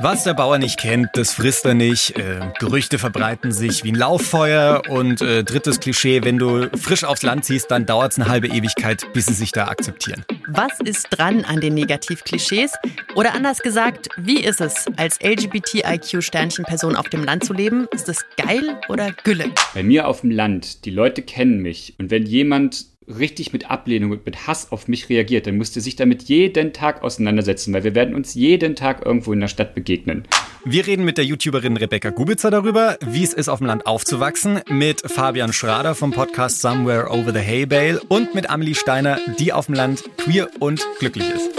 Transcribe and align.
Was 0.00 0.22
der 0.22 0.34
Bauer 0.34 0.58
nicht 0.58 0.78
kennt, 0.78 1.08
das 1.14 1.32
frisst 1.32 1.64
er 1.64 1.74
nicht. 1.74 2.16
Äh, 2.16 2.38
Gerüchte 2.60 3.00
verbreiten 3.00 3.50
sich 3.50 3.82
wie 3.82 3.90
ein 3.90 3.96
Lauffeuer. 3.96 4.82
Und 4.88 5.20
äh, 5.20 5.42
drittes 5.42 5.80
Klischee, 5.80 6.22
wenn 6.22 6.38
du 6.38 6.68
frisch 6.78 7.02
aufs 7.02 7.24
Land 7.24 7.44
ziehst, 7.44 7.72
dann 7.72 7.84
dauert 7.84 8.12
es 8.12 8.18
eine 8.20 8.28
halbe 8.28 8.46
Ewigkeit, 8.46 9.12
bis 9.12 9.26
sie 9.26 9.34
sich 9.34 9.50
da 9.50 9.66
akzeptieren. 9.66 10.24
Was 10.46 10.78
ist 10.84 11.08
dran 11.10 11.44
an 11.44 11.60
den 11.60 11.74
Negativklischees? 11.74 12.74
Oder 13.16 13.34
anders 13.34 13.58
gesagt, 13.58 14.08
wie 14.16 14.38
ist 14.38 14.60
es, 14.60 14.86
als 14.96 15.18
LGBTIQ-Sternchenperson 15.20 16.94
auf 16.94 17.08
dem 17.08 17.24
Land 17.24 17.44
zu 17.44 17.52
leben? 17.52 17.88
Ist 17.90 18.08
es 18.08 18.24
geil 18.36 18.78
oder 18.88 19.10
Gülle? 19.24 19.46
Bei 19.74 19.82
mir 19.82 20.06
auf 20.06 20.20
dem 20.20 20.30
Land, 20.30 20.84
die 20.84 20.90
Leute 20.92 21.22
kennen 21.22 21.58
mich. 21.58 21.96
Und 21.98 22.12
wenn 22.12 22.24
jemand 22.24 22.86
richtig 23.08 23.52
mit 23.52 23.70
Ablehnung 23.70 24.10
und 24.10 24.26
mit 24.26 24.46
Hass 24.46 24.70
auf 24.70 24.88
mich 24.88 25.08
reagiert, 25.08 25.46
dann 25.46 25.56
müsst 25.56 25.76
ihr 25.76 25.82
sich 25.82 25.96
damit 25.96 26.24
jeden 26.24 26.72
Tag 26.72 27.02
auseinandersetzen, 27.02 27.72
weil 27.72 27.84
wir 27.84 27.94
werden 27.94 28.14
uns 28.14 28.34
jeden 28.34 28.76
Tag 28.76 29.04
irgendwo 29.04 29.32
in 29.32 29.40
der 29.40 29.48
Stadt 29.48 29.74
begegnen. 29.74 30.24
Wir 30.64 30.86
reden 30.86 31.04
mit 31.04 31.18
der 31.18 31.24
YouTuberin 31.24 31.76
Rebecca 31.76 32.10
Gubitzer 32.10 32.50
darüber, 32.50 32.98
wie 33.06 33.24
es 33.24 33.32
ist, 33.32 33.48
auf 33.48 33.58
dem 33.58 33.68
Land 33.68 33.86
aufzuwachsen, 33.86 34.60
mit 34.68 35.00
Fabian 35.00 35.52
Schrader 35.52 35.94
vom 35.94 36.10
Podcast 36.12 36.60
Somewhere 36.60 37.10
Over 37.10 37.32
the 37.32 37.40
Hay 37.40 37.66
Bale 37.66 38.00
und 38.08 38.34
mit 38.34 38.50
Amelie 38.50 38.74
Steiner, 38.74 39.18
die 39.38 39.52
auf 39.52 39.66
dem 39.66 39.74
Land 39.74 40.04
queer 40.18 40.48
und 40.58 40.86
glücklich 40.98 41.28
ist. 41.30 41.50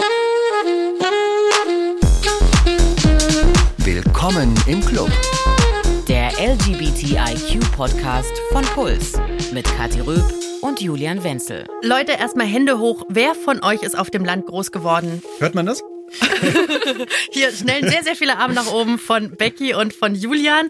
Willkommen 3.78 4.54
im 4.68 4.82
Club. 4.82 5.10
LGBTIQ-Podcast 6.40 8.32
von 8.54 8.64
Puls 8.68 9.12
mit 9.52 9.66
Kathi 9.76 10.00
Röb 10.00 10.24
und 10.62 10.80
Julian 10.80 11.22
Wenzel. 11.22 11.68
Leute, 11.84 12.14
erstmal 12.14 12.48
Hände 12.48 12.80
hoch. 12.80 13.04
Wer 13.10 13.36
von 13.36 13.62
euch 13.62 13.84
ist 13.84 14.00
auf 14.00 14.10
dem 14.10 14.24
Land 14.24 14.46
groß 14.46 14.72
geworden? 14.72 15.22
Hört 15.40 15.54
man 15.54 15.66
das? 15.66 15.84
Hier 17.34 17.52
schnellen 17.52 17.90
sehr, 17.90 18.06
sehr 18.06 18.16
viele 18.16 18.38
Arme 18.38 18.54
nach 18.54 18.72
oben 18.72 19.00
von 19.00 19.36
Becky 19.36 19.74
und 19.74 19.94
von 19.94 20.16
Julian. 20.16 20.70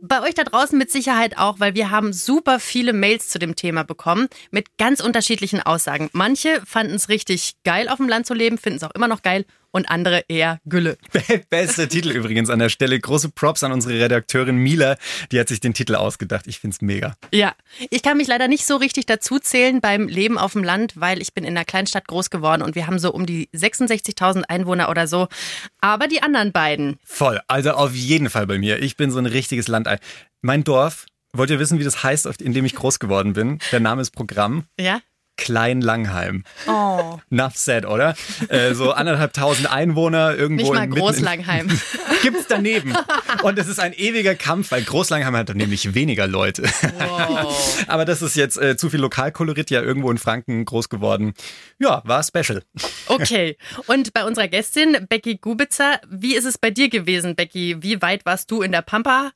Bei 0.00 0.22
euch 0.22 0.32
da 0.32 0.44
draußen 0.44 0.78
mit 0.78 0.90
Sicherheit 0.90 1.36
auch, 1.36 1.60
weil 1.60 1.74
wir 1.74 1.90
haben 1.90 2.14
super 2.14 2.58
viele 2.58 2.94
Mails 2.94 3.28
zu 3.28 3.38
dem 3.38 3.56
Thema 3.56 3.82
bekommen 3.82 4.26
mit 4.50 4.78
ganz 4.78 5.02
unterschiedlichen 5.02 5.60
Aussagen. 5.60 6.08
Manche 6.14 6.62
fanden 6.64 6.94
es 6.94 7.10
richtig 7.10 7.56
geil, 7.62 7.90
auf 7.90 7.98
dem 7.98 8.08
Land 8.08 8.24
zu 8.26 8.32
leben, 8.32 8.56
finden 8.56 8.78
es 8.78 8.84
auch 8.84 8.94
immer 8.94 9.06
noch 9.06 9.20
geil 9.20 9.44
und 9.72 9.90
andere 9.90 10.24
eher 10.28 10.60
Gülle. 10.64 10.98
Bester 11.50 11.88
Titel 11.88 12.10
übrigens 12.10 12.50
an 12.50 12.58
der 12.58 12.68
Stelle. 12.68 12.98
Große 12.98 13.30
Props 13.30 13.62
an 13.62 13.72
unsere 13.72 13.94
Redakteurin 13.94 14.56
Mila, 14.56 14.96
die 15.32 15.40
hat 15.40 15.48
sich 15.48 15.60
den 15.60 15.74
Titel 15.74 15.94
ausgedacht. 15.94 16.46
Ich 16.46 16.58
find's 16.58 16.80
mega. 16.80 17.14
Ja, 17.32 17.54
ich 17.90 18.02
kann 18.02 18.16
mich 18.16 18.28
leider 18.28 18.48
nicht 18.48 18.66
so 18.66 18.76
richtig 18.76 19.06
dazu 19.06 19.38
zählen 19.38 19.80
beim 19.80 20.08
Leben 20.08 20.38
auf 20.38 20.52
dem 20.52 20.64
Land, 20.64 20.94
weil 20.96 21.20
ich 21.22 21.34
bin 21.34 21.44
in 21.44 21.56
einer 21.56 21.64
Kleinstadt 21.64 22.08
groß 22.08 22.30
geworden 22.30 22.62
und 22.62 22.74
wir 22.74 22.86
haben 22.86 22.98
so 22.98 23.12
um 23.12 23.26
die 23.26 23.48
66.000 23.54 24.44
Einwohner 24.48 24.88
oder 24.88 25.06
so. 25.06 25.28
Aber 25.80 26.08
die 26.08 26.22
anderen 26.22 26.52
beiden. 26.52 26.98
Voll, 27.04 27.40
also 27.48 27.72
auf 27.72 27.94
jeden 27.94 28.30
Fall 28.30 28.46
bei 28.46 28.58
mir. 28.58 28.82
Ich 28.82 28.96
bin 28.96 29.10
so 29.10 29.18
ein 29.18 29.26
richtiges 29.26 29.68
Landei. 29.68 29.98
Mein 30.42 30.64
Dorf, 30.64 31.06
wollt 31.32 31.50
ihr 31.50 31.58
wissen, 31.58 31.78
wie 31.78 31.84
das 31.84 32.02
heißt, 32.02 32.26
in 32.40 32.52
dem 32.52 32.64
ich 32.64 32.74
groß 32.74 32.98
geworden 32.98 33.34
bin? 33.34 33.58
Der 33.70 33.80
Name 33.80 34.02
ist 34.02 34.10
Programm. 34.10 34.64
Ja? 34.78 35.00
Klein 35.40 35.80
Langheim. 35.80 36.44
Oh. 36.68 37.18
Enough 37.30 37.56
said, 37.56 37.86
oder? 37.86 38.14
Äh, 38.48 38.74
so 38.74 38.92
anderthalb 38.92 39.32
tausend 39.32 39.72
Einwohner 39.72 40.36
irgendwo. 40.36 40.64
Nicht 40.64 40.74
mal 40.74 40.86
Großlangheim. 40.86 41.68
Gibt's 42.22 42.44
daneben. 42.46 42.94
Und 43.42 43.58
es 43.58 43.66
ist 43.66 43.80
ein 43.80 43.94
ewiger 43.94 44.34
Kampf, 44.34 44.70
weil 44.70 44.82
Großlangheim 44.82 45.34
hat 45.34 45.48
dann 45.48 45.56
nämlich 45.56 45.94
weniger 45.94 46.26
Leute. 46.26 46.64
Wow. 46.98 47.84
Aber 47.88 48.04
das 48.04 48.20
ist 48.20 48.36
jetzt 48.36 48.58
äh, 48.58 48.76
zu 48.76 48.90
viel 48.90 49.00
Lokalkolorit, 49.00 49.70
ja 49.70 49.80
irgendwo 49.80 50.10
in 50.10 50.18
Franken 50.18 50.66
groß 50.66 50.90
geworden. 50.90 51.32
Ja, 51.78 52.02
war 52.04 52.22
special. 52.22 52.62
Okay. 53.06 53.56
Und 53.86 54.12
bei 54.12 54.24
unserer 54.24 54.48
Gästin, 54.48 55.06
Becky 55.08 55.38
Gubitzer, 55.38 56.00
wie 56.10 56.36
ist 56.36 56.44
es 56.44 56.58
bei 56.58 56.70
dir 56.70 56.90
gewesen, 56.90 57.34
Becky? 57.34 57.82
Wie 57.82 58.02
weit 58.02 58.26
warst 58.26 58.50
du 58.50 58.60
in 58.60 58.72
der 58.72 58.82
Pampa? 58.82 59.32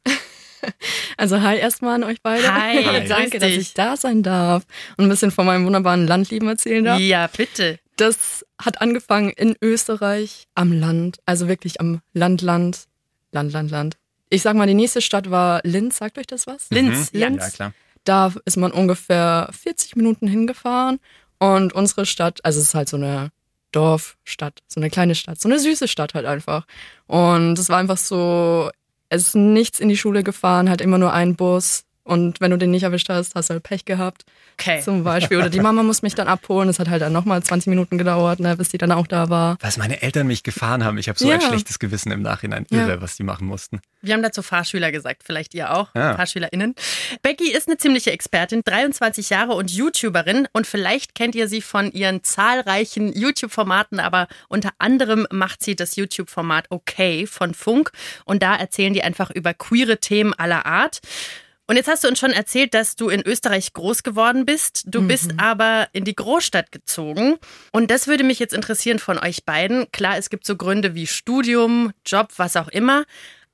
Also 1.17 1.41
hi 1.41 1.57
erstmal 1.59 1.95
an 1.95 2.05
euch 2.05 2.20
beide. 2.23 2.53
Hi, 2.53 2.83
grüß 3.01 3.09
danke, 3.09 3.39
dass 3.39 3.51
ich 3.51 3.75
da 3.75 3.97
sein 3.97 4.23
darf 4.23 4.64
und 4.97 5.05
ein 5.05 5.08
bisschen 5.08 5.30
von 5.30 5.47
meinem 5.47 5.64
wunderbaren 5.64 6.07
Landleben 6.07 6.48
erzählen 6.48 6.85
darf. 6.85 6.98
Ja, 7.01 7.29
bitte. 7.29 7.79
Das 7.97 8.45
hat 8.61 8.80
angefangen 8.80 9.30
in 9.30 9.55
Österreich 9.63 10.47
am 10.57 10.73
Land, 10.73 11.19
also 11.27 11.47
wirklich 11.48 11.80
am 11.80 12.01
Land, 12.13 12.42
Land, 12.42 12.86
Land, 13.30 13.52
Land, 13.52 13.70
Land. 13.70 13.97
Ich 14.30 14.42
sag 14.42 14.57
mal, 14.57 14.67
die 14.67 14.75
nächste 14.75 15.01
Stadt 15.01 15.30
war 15.30 15.61
Linz. 15.63 15.98
Sagt 15.98 16.19
euch 16.19 16.27
das 16.27 16.47
was? 16.48 16.67
Linz, 16.70 17.13
Mhm. 17.13 17.20
ja. 17.20 17.29
Linz. 17.29 17.42
Ja, 17.45 17.51
klar. 17.51 17.73
Da 18.02 18.33
ist 18.45 18.57
man 18.57 18.73
ungefähr 18.73 19.48
40 19.52 19.95
Minuten 19.96 20.27
hingefahren 20.27 20.98
und 21.39 21.73
unsere 21.73 22.05
Stadt, 22.05 22.41
also 22.45 22.61
es 22.61 22.67
ist 22.69 22.75
halt 22.75 22.89
so 22.89 22.96
eine 22.96 23.31
Dorfstadt, 23.73 24.63
so 24.69 24.81
eine 24.81 24.91
kleine 24.91 25.14
Stadt, 25.14 25.41
so 25.41 25.48
eine 25.48 25.58
süße 25.58 25.89
Stadt 25.89 26.14
halt 26.14 26.27
einfach. 26.27 26.67
Und 27.07 27.58
es 27.58 27.69
war 27.69 27.79
einfach 27.79 27.96
so, 27.98 28.70
es 29.09 29.29
ist 29.29 29.35
nichts 29.37 29.81
in 29.81 29.89
die 29.89 29.97
Schule 29.97 30.23
gefahren, 30.23 30.69
halt 30.69 30.81
immer 30.81 30.98
nur 30.98 31.13
ein 31.13 31.37
Bus. 31.37 31.85
Und 32.05 32.41
wenn 32.42 32.51
du 32.51 32.59
den 32.59 32.70
nicht 32.70 32.83
erwischt 32.83 33.09
hast, 33.09 33.35
hast 33.35 33.48
du 33.48 33.55
halt 33.55 33.63
Pech 33.63 33.87
gehabt. 33.87 34.25
Okay. 34.61 34.81
Zum 34.83 35.03
Beispiel. 35.05 35.39
Oder 35.39 35.48
die 35.48 35.61
Mama 35.61 35.83
muss 35.83 36.03
mich 36.03 36.15
dann 36.15 36.29
abholen. 36.29 36.69
Es 36.69 36.79
hat 36.79 36.89
halt 36.89 37.01
dann 37.03 37.13
nochmal 37.13 37.42
20 37.42 37.69
Minuten 37.69 37.97
gedauert, 37.98 38.41
ne, 38.41 38.57
bis 38.57 38.69
die 38.69 38.79
dann 38.79 38.92
auch 38.92 39.07
da 39.07 39.31
war. 39.31 39.57
Was 39.61 39.79
meine 39.79 40.03
Eltern 40.03 40.27
mich 40.27 40.43
gefahren 40.43 40.85
haben. 40.85 40.98
Ich 40.98 41.09
habe 41.09 41.19
so 41.19 41.29
ein 41.31 41.41
Ja. 41.41 41.48
schlechtes 41.48 41.79
Gewissen 41.79 42.13
im 42.13 42.20
Nachhinein. 42.23 42.67
Ja. 42.70 42.87
Irre, 42.87 43.01
was 43.01 43.17
die 43.17 43.23
machen 43.23 43.47
mussten. 43.47 43.81
Wir 44.03 44.13
haben 44.14 44.23
dazu 44.23 44.43
Fahrschüler 44.43 44.93
gesagt, 44.93 45.23
vielleicht 45.25 45.55
ihr 45.55 45.75
auch, 45.75 45.89
Ja. 45.95 46.14
FahrschülerInnen. 46.14 46.75
Becky 47.23 47.51
ist 47.51 47.69
eine 47.69 47.79
ziemliche 47.79 48.13
Expertin, 48.13 48.61
23 48.64 49.31
Jahre 49.31 49.55
und 49.55 49.70
YouTuberin 49.70 50.47
und 50.53 50.67
vielleicht 50.67 51.14
kennt 51.14 51.35
ihr 51.35 51.48
sie 51.48 51.63
von 51.63 51.91
ihren 51.91 52.23
zahlreichen 52.23 53.13
YouTube-Formaten, 53.19 53.98
aber 53.98 54.29
unter 54.48 54.70
anderem 54.79 55.27
macht 55.31 55.63
sie 55.64 55.75
das 55.75 55.97
YouTube-Format 55.97 56.67
Okay 56.70 57.27
von 57.27 57.55
Funk 57.55 57.91
und 58.27 58.43
da 58.43 58.55
erzählen 58.55 58.93
die 58.93 59.03
einfach 59.03 59.31
über 59.31 59.55
queere 59.55 59.98
Themen 59.98 60.35
aller 60.35 60.67
Art. 60.67 61.01
Und 61.67 61.77
jetzt 61.77 61.89
hast 61.89 62.05
du 62.05 62.08
uns 62.08 62.19
schon 62.19 62.33
erzählt, 62.33 62.75
dass 62.75 62.95
du 62.95 63.08
in 63.08 63.23
Österreich 63.23 63.73
groß 63.73 64.02
geworden 64.02 64.45
bist. 64.45 64.85
Du 64.86 65.07
bist 65.07 65.33
aber 65.39 65.89
in 65.92 66.05
die 66.05 66.14
Großstadt 66.14 66.73
gezogen. 66.73 67.36
Und 67.73 67.91
das 67.91 68.07
würde 68.07 68.23
mich 68.23 68.39
jetzt 68.39 68.52
interessieren 68.52 68.98
von 68.98 69.19
euch 69.19 69.45
beiden. 69.45 69.91
Klar, 69.91 70.19
es 70.19 70.29
gibt 70.29 70.47
so 70.47 70.57
Gründe 70.57 70.95
wie 70.95 71.07
Studium, 71.07 71.92
Job, 72.05 72.29
was 72.36 72.57
auch 72.57 72.69
immer. 72.69 73.05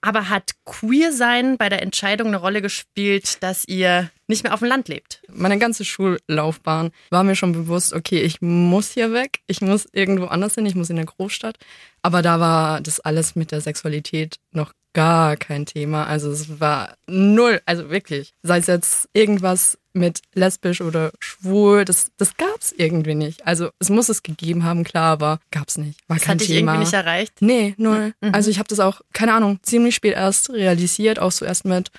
Aber 0.03 0.29
hat 0.31 0.53
Queer 0.65 1.13
sein 1.13 1.59
bei 1.59 1.69
der 1.69 1.83
Entscheidung 1.83 2.29
eine 2.29 2.39
Rolle 2.39 2.63
gespielt, 2.63 3.43
dass 3.43 3.67
ihr 3.69 4.11
nicht 4.27 4.45
mehr 4.45 4.55
auf 4.55 4.61
dem 4.61 4.69
Land 4.69 4.89
lebt? 4.89 5.23
Meine 5.29 5.59
ganze 5.59 5.85
Schullaufbahn 5.85 6.91
war 7.11 7.23
mir 7.23 7.37
schon 7.37 7.53
bewusst, 7.53 7.93
okay, 7.93 8.23
ich 8.23 8.41
muss 8.41 8.93
hier 8.93 9.13
weg, 9.13 9.41
ich 9.47 9.61
muss 9.61 9.87
irgendwo 9.93 10.25
anders 10.27 10.55
hin, 10.55 10.65
ich 10.65 10.75
muss 10.75 10.89
in 10.89 10.97
eine 10.97 11.07
Großstadt. 11.07 11.59
Aber 12.03 12.23
da 12.23 12.41
war 12.41 12.81
das 12.81 12.99
alles 12.99 13.37
mit 13.37 13.53
der 13.53 13.61
Sexualität 13.61 14.37
noch 14.53 14.73
gar 14.93 15.37
kein 15.37 15.67
Thema. 15.67 16.07
Also 16.07 16.31
es 16.31 16.61
war 16.61 16.95
null, 17.07 17.61
also 17.67 17.91
wirklich. 17.91 18.33
Sei 18.43 18.59
es 18.59 18.67
jetzt 18.67 19.09
irgendwas 19.13 19.79
mit 19.93 20.21
lesbisch 20.35 20.81
oder 20.81 21.11
schwul, 21.19 21.85
das, 21.85 22.13
das 22.17 22.37
gab's 22.37 22.73
irgendwie 22.77 23.15
nicht. 23.15 23.47
Also 23.47 23.71
es 23.81 23.89
muss 23.91 24.09
es 24.09 24.23
gegeben 24.23 24.63
haben, 24.65 24.85
klar, 24.85 25.13
aber 25.13 25.41
gab's 25.51 25.79
nicht. 25.79 25.99
War 26.09 26.17
Das 26.17 26.25
kein 26.25 26.35
hat 26.35 26.41
dich 26.43 26.49
Thema. 26.49 26.73
irgendwie 26.73 26.85
nicht 26.85 26.93
erreicht? 26.95 27.33
Nee, 27.41 27.75
null. 27.77 28.15
Also 28.33 28.51
ich 28.51 28.59
habe 28.59 28.69
das 28.69 28.79
auch, 28.81 29.01
keine 29.13 29.35
Ahnung, 29.35 29.59
ziemlich 29.63 29.95
spät 29.97 30.15
erst 30.15 30.51
realisiert, 30.51 31.19
auch 31.19 31.33
so 31.33 31.45
erst 31.45 31.65
mit 31.65 31.91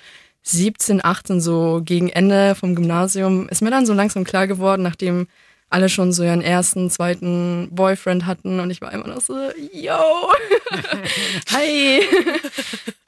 17, 0.44 1.04
18, 1.04 1.40
so 1.40 1.82
gegen 1.84 2.08
Ende 2.08 2.54
vom 2.54 2.74
Gymnasium, 2.74 3.48
ist 3.48 3.62
mir 3.62 3.70
dann 3.70 3.86
so 3.86 3.92
langsam 3.92 4.24
klar 4.24 4.46
geworden, 4.46 4.82
nachdem 4.82 5.28
alle 5.72 5.88
schon 5.88 6.12
so 6.12 6.22
ihren 6.22 6.42
ersten, 6.42 6.90
zweiten 6.90 7.68
Boyfriend 7.70 8.26
hatten 8.26 8.60
und 8.60 8.70
ich 8.70 8.80
war 8.80 8.92
immer 8.92 9.06
noch 9.06 9.20
so, 9.20 9.34
yo, 9.72 9.92
hi. 11.52 12.02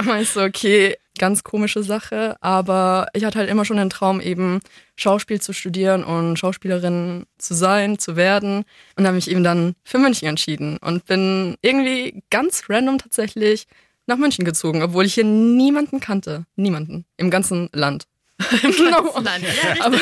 Meinst 0.03 0.37
du, 0.37 0.41
okay, 0.41 0.97
ganz 1.19 1.45
komische 1.45 1.83
Sache, 1.83 2.37
aber 2.41 3.09
ich 3.13 3.25
hatte 3.25 3.39
halt 3.39 3.51
immer 3.51 3.65
schon 3.65 3.77
den 3.77 3.91
Traum, 3.91 4.21
eben 4.21 4.61
Schauspiel 4.97 5.41
zu 5.41 5.53
studieren 5.53 6.05
und 6.05 6.39
Schauspielerin 6.39 7.27
zu 7.39 7.55
sein, 7.55 7.99
zu 7.99 8.17
werden 8.17 8.65
und 8.97 9.07
habe 9.07 9.17
mich 9.17 9.31
eben 9.31 9.45
dann 9.45 9.75
für 9.85 9.99
München 9.99 10.29
entschieden 10.29 10.79
und 10.79 11.05
bin 11.05 11.57
irgendwie 11.61 12.23
ganz 12.31 12.65
random 12.69 12.99
tatsächlich 12.99 13.67
nach 14.07 14.17
München 14.17 14.45
gezogen, 14.45 14.83
obwohl 14.83 15.05
ich 15.05 15.15
hier 15.15 15.25
niemanden 15.25 16.01
kannte. 16.01 16.47
Niemanden. 16.57 17.05
Im 17.17 17.31
ganzen 17.31 17.69
Land. 17.73 18.07
Genau. 18.63 19.19
Land. 19.21 19.45
Ja. 19.45 19.85
Aber 19.85 19.97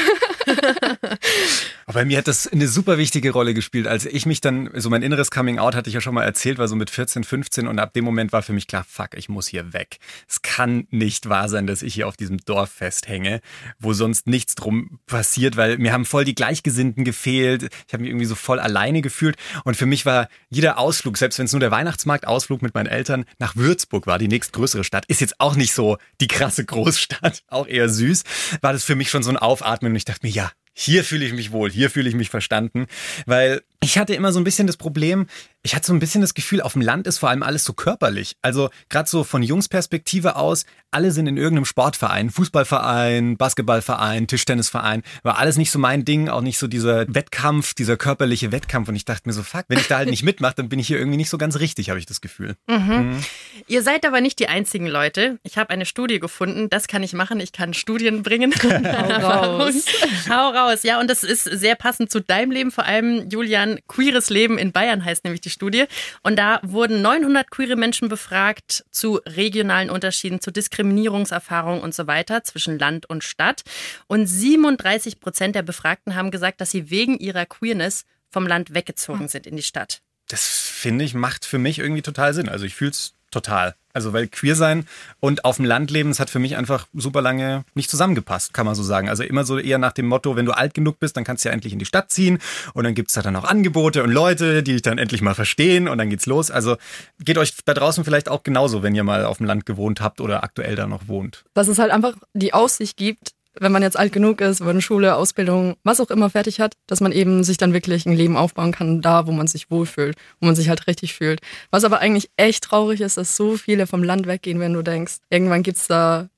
Aber 1.86 2.00
bei 2.00 2.04
mir 2.04 2.18
hat 2.18 2.28
das 2.28 2.46
eine 2.46 2.68
super 2.68 2.98
wichtige 2.98 3.32
Rolle 3.32 3.54
gespielt. 3.54 3.86
Als 3.86 4.06
ich 4.06 4.26
mich 4.26 4.40
dann, 4.40 4.70
so 4.74 4.90
mein 4.90 5.02
inneres 5.02 5.30
Coming 5.30 5.58
Out 5.58 5.74
hatte 5.74 5.88
ich 5.88 5.94
ja 5.94 6.00
schon 6.00 6.14
mal 6.14 6.22
erzählt, 6.22 6.58
war 6.58 6.68
so 6.68 6.76
mit 6.76 6.90
14, 6.90 7.24
15 7.24 7.66
und 7.66 7.78
ab 7.78 7.92
dem 7.92 8.04
Moment 8.04 8.32
war 8.32 8.42
für 8.42 8.52
mich 8.52 8.66
klar, 8.66 8.84
fuck, 8.88 9.14
ich 9.14 9.28
muss 9.28 9.46
hier 9.46 9.72
weg. 9.72 9.98
Es 10.28 10.42
kann 10.42 10.86
nicht 10.90 11.28
wahr 11.28 11.48
sein, 11.48 11.66
dass 11.66 11.82
ich 11.82 11.94
hier 11.94 12.08
auf 12.08 12.16
diesem 12.16 12.38
Dorf 12.38 12.70
festhänge, 12.70 13.40
wo 13.78 13.92
sonst 13.92 14.26
nichts 14.26 14.54
drum 14.54 14.98
passiert, 15.06 15.56
weil 15.56 15.78
mir 15.78 15.92
haben 15.92 16.04
voll 16.04 16.24
die 16.24 16.34
Gleichgesinnten 16.34 17.04
gefehlt. 17.04 17.68
Ich 17.86 17.92
habe 17.92 18.02
mich 18.02 18.10
irgendwie 18.10 18.26
so 18.26 18.34
voll 18.34 18.60
alleine 18.60 19.02
gefühlt 19.02 19.36
und 19.64 19.76
für 19.76 19.86
mich 19.86 20.06
war 20.06 20.28
jeder 20.50 20.78
Ausflug, 20.78 21.16
selbst 21.18 21.38
wenn 21.38 21.46
es 21.46 21.52
nur 21.52 21.60
der 21.60 21.70
Weihnachtsmarktausflug 21.70 22.62
mit 22.62 22.74
meinen 22.74 22.86
Eltern 22.86 23.24
nach 23.38 23.56
Würzburg 23.56 24.06
war, 24.06 24.18
die 24.18 24.28
nächstgrößere 24.28 24.84
Stadt, 24.84 25.04
ist 25.06 25.20
jetzt 25.20 25.40
auch 25.40 25.56
nicht 25.56 25.72
so 25.72 25.98
die 26.20 26.28
krasse 26.28 26.64
Großstadt, 26.64 27.42
auch 27.48 27.66
eher 27.66 27.88
süß, 27.88 28.24
war 28.60 28.72
das 28.72 28.84
für 28.84 28.94
mich 28.94 29.10
schon 29.10 29.22
so 29.22 29.30
ein 29.30 29.36
Aufatmen 29.36 29.92
und 29.92 29.96
ich 29.96 30.04
dachte 30.04 30.20
mir, 30.26 30.31
ja, 30.34 30.50
hier 30.75 31.05
fühle 31.05 31.25
ich 31.25 31.32
mich 31.32 31.52
wohl, 31.52 31.70
hier 31.70 31.90
fühle 31.90 32.08
ich 32.08 32.14
mich 32.14 32.31
verstanden, 32.31 32.87
weil 33.26 33.62
ich 33.82 33.99
hatte 33.99 34.14
immer 34.14 34.32
so 34.32 34.40
ein 34.40 34.44
bisschen 34.44 34.67
das 34.67 34.76
Problem, 34.76 35.26
ich 35.64 35.76
hatte 35.76 35.87
so 35.87 35.93
ein 35.93 36.00
bisschen 36.00 36.20
das 36.20 36.35
Gefühl, 36.35 36.61
auf 36.61 36.73
dem 36.73 36.82
Land 36.82 37.06
ist 37.06 37.19
vor 37.19 37.31
allem 37.31 37.43
alles 37.44 37.64
so 37.64 37.73
körperlich. 37.73 38.37
Also 38.43 38.70
gerade 38.88 39.09
so 39.09 39.23
von 39.23 39.43
Jungsperspektive 39.43 40.35
aus, 40.35 40.67
alle 40.91 41.12
sind 41.12 41.29
in 41.29 41.37
irgendeinem 41.37 41.64
Sportverein, 41.64 42.31
Fußballverein, 42.31 43.37
Basketballverein, 43.37 44.26
Tischtennisverein, 44.26 45.03
war 45.23 45.38
alles 45.38 45.56
nicht 45.56 45.70
so 45.70 45.79
mein 45.79 46.05
Ding, 46.05 46.29
auch 46.29 46.41
nicht 46.41 46.59
so 46.59 46.67
dieser 46.67 47.06
Wettkampf, 47.14 47.75
dieser 47.75 47.97
körperliche 47.97 48.50
Wettkampf. 48.50 48.88
Und 48.88 48.97
ich 48.97 49.05
dachte 49.05 49.23
mir 49.29 49.32
so, 49.32 49.43
fuck, 49.44 49.64
wenn 49.69 49.79
ich 49.79 49.87
da 49.87 49.99
halt 49.99 50.11
nicht 50.11 50.25
mitmache, 50.25 50.55
dann 50.56 50.69
bin 50.69 50.81
ich 50.81 50.88
hier 50.88 50.99
irgendwie 50.99 51.17
nicht 51.17 51.31
so 51.31 51.38
ganz 51.38 51.61
richtig, 51.61 51.91
habe 51.91 51.99
ich 52.00 52.06
das 52.06 52.20
Gefühl. 52.20 52.56
Mhm. 52.67 52.76
Mhm. 52.76 53.25
Ihr 53.69 53.82
seid 53.82 54.05
aber 54.05 54.20
nicht 54.20 54.41
die 54.41 54.49
einzigen 54.49 54.88
Leute. 54.88 55.38
Ich 55.44 55.59
habe 55.59 55.70
eine 55.70 55.87
Studie 55.87 56.19
gefunden, 56.19 56.70
das 56.70 56.88
kann 56.88 57.05
ich 57.05 57.12
machen, 57.12 57.38
ich 57.38 57.53
kann 57.53 57.73
Studien 57.73 58.25
bringen. 58.25 58.53
Hau 58.62 59.59
raus. 59.59 59.87
Hau 60.29 60.50
raus, 60.50 60.82
ja, 60.82 60.99
und 60.99 61.09
das 61.09 61.23
ist 61.23 61.44
sehr 61.44 61.76
passend 61.76 62.11
zu 62.11 62.20
deinem 62.20 62.50
Leben, 62.50 62.73
vor 62.73 62.85
allem 62.85 63.29
Julian, 63.31 63.79
queeres 63.87 64.29
Leben 64.29 64.59
in 64.59 64.73
Bayern 64.73 65.05
heißt 65.05 65.25
nämlich 65.25 65.41
die 65.41 65.51
Studie. 65.52 65.84
Und 66.22 66.37
da 66.37 66.60
wurden 66.62 67.02
900 67.02 67.50
queere 67.50 67.76
Menschen 67.76 68.08
befragt 68.08 68.84
zu 68.90 69.20
regionalen 69.26 69.90
Unterschieden, 69.90 70.40
zu 70.40 70.50
Diskriminierungserfahrungen 70.50 71.82
und 71.82 71.94
so 71.94 72.06
weiter 72.06 72.43
zwischen 72.43 72.78
Land 72.78 73.08
und 73.08 73.22
Stadt. 73.22 73.62
Und 74.06 74.26
37 74.26 75.20
Prozent 75.20 75.54
der 75.54 75.62
Befragten 75.62 76.14
haben 76.14 76.31
gesagt, 76.31 76.60
dass 76.60 76.70
sie 76.70 76.90
wegen 76.90 77.19
ihrer 77.19 77.46
Queerness 77.46 78.04
vom 78.31 78.46
Land 78.46 78.75
weggezogen 78.75 79.28
sind 79.28 79.46
in 79.46 79.56
die 79.56 79.62
Stadt. 79.62 80.02
Das 80.28 80.46
finde 80.46 81.04
ich 81.04 81.14
macht 81.14 81.44
für 81.44 81.58
mich 81.58 81.78
irgendwie 81.78 82.02
total 82.02 82.32
Sinn. 82.32 82.49
Also 82.49 82.64
ich 82.64 82.75
fühle 82.75 82.93
es 82.93 83.14
total. 83.32 83.75
Also 83.94 84.12
weil 84.12 84.26
queer 84.26 84.56
sein 84.56 84.87
und 85.20 85.44
auf 85.44 85.56
dem 85.56 85.67
Land 85.67 85.90
leben, 85.90 86.11
das 86.11 86.20
hat 86.20 86.31
für 86.31 86.38
mich 86.38 86.56
einfach 86.56 86.87
super 86.94 87.20
lange 87.20 87.64
nicht 87.75 87.90
zusammengepasst, 87.90 88.55
kann 88.55 88.64
man 88.64 88.75
so 88.75 88.82
sagen. 88.82 89.08
Also 89.08 89.23
immer 89.23 89.44
so 89.44 89.58
eher 89.58 89.79
nach 89.79 89.93
dem 89.93 90.06
Motto, 90.06 90.34
wenn 90.34 90.46
du 90.46 90.52
alt 90.52 90.75
genug 90.75 90.99
bist, 90.99 91.17
dann 91.17 91.25
kannst 91.25 91.44
du 91.44 91.50
ja 91.50 91.52
endlich 91.52 91.73
in 91.73 91.79
die 91.79 91.84
Stadt 91.84 92.11
ziehen 92.11 92.38
und 92.73 92.84
dann 92.84 92.94
gibt's 92.94 93.14
da 93.14 93.23
dann 93.23 93.37
auch 93.37 93.44
Angebote 93.44 94.02
und 94.02 94.11
Leute, 94.11 94.62
die 94.62 94.73
dich 94.73 94.82
dann 94.82 94.99
endlich 94.99 95.20
mal 95.20 95.34
verstehen 95.34 95.88
und 95.88 95.99
dann 95.99 96.08
geht's 96.08 96.26
los. 96.26 96.50
Also 96.50 96.76
geht 97.20 97.37
euch 97.37 97.55
da 97.64 97.75
draußen 97.75 98.05
vielleicht 98.05 98.29
auch 98.29 98.43
genauso, 98.43 98.82
wenn 98.82 98.94
ihr 98.94 99.05
mal 99.05 99.25
auf 99.25 99.38
dem 99.38 99.46
Land 99.46 99.67
gewohnt 99.67 100.00
habt 100.00 100.20
oder 100.20 100.43
aktuell 100.43 100.75
da 100.75 100.87
noch 100.87 101.08
wohnt. 101.08 101.44
Dass 101.52 101.69
es 101.69 101.78
halt 101.78 101.90
einfach 101.90 102.14
die 102.32 102.55
Aussicht 102.55 102.96
gibt, 102.96 103.32
wenn 103.58 103.72
man 103.72 103.82
jetzt 103.82 103.99
alt 103.99 104.12
genug 104.12 104.40
ist, 104.40 104.60
wenn 104.60 104.66
man 104.69 104.81
Schule, 104.81 105.16
Ausbildung, 105.16 105.76
was 105.84 106.00
auch 106.00 106.10
immer 106.10 106.31
fertig 106.31 106.60
hat, 106.60 106.75
dass 106.87 107.00
man 107.00 107.12
eben 107.12 107.44
sich 107.44 107.56
dann 107.56 107.72
wirklich 107.72 108.06
ein 108.06 108.14
Leben 108.14 108.37
aufbauen 108.37 108.72
kann, 108.72 109.02
da, 109.02 109.26
wo 109.26 109.32
man 109.32 109.46
sich 109.46 109.70
wohlfühlt, 109.70 110.16
wo 110.40 110.46
man 110.46 110.54
sich 110.54 110.69
halt 110.69 110.87
richtig 110.87 111.14
fühlt. 111.14 111.40
Was 111.70 111.84
aber 111.84 112.00
eigentlich 112.00 112.31
echt 112.37 112.64
traurig 112.64 113.00
ist, 113.00 113.16
dass 113.16 113.37
so 113.37 113.56
viele 113.56 113.87
vom 113.87 114.02
Land 114.02 114.26
weggehen, 114.26 114.60
wenn 114.60 114.72
du 114.72 114.82
denkst, 114.82 115.19
irgendwann 115.31 115.62
gibt's 115.62 115.87
da 115.87 116.28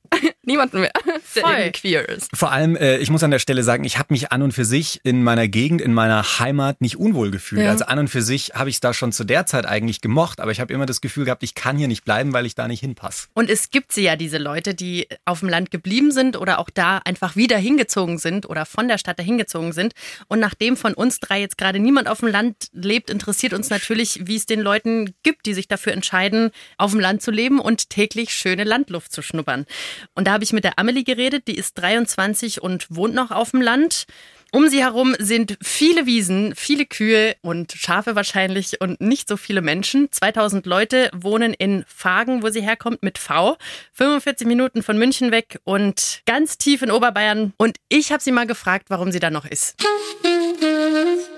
niemanden 0.46 0.80
mehr, 0.80 0.92
der 1.34 1.42
Voll. 1.42 1.70
queer 1.72 2.08
ist. 2.08 2.28
Vor 2.34 2.52
allem, 2.52 2.76
äh, 2.76 2.98
ich 2.98 3.10
muss 3.10 3.22
an 3.22 3.30
der 3.30 3.38
Stelle 3.38 3.62
sagen, 3.62 3.84
ich 3.84 3.98
habe 3.98 4.12
mich 4.12 4.32
an 4.32 4.42
und 4.42 4.52
für 4.52 4.64
sich 4.64 5.00
in 5.04 5.22
meiner 5.22 5.48
Gegend, 5.48 5.80
in 5.80 5.94
meiner 5.94 6.22
Heimat 6.38 6.80
nicht 6.80 6.96
unwohl 6.96 7.30
gefühlt. 7.30 7.62
Ja. 7.62 7.70
Also 7.70 7.86
an 7.86 7.98
und 7.98 8.08
für 8.08 8.22
sich 8.22 8.52
habe 8.54 8.70
ich 8.70 8.76
es 8.76 8.80
da 8.80 8.94
schon 8.94 9.12
zu 9.12 9.24
der 9.24 9.46
Zeit 9.46 9.66
eigentlich 9.66 10.00
gemocht, 10.00 10.40
aber 10.40 10.50
ich 10.50 10.60
habe 10.60 10.72
immer 10.72 10.86
das 10.86 11.00
Gefühl 11.00 11.24
gehabt, 11.24 11.42
ich 11.42 11.54
kann 11.54 11.76
hier 11.76 11.88
nicht 11.88 12.04
bleiben, 12.04 12.32
weil 12.32 12.46
ich 12.46 12.54
da 12.54 12.68
nicht 12.68 12.80
hinpasse. 12.80 13.28
Und 13.34 13.50
es 13.50 13.70
gibt 13.70 13.92
sie 13.92 14.02
ja, 14.02 14.16
diese 14.16 14.38
Leute, 14.38 14.74
die 14.74 15.08
auf 15.24 15.40
dem 15.40 15.48
Land 15.48 15.70
geblieben 15.70 16.10
sind 16.10 16.36
oder 16.36 16.58
auch 16.58 16.70
da 16.70 16.98
einfach 17.04 17.36
wieder 17.36 17.58
hingezogen 17.58 18.18
sind 18.18 18.46
oder 18.48 18.66
von 18.66 18.88
der 18.88 18.98
Stadt 18.98 19.18
dahin 19.18 19.38
gezogen 19.38 19.72
sind. 19.72 19.94
Und 20.28 20.40
nachdem 20.40 20.76
von 20.76 20.94
uns 20.94 21.20
drei 21.20 21.40
jetzt 21.40 21.58
gerade 21.58 21.78
niemand 21.78 22.08
auf 22.08 22.20
dem 22.20 22.28
Land 22.28 22.68
lebt, 22.72 23.10
interessiert 23.10 23.52
uns 23.52 23.70
natürlich, 23.70 24.20
wie 24.26 24.36
es 24.36 24.46
den 24.46 24.60
Leuten 24.60 25.14
gibt, 25.22 25.46
die 25.46 25.54
sich 25.54 25.68
dafür 25.68 25.92
entscheiden, 25.92 26.50
auf 26.78 26.90
dem 26.90 27.00
Land 27.00 27.22
zu 27.22 27.30
leben 27.30 27.60
und 27.60 27.90
täglich 27.90 28.30
schöne 28.30 28.64
Landluft 28.64 29.12
zu 29.12 29.22
schnuppern. 29.22 29.66
Und 30.14 30.26
da 30.26 30.33
habe 30.34 30.44
ich 30.44 30.52
mit 30.52 30.64
der 30.64 30.80
Amelie 30.80 31.04
geredet, 31.04 31.46
die 31.46 31.56
ist 31.56 31.78
23 31.78 32.60
und 32.60 32.88
wohnt 32.90 33.14
noch 33.14 33.30
auf 33.30 33.52
dem 33.52 33.62
Land. 33.62 34.06
Um 34.50 34.68
sie 34.68 34.82
herum 34.82 35.14
sind 35.18 35.56
viele 35.62 36.06
Wiesen, 36.06 36.54
viele 36.56 36.86
Kühe 36.86 37.36
und 37.40 37.72
Schafe 37.72 38.16
wahrscheinlich 38.16 38.80
und 38.80 39.00
nicht 39.00 39.28
so 39.28 39.36
viele 39.36 39.62
Menschen. 39.62 40.10
2000 40.10 40.66
Leute 40.66 41.08
wohnen 41.14 41.54
in 41.54 41.84
Fagen, 41.86 42.42
wo 42.42 42.50
sie 42.50 42.62
herkommt, 42.62 43.02
mit 43.02 43.18
V. 43.18 43.56
45 43.92 44.46
Minuten 44.46 44.82
von 44.82 44.98
München 44.98 45.30
weg 45.30 45.60
und 45.62 46.22
ganz 46.26 46.58
tief 46.58 46.82
in 46.82 46.90
Oberbayern. 46.90 47.52
Und 47.56 47.76
ich 47.88 48.10
habe 48.10 48.22
sie 48.22 48.32
mal 48.32 48.46
gefragt, 48.46 48.86
warum 48.90 49.12
sie 49.12 49.20
da 49.20 49.30
noch 49.30 49.46
ist. 49.46 49.76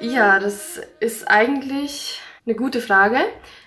Ja, 0.01 0.39
das 0.39 0.81
ist 1.01 1.29
eigentlich 1.29 2.21
eine 2.47 2.55
gute 2.55 2.81
Frage. 2.81 3.19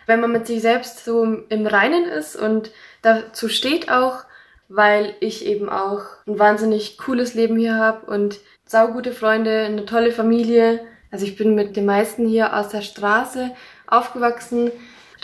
Wenn 0.08 0.22
man 0.22 0.32
mit 0.32 0.48
sich 0.48 0.62
selbst 0.62 1.06
so 1.06 1.24
im 1.24 1.68
Reinen 1.68 2.06
ist 2.06 2.36
und 2.36 2.72
dazu 3.04 3.48
steht 3.48 3.92
auch, 3.92 4.24
weil 4.70 5.16
ich 5.20 5.46
eben 5.46 5.68
auch 5.68 6.02
ein 6.28 6.40
wahnsinnig 6.40 6.98
cooles 7.00 7.34
Leben 7.34 7.58
hier 7.58 7.76
habe 7.76 8.06
und 8.06 8.40
saugute 8.66 9.12
Freunde, 9.12 9.66
eine 9.66 9.86
tolle 9.86 10.12
Familie. 10.12 10.80
Also 11.12 11.26
ich 11.26 11.36
bin 11.36 11.56
mit 11.56 11.76
den 11.76 11.86
meisten 11.86 12.28
hier 12.28 12.56
aus 12.56 12.70
der 12.70 12.82
Straße 12.82 13.52
aufgewachsen. 13.88 14.72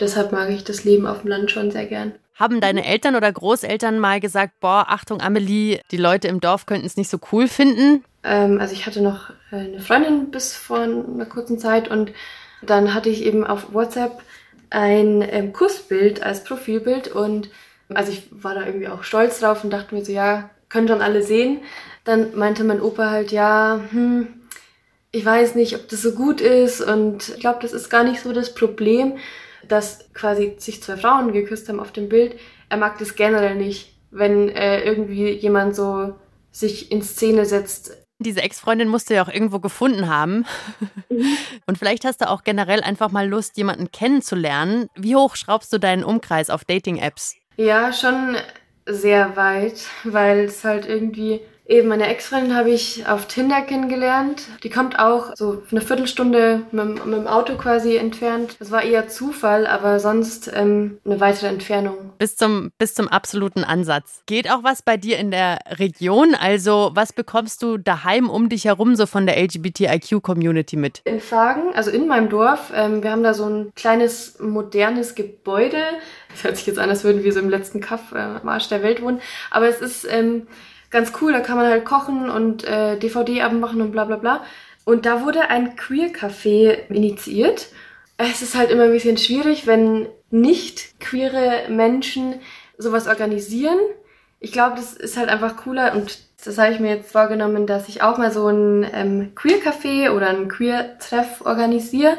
Deshalb 0.00 0.32
mag 0.32 0.50
ich 0.50 0.64
das 0.64 0.84
Leben 0.84 1.06
auf 1.06 1.22
dem 1.22 1.30
Land 1.30 1.50
schon 1.52 1.70
sehr 1.70 1.86
gern. 1.86 2.12
Haben 2.34 2.60
deine 2.60 2.84
Eltern 2.84 3.14
oder 3.14 3.32
Großeltern 3.32 3.98
mal 3.98 4.20
gesagt, 4.20 4.60
boah, 4.60 4.86
Achtung, 4.88 5.22
Amelie, 5.22 5.80
die 5.90 5.96
Leute 5.96 6.28
im 6.28 6.40
Dorf 6.40 6.66
könnten 6.66 6.84
es 6.84 6.96
nicht 6.96 7.08
so 7.08 7.18
cool 7.32 7.48
finden? 7.48 8.04
Ähm, 8.24 8.60
also 8.60 8.74
ich 8.74 8.84
hatte 8.84 9.00
noch 9.00 9.30
äh, 9.52 9.56
eine 9.56 9.80
Freundin 9.80 10.30
bis 10.30 10.54
vor 10.54 10.80
einer 10.80 11.24
kurzen 11.24 11.58
Zeit 11.58 11.88
und 11.88 12.12
dann 12.62 12.92
hatte 12.92 13.08
ich 13.08 13.24
eben 13.24 13.46
auf 13.46 13.72
WhatsApp 13.72 14.20
ein 14.70 15.22
ähm, 15.22 15.52
Kussbild 15.52 16.22
als 16.22 16.42
Profilbild 16.44 17.08
und 17.08 17.48
also 17.94 18.12
ich 18.12 18.28
war 18.30 18.54
da 18.54 18.66
irgendwie 18.66 18.88
auch 18.88 19.02
stolz 19.02 19.40
drauf 19.40 19.64
und 19.64 19.70
dachte 19.70 19.94
mir 19.94 20.04
so, 20.04 20.12
ja, 20.12 20.50
können 20.68 20.88
schon 20.88 21.02
alle 21.02 21.22
sehen. 21.22 21.60
Dann 22.04 22.36
meinte 22.36 22.64
mein 22.64 22.80
Opa 22.80 23.10
halt, 23.10 23.32
ja, 23.32 23.80
hm, 23.90 24.28
ich 25.12 25.24
weiß 25.24 25.54
nicht, 25.54 25.74
ob 25.76 25.88
das 25.88 26.02
so 26.02 26.12
gut 26.12 26.40
ist 26.40 26.80
und 26.80 27.30
ich 27.30 27.40
glaube, 27.40 27.60
das 27.62 27.72
ist 27.72 27.88
gar 27.88 28.04
nicht 28.04 28.20
so 28.20 28.32
das 28.32 28.54
Problem, 28.54 29.16
dass 29.66 30.12
quasi 30.12 30.54
sich 30.58 30.82
zwei 30.82 30.96
Frauen 30.96 31.32
geküsst 31.32 31.68
haben 31.68 31.80
auf 31.80 31.92
dem 31.92 32.08
Bild. 32.08 32.36
Er 32.68 32.76
mag 32.76 32.98
das 32.98 33.14
generell 33.14 33.54
nicht, 33.54 33.94
wenn 34.10 34.48
äh, 34.48 34.82
irgendwie 34.82 35.30
jemand 35.30 35.74
so 35.74 36.14
sich 36.50 36.90
in 36.90 37.02
Szene 37.02 37.46
setzt. 37.46 37.96
Diese 38.18 38.40
Ex-Freundin 38.40 38.88
musst 38.88 39.10
du 39.10 39.14
ja 39.14 39.22
auch 39.22 39.28
irgendwo 39.28 39.58
gefunden 39.58 40.08
haben. 40.08 40.46
Mhm. 41.10 41.36
Und 41.66 41.78
vielleicht 41.78 42.04
hast 42.04 42.22
du 42.22 42.28
auch 42.28 42.44
generell 42.44 42.82
einfach 42.82 43.10
mal 43.10 43.28
Lust, 43.28 43.56
jemanden 43.56 43.90
kennenzulernen. 43.90 44.88
Wie 44.96 45.16
hoch 45.16 45.36
schraubst 45.36 45.72
du 45.72 45.78
deinen 45.78 46.04
Umkreis 46.04 46.48
auf 46.48 46.64
Dating-Apps? 46.64 47.36
Ja, 47.56 47.92
schon 47.92 48.36
sehr 48.86 49.36
weit, 49.36 49.86
weil 50.04 50.40
es 50.44 50.62
halt 50.64 50.86
irgendwie 50.86 51.40
Eben 51.68 51.88
meine 51.88 52.06
Ex-Freundin 52.06 52.54
habe 52.54 52.70
ich 52.70 53.08
auf 53.08 53.26
Tinder 53.26 53.60
kennengelernt. 53.60 54.42
Die 54.62 54.70
kommt 54.70 55.00
auch 55.00 55.34
so 55.34 55.64
eine 55.72 55.80
Viertelstunde 55.80 56.62
mit, 56.70 57.04
mit, 57.04 57.14
dem 57.14 57.26
Auto 57.26 57.56
quasi 57.56 57.96
entfernt. 57.96 58.54
Das 58.60 58.70
war 58.70 58.84
eher 58.84 59.08
Zufall, 59.08 59.66
aber 59.66 59.98
sonst 59.98 60.48
ähm, 60.54 60.98
eine 61.04 61.18
weitere 61.18 61.48
Entfernung. 61.48 62.12
Bis 62.18 62.36
zum, 62.36 62.70
bis 62.78 62.94
zum 62.94 63.08
absoluten 63.08 63.64
Ansatz. 63.64 64.22
Geht 64.26 64.48
auch 64.48 64.62
was 64.62 64.82
bei 64.82 64.96
dir 64.96 65.18
in 65.18 65.32
der 65.32 65.58
Region? 65.78 66.36
Also 66.36 66.92
was 66.94 67.12
bekommst 67.12 67.62
du 67.64 67.78
daheim 67.78 68.30
um 68.30 68.48
dich 68.48 68.66
herum 68.66 68.94
so 68.94 69.06
von 69.06 69.26
der 69.26 69.36
LGBTIQ-Community 69.36 70.76
mit? 70.76 71.00
In 71.04 71.18
Fagen, 71.18 71.74
also 71.74 71.90
in 71.90 72.06
meinem 72.06 72.28
Dorf, 72.28 72.72
ähm, 72.76 73.02
wir 73.02 73.10
haben 73.10 73.24
da 73.24 73.34
so 73.34 73.44
ein 73.44 73.72
kleines 73.74 74.38
modernes 74.38 75.16
Gebäude. 75.16 75.82
Das 76.30 76.44
hört 76.44 76.56
sich 76.58 76.66
jetzt 76.66 76.78
an, 76.78 76.90
als 76.90 77.02
würden 77.02 77.24
wir 77.24 77.32
so 77.32 77.40
im 77.40 77.50
letzten 77.50 77.80
Kaff 77.80 78.12
äh, 78.12 78.18
am 78.18 78.48
Arsch 78.48 78.68
der 78.68 78.84
Welt 78.84 79.02
wohnen. 79.02 79.20
Aber 79.50 79.66
es 79.66 79.80
ist... 79.80 80.06
Ähm, 80.08 80.46
ganz 80.90 81.12
cool, 81.20 81.32
da 81.32 81.40
kann 81.40 81.56
man 81.56 81.66
halt 81.66 81.84
kochen 81.84 82.30
und 82.30 82.64
äh, 82.64 82.98
DVD-Abend 82.98 83.60
machen 83.60 83.80
und 83.80 83.92
bla 83.92 84.04
bla 84.04 84.16
bla. 84.16 84.44
Und 84.84 85.04
da 85.04 85.24
wurde 85.24 85.50
ein 85.50 85.76
Queer-Café 85.76 86.88
initiiert. 86.88 87.68
Es 88.18 88.40
ist 88.40 88.56
halt 88.56 88.70
immer 88.70 88.84
ein 88.84 88.92
bisschen 88.92 89.18
schwierig, 89.18 89.66
wenn 89.66 90.06
nicht 90.30 91.00
queere 91.00 91.68
Menschen 91.68 92.36
sowas 92.78 93.08
organisieren. 93.08 93.78
Ich 94.40 94.52
glaube, 94.52 94.76
das 94.76 94.92
ist 94.92 95.16
halt 95.16 95.28
einfach 95.28 95.56
cooler 95.56 95.94
und 95.94 96.18
das 96.44 96.58
habe 96.58 96.72
ich 96.72 96.80
mir 96.80 96.94
jetzt 96.94 97.12
vorgenommen, 97.12 97.66
dass 97.66 97.88
ich 97.88 98.02
auch 98.02 98.18
mal 98.18 98.30
so 98.30 98.46
ein 98.48 98.86
ähm, 98.92 99.32
Queer-Café 99.34 100.10
oder 100.10 100.28
ein 100.28 100.48
Queer-Treff 100.48 101.40
organisiere, 101.44 102.16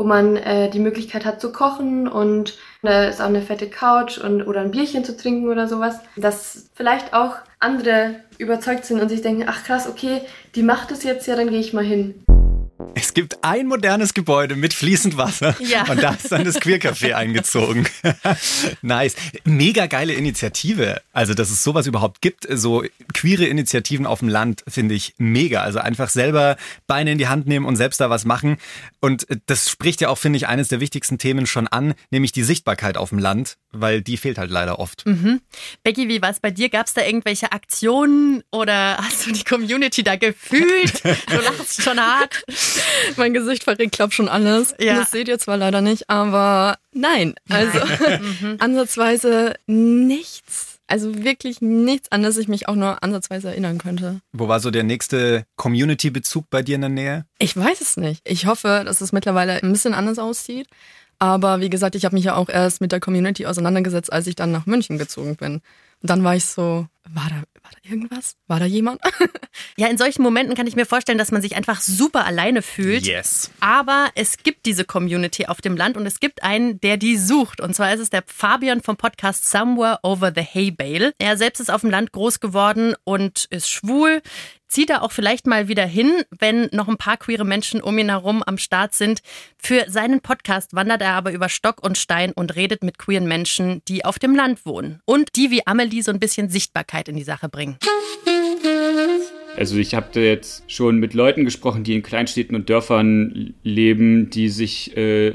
wo 0.00 0.04
man 0.04 0.38
äh, 0.38 0.70
die 0.70 0.78
Möglichkeit 0.78 1.26
hat 1.26 1.42
zu 1.42 1.52
kochen 1.52 2.08
und 2.08 2.56
da 2.80 3.04
ist 3.04 3.20
auch 3.20 3.26
eine 3.26 3.42
fette 3.42 3.68
Couch 3.68 4.16
und 4.16 4.40
oder 4.46 4.62
ein 4.62 4.70
Bierchen 4.70 5.04
zu 5.04 5.14
trinken 5.14 5.50
oder 5.50 5.68
sowas. 5.68 6.00
Dass 6.16 6.70
vielleicht 6.74 7.12
auch 7.12 7.36
andere 7.58 8.14
überzeugt 8.38 8.86
sind 8.86 9.02
und 9.02 9.10
sich 9.10 9.20
denken, 9.20 9.44
ach 9.46 9.62
krass, 9.62 9.86
okay, 9.86 10.22
die 10.54 10.62
macht 10.62 10.90
es 10.90 11.02
jetzt 11.02 11.26
ja, 11.26 11.36
dann 11.36 11.50
gehe 11.50 11.60
ich 11.60 11.74
mal 11.74 11.84
hin. 11.84 12.14
Es 12.94 13.14
gibt 13.14 13.42
ein 13.42 13.66
modernes 13.66 14.14
Gebäude 14.14 14.56
mit 14.56 14.74
fließend 14.74 15.16
Wasser 15.16 15.56
ja. 15.60 15.84
und 15.90 16.02
da 16.02 16.10
ist 16.10 16.30
dann 16.32 16.44
das 16.44 16.60
Queercafé 16.60 17.14
eingezogen. 17.14 17.88
nice. 18.82 19.14
Mega 19.44 19.86
geile 19.86 20.12
Initiative. 20.12 21.00
Also, 21.12 21.34
dass 21.34 21.50
es 21.50 21.62
sowas 21.62 21.86
überhaupt 21.86 22.20
gibt, 22.20 22.46
so 22.50 22.84
queere 23.12 23.44
Initiativen 23.46 24.06
auf 24.06 24.20
dem 24.20 24.28
Land, 24.28 24.64
finde 24.68 24.94
ich 24.94 25.14
mega. 25.18 25.62
Also 25.62 25.78
einfach 25.78 26.08
selber 26.08 26.56
Beine 26.86 27.12
in 27.12 27.18
die 27.18 27.28
Hand 27.28 27.46
nehmen 27.46 27.66
und 27.66 27.76
selbst 27.76 28.00
da 28.00 28.10
was 28.10 28.24
machen. 28.24 28.58
Und 29.00 29.26
das 29.46 29.70
spricht 29.70 30.00
ja 30.00 30.08
auch, 30.08 30.18
finde 30.18 30.36
ich, 30.36 30.46
eines 30.46 30.68
der 30.68 30.80
wichtigsten 30.80 31.18
Themen 31.18 31.46
schon 31.46 31.68
an, 31.68 31.94
nämlich 32.10 32.32
die 32.32 32.42
Sichtbarkeit 32.42 32.96
auf 32.96 33.10
dem 33.10 33.18
Land 33.18 33.56
weil 33.72 34.02
die 34.02 34.16
fehlt 34.16 34.38
halt 34.38 34.50
leider 34.50 34.78
oft. 34.78 35.06
Mhm. 35.06 35.40
Becky, 35.82 36.08
wie 36.08 36.20
war 36.22 36.30
es 36.30 36.40
bei 36.40 36.50
dir? 36.50 36.68
Gab 36.68 36.86
es 36.86 36.94
da 36.94 37.02
irgendwelche 37.02 37.52
Aktionen 37.52 38.42
oder 38.50 38.96
hast 38.98 39.26
du 39.26 39.32
die 39.32 39.44
Community 39.44 40.02
da 40.02 40.16
gefühlt? 40.16 41.04
Du 41.04 41.36
lachst 41.36 41.82
schon 41.82 42.00
hart. 42.00 42.44
mein 43.16 43.32
Gesicht 43.32 43.64
verrät, 43.64 43.92
glaub 43.92 44.12
schon 44.12 44.28
alles. 44.28 44.74
Ja. 44.78 44.96
Das 44.96 45.10
seht 45.10 45.28
ihr 45.28 45.38
zwar 45.38 45.56
leider 45.56 45.80
nicht, 45.80 46.10
aber 46.10 46.78
nein. 46.92 47.34
Also 47.48 47.78
ansatzweise 48.58 49.54
nichts. 49.66 50.78
Also 50.90 51.22
wirklich 51.22 51.60
nichts, 51.60 52.10
an 52.10 52.24
das 52.24 52.36
ich 52.36 52.48
mich 52.48 52.66
auch 52.66 52.74
nur 52.74 53.04
ansatzweise 53.04 53.50
erinnern 53.50 53.78
könnte. 53.78 54.20
Wo 54.32 54.48
war 54.48 54.58
so 54.58 54.72
der 54.72 54.82
nächste 54.82 55.44
Community-Bezug 55.54 56.50
bei 56.50 56.62
dir 56.62 56.74
in 56.74 56.80
der 56.80 56.90
Nähe? 56.90 57.26
Ich 57.38 57.56
weiß 57.56 57.80
es 57.80 57.96
nicht. 57.96 58.22
Ich 58.24 58.46
hoffe, 58.46 58.82
dass 58.84 59.00
es 59.00 59.12
mittlerweile 59.12 59.62
ein 59.62 59.70
bisschen 59.70 59.94
anders 59.94 60.18
aussieht. 60.18 60.66
Aber 61.20 61.60
wie 61.60 61.68
gesagt, 61.68 61.94
ich 61.94 62.06
habe 62.06 62.16
mich 62.16 62.24
ja 62.24 62.34
auch 62.34 62.48
erst 62.48 62.80
mit 62.80 62.92
der 62.92 63.00
Community 63.00 63.44
auseinandergesetzt, 63.44 64.10
als 64.12 64.26
ich 64.26 64.36
dann 64.36 64.52
nach 64.52 64.64
München 64.64 64.96
gezogen 64.96 65.36
bin. 65.36 65.60
Und 66.02 66.08
dann 66.08 66.24
war 66.24 66.34
ich 66.34 66.46
so, 66.46 66.86
war 67.10 67.28
da, 67.28 67.36
war 67.62 67.70
da 67.72 67.90
irgendwas? 67.90 68.36
War 68.46 68.58
da 68.58 68.64
jemand? 68.64 69.00
Ja, 69.76 69.88
in 69.88 69.98
solchen 69.98 70.22
Momenten 70.22 70.54
kann 70.54 70.66
ich 70.66 70.76
mir 70.76 70.86
vorstellen, 70.86 71.18
dass 71.18 71.32
man 71.32 71.42
sich 71.42 71.56
einfach 71.56 71.80
super 71.80 72.26
alleine 72.26 72.62
fühlt. 72.62 73.06
Yes. 73.06 73.50
Aber 73.60 74.10
es 74.14 74.36
gibt 74.38 74.66
diese 74.66 74.84
Community 74.84 75.46
auf 75.46 75.60
dem 75.60 75.76
Land 75.76 75.96
und 75.96 76.06
es 76.06 76.20
gibt 76.20 76.42
einen, 76.42 76.80
der 76.80 76.98
die 76.98 77.16
sucht. 77.16 77.60
Und 77.60 77.74
zwar 77.74 77.92
ist 77.92 78.00
es 78.00 78.10
der 78.10 78.22
Fabian 78.26 78.82
vom 78.82 78.96
Podcast 78.96 79.50
Somewhere 79.50 79.98
Over 80.02 80.32
the 80.34 80.42
Hay 80.42 80.70
Bale. 80.70 81.14
Er 81.18 81.36
selbst 81.36 81.60
ist 81.60 81.70
auf 81.70 81.80
dem 81.80 81.90
Land 81.90 82.12
groß 82.12 82.40
geworden 82.40 82.94
und 83.04 83.46
ist 83.50 83.68
schwul. 83.70 84.22
Zieht 84.70 84.88
er 84.88 85.02
auch 85.02 85.10
vielleicht 85.10 85.48
mal 85.48 85.66
wieder 85.66 85.84
hin, 85.84 86.22
wenn 86.38 86.68
noch 86.70 86.86
ein 86.86 86.96
paar 86.96 87.16
queere 87.16 87.44
Menschen 87.44 87.82
um 87.82 87.98
ihn 87.98 88.08
herum 88.08 88.44
am 88.44 88.56
Start 88.56 88.94
sind. 88.94 89.20
Für 89.58 89.86
seinen 89.88 90.20
Podcast 90.20 90.76
wandert 90.76 91.02
er 91.02 91.14
aber 91.14 91.32
über 91.32 91.48
Stock 91.48 91.84
und 91.84 91.98
Stein 91.98 92.30
und 92.30 92.54
redet 92.54 92.84
mit 92.84 92.96
queeren 92.96 93.26
Menschen, 93.26 93.82
die 93.88 94.04
auf 94.04 94.20
dem 94.20 94.36
Land 94.36 94.64
wohnen. 94.64 95.00
Und 95.06 95.34
die 95.34 95.50
wie 95.50 95.66
Amelie 95.66 96.02
so 96.02 96.12
ein 96.12 96.20
bisschen 96.20 96.50
Sichtbarkeit 96.50 97.08
in 97.08 97.16
die 97.16 97.24
Sache 97.24 97.48
bringen. 97.48 97.78
Also 99.56 99.76
ich 99.76 99.96
habe 99.96 100.06
da 100.12 100.20
jetzt 100.20 100.62
schon 100.70 100.98
mit 100.98 101.14
Leuten 101.14 101.44
gesprochen, 101.44 101.82
die 101.82 101.96
in 101.96 102.04
Kleinstädten 102.04 102.54
und 102.54 102.70
Dörfern 102.70 103.54
leben, 103.64 104.30
die 104.30 104.48
sich 104.48 104.96
äh, 104.96 105.34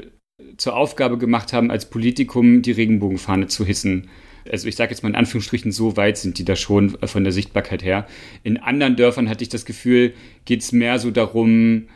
zur 0.56 0.74
Aufgabe 0.74 1.18
gemacht 1.18 1.52
haben, 1.52 1.70
als 1.70 1.90
Politikum 1.90 2.62
die 2.62 2.72
Regenbogenfahne 2.72 3.48
zu 3.48 3.66
hissen. 3.66 4.08
Also 4.50 4.68
ich 4.68 4.76
sage 4.76 4.90
jetzt 4.90 5.02
mal 5.02 5.08
in 5.08 5.14
Anführungsstrichen, 5.14 5.72
so 5.72 5.96
weit 5.96 6.18
sind 6.18 6.38
die 6.38 6.44
da 6.44 6.56
schon 6.56 6.96
von 7.04 7.24
der 7.24 7.32
Sichtbarkeit 7.32 7.82
her. 7.82 8.06
In 8.42 8.56
anderen 8.58 8.96
Dörfern 8.96 9.28
hatte 9.28 9.42
ich 9.42 9.48
das 9.48 9.64
Gefühl, 9.64 10.14
geht 10.44 10.62
es 10.62 10.72
mehr 10.72 10.98
so 10.98 11.10
darum, 11.10 11.88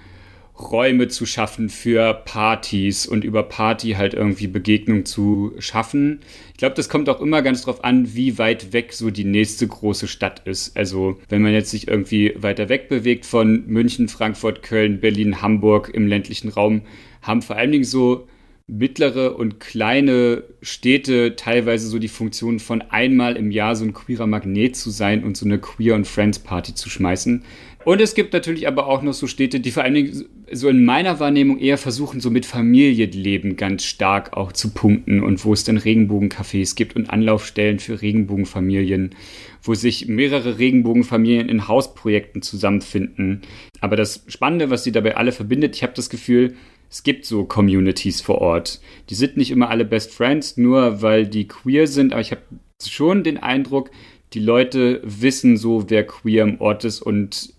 Räume 0.61 1.09
zu 1.09 1.27
schaffen 1.27 1.69
für 1.69 2.15
Partys 2.25 3.07
und 3.07 3.25
über 3.25 3.43
Party 3.43 3.93
halt 3.93 4.15
irgendwie 4.15 4.47
Begegnung 4.47 5.05
zu 5.05 5.53
schaffen. 5.59 6.21
Ich 6.53 6.59
glaube, 6.59 6.75
das 6.75 6.89
kommt 6.89 7.09
auch 7.09 7.21
immer 7.21 7.43
ganz 7.43 7.63
drauf 7.63 7.83
an, 7.83 8.15
wie 8.15 8.39
weit 8.39 8.73
weg 8.73 8.93
so 8.93 9.11
die 9.11 9.25
nächste 9.25 9.67
große 9.67 10.07
Stadt 10.07 10.43
ist. 10.47 10.77
Also 10.77 11.19
wenn 11.29 11.43
man 11.43 11.53
jetzt 11.53 11.71
sich 11.71 11.89
irgendwie 11.89 12.35
weiter 12.37 12.69
weg 12.69 12.89
bewegt 12.89 13.27
von 13.27 13.67
München, 13.67 14.09
Frankfurt, 14.09 14.63
Köln, 14.63 15.01
Berlin, 15.01 15.43
Hamburg 15.43 15.91
im 15.93 16.07
ländlichen 16.07 16.51
Raum, 16.51 16.83
haben 17.23 17.43
vor 17.43 17.57
allen 17.57 17.73
Dingen 17.73 17.85
so 17.85 18.29
mittlere 18.71 19.37
und 19.37 19.59
kleine 19.59 20.45
Städte 20.63 21.35
teilweise 21.37 21.89
so 21.89 21.99
die 21.99 22.09
Funktion 22.09 22.61
von 22.61 22.83
einmal 22.83 23.37
im 23.37 23.51
Jahr 23.51 23.75
so 23.75 23.85
ein 23.85 23.93
queerer 23.93 24.27
Magnet 24.27 24.77
zu 24.77 24.91
sein 24.91 25.25
und 25.25 25.37
so 25.37 25.45
eine 25.45 25.59
Queer 25.59 25.95
und 25.97 26.07
Friends 26.07 26.39
Party 26.39 26.75
zu 26.75 26.89
schmeißen. 26.89 27.43
Und 27.85 28.01
es 28.01 28.15
gibt 28.15 28.35
natürlich 28.35 28.69
aber 28.69 28.87
auch 28.87 29.03
noch 29.03 29.15
so 29.15 29.27
Städte, 29.27 29.59
die 29.59 29.71
vor 29.71 29.83
allen 29.83 29.95
Dingen 29.95 30.27
so 30.53 30.69
in 30.69 30.85
meiner 30.85 31.19
Wahrnehmung 31.19 31.59
eher 31.59 31.79
versuchen, 31.79 32.21
so 32.21 32.31
mit 32.31 32.45
Familienleben 32.45 33.57
ganz 33.57 33.85
stark 33.85 34.37
auch 34.37 34.53
zu 34.53 34.71
punkten 34.71 35.23
und 35.23 35.43
wo 35.45 35.55
es 35.55 35.65
dann 35.65 35.79
Regenbogencafés 35.79 36.77
gibt 36.77 36.95
und 36.95 37.09
Anlaufstellen 37.09 37.79
für 37.79 38.03
Regenbogenfamilien, 38.03 39.15
wo 39.63 39.75
sich 39.75 40.09
mehrere 40.09 40.59
Regenbogenfamilien 40.59 41.49
in 41.49 41.69
Hausprojekten 41.69 42.43
zusammenfinden. 42.43 43.43
Aber 43.81 43.97
das 43.97 44.25
Spannende, 44.29 44.69
was 44.69 44.85
sie 44.85 44.93
dabei 44.93 45.17
alle 45.17 45.33
verbindet, 45.33 45.75
ich 45.75 45.83
habe 45.83 45.95
das 45.95 46.11
Gefühl, 46.11 46.57
es 46.91 47.05
gibt 47.05 47.25
so 47.25 47.45
Communities 47.45 48.21
vor 48.21 48.41
Ort. 48.41 48.81
Die 49.09 49.15
sind 49.15 49.37
nicht 49.37 49.53
immer 49.53 49.71
alle 49.71 49.85
Best 49.85 50.13
Friends, 50.13 50.57
nur 50.57 51.03
weil 51.03 51.27
die 51.27 51.47
queer 51.47 51.87
sind, 51.87 52.13
aber 52.13 52.21
ich 52.21 52.33
habe 52.33 52.43
schon 52.85 53.23
den 53.23 53.39
Eindruck, 53.39 53.91
die 54.33 54.41
Leute 54.41 55.01
wissen 55.05 55.57
so, 55.57 55.89
wer 55.89 56.07
queer 56.07 56.43
im 56.43 56.61
Ort 56.61 56.85
ist 56.85 57.01
und 57.01 57.55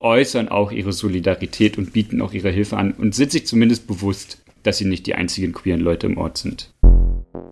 äußern 0.00 0.48
auch 0.48 0.72
ihre 0.72 0.92
Solidarität 0.92 1.78
und 1.78 1.92
bieten 1.92 2.20
auch 2.20 2.32
ihre 2.32 2.50
Hilfe 2.50 2.76
an 2.76 2.92
und 2.92 3.14
sind 3.14 3.32
sich 3.32 3.46
zumindest 3.46 3.86
bewusst, 3.86 4.42
dass 4.62 4.78
sie 4.78 4.84
nicht 4.84 5.06
die 5.06 5.14
einzigen 5.14 5.52
queeren 5.52 5.80
Leute 5.80 6.06
im 6.06 6.18
Ort 6.18 6.38
sind. 6.38 6.72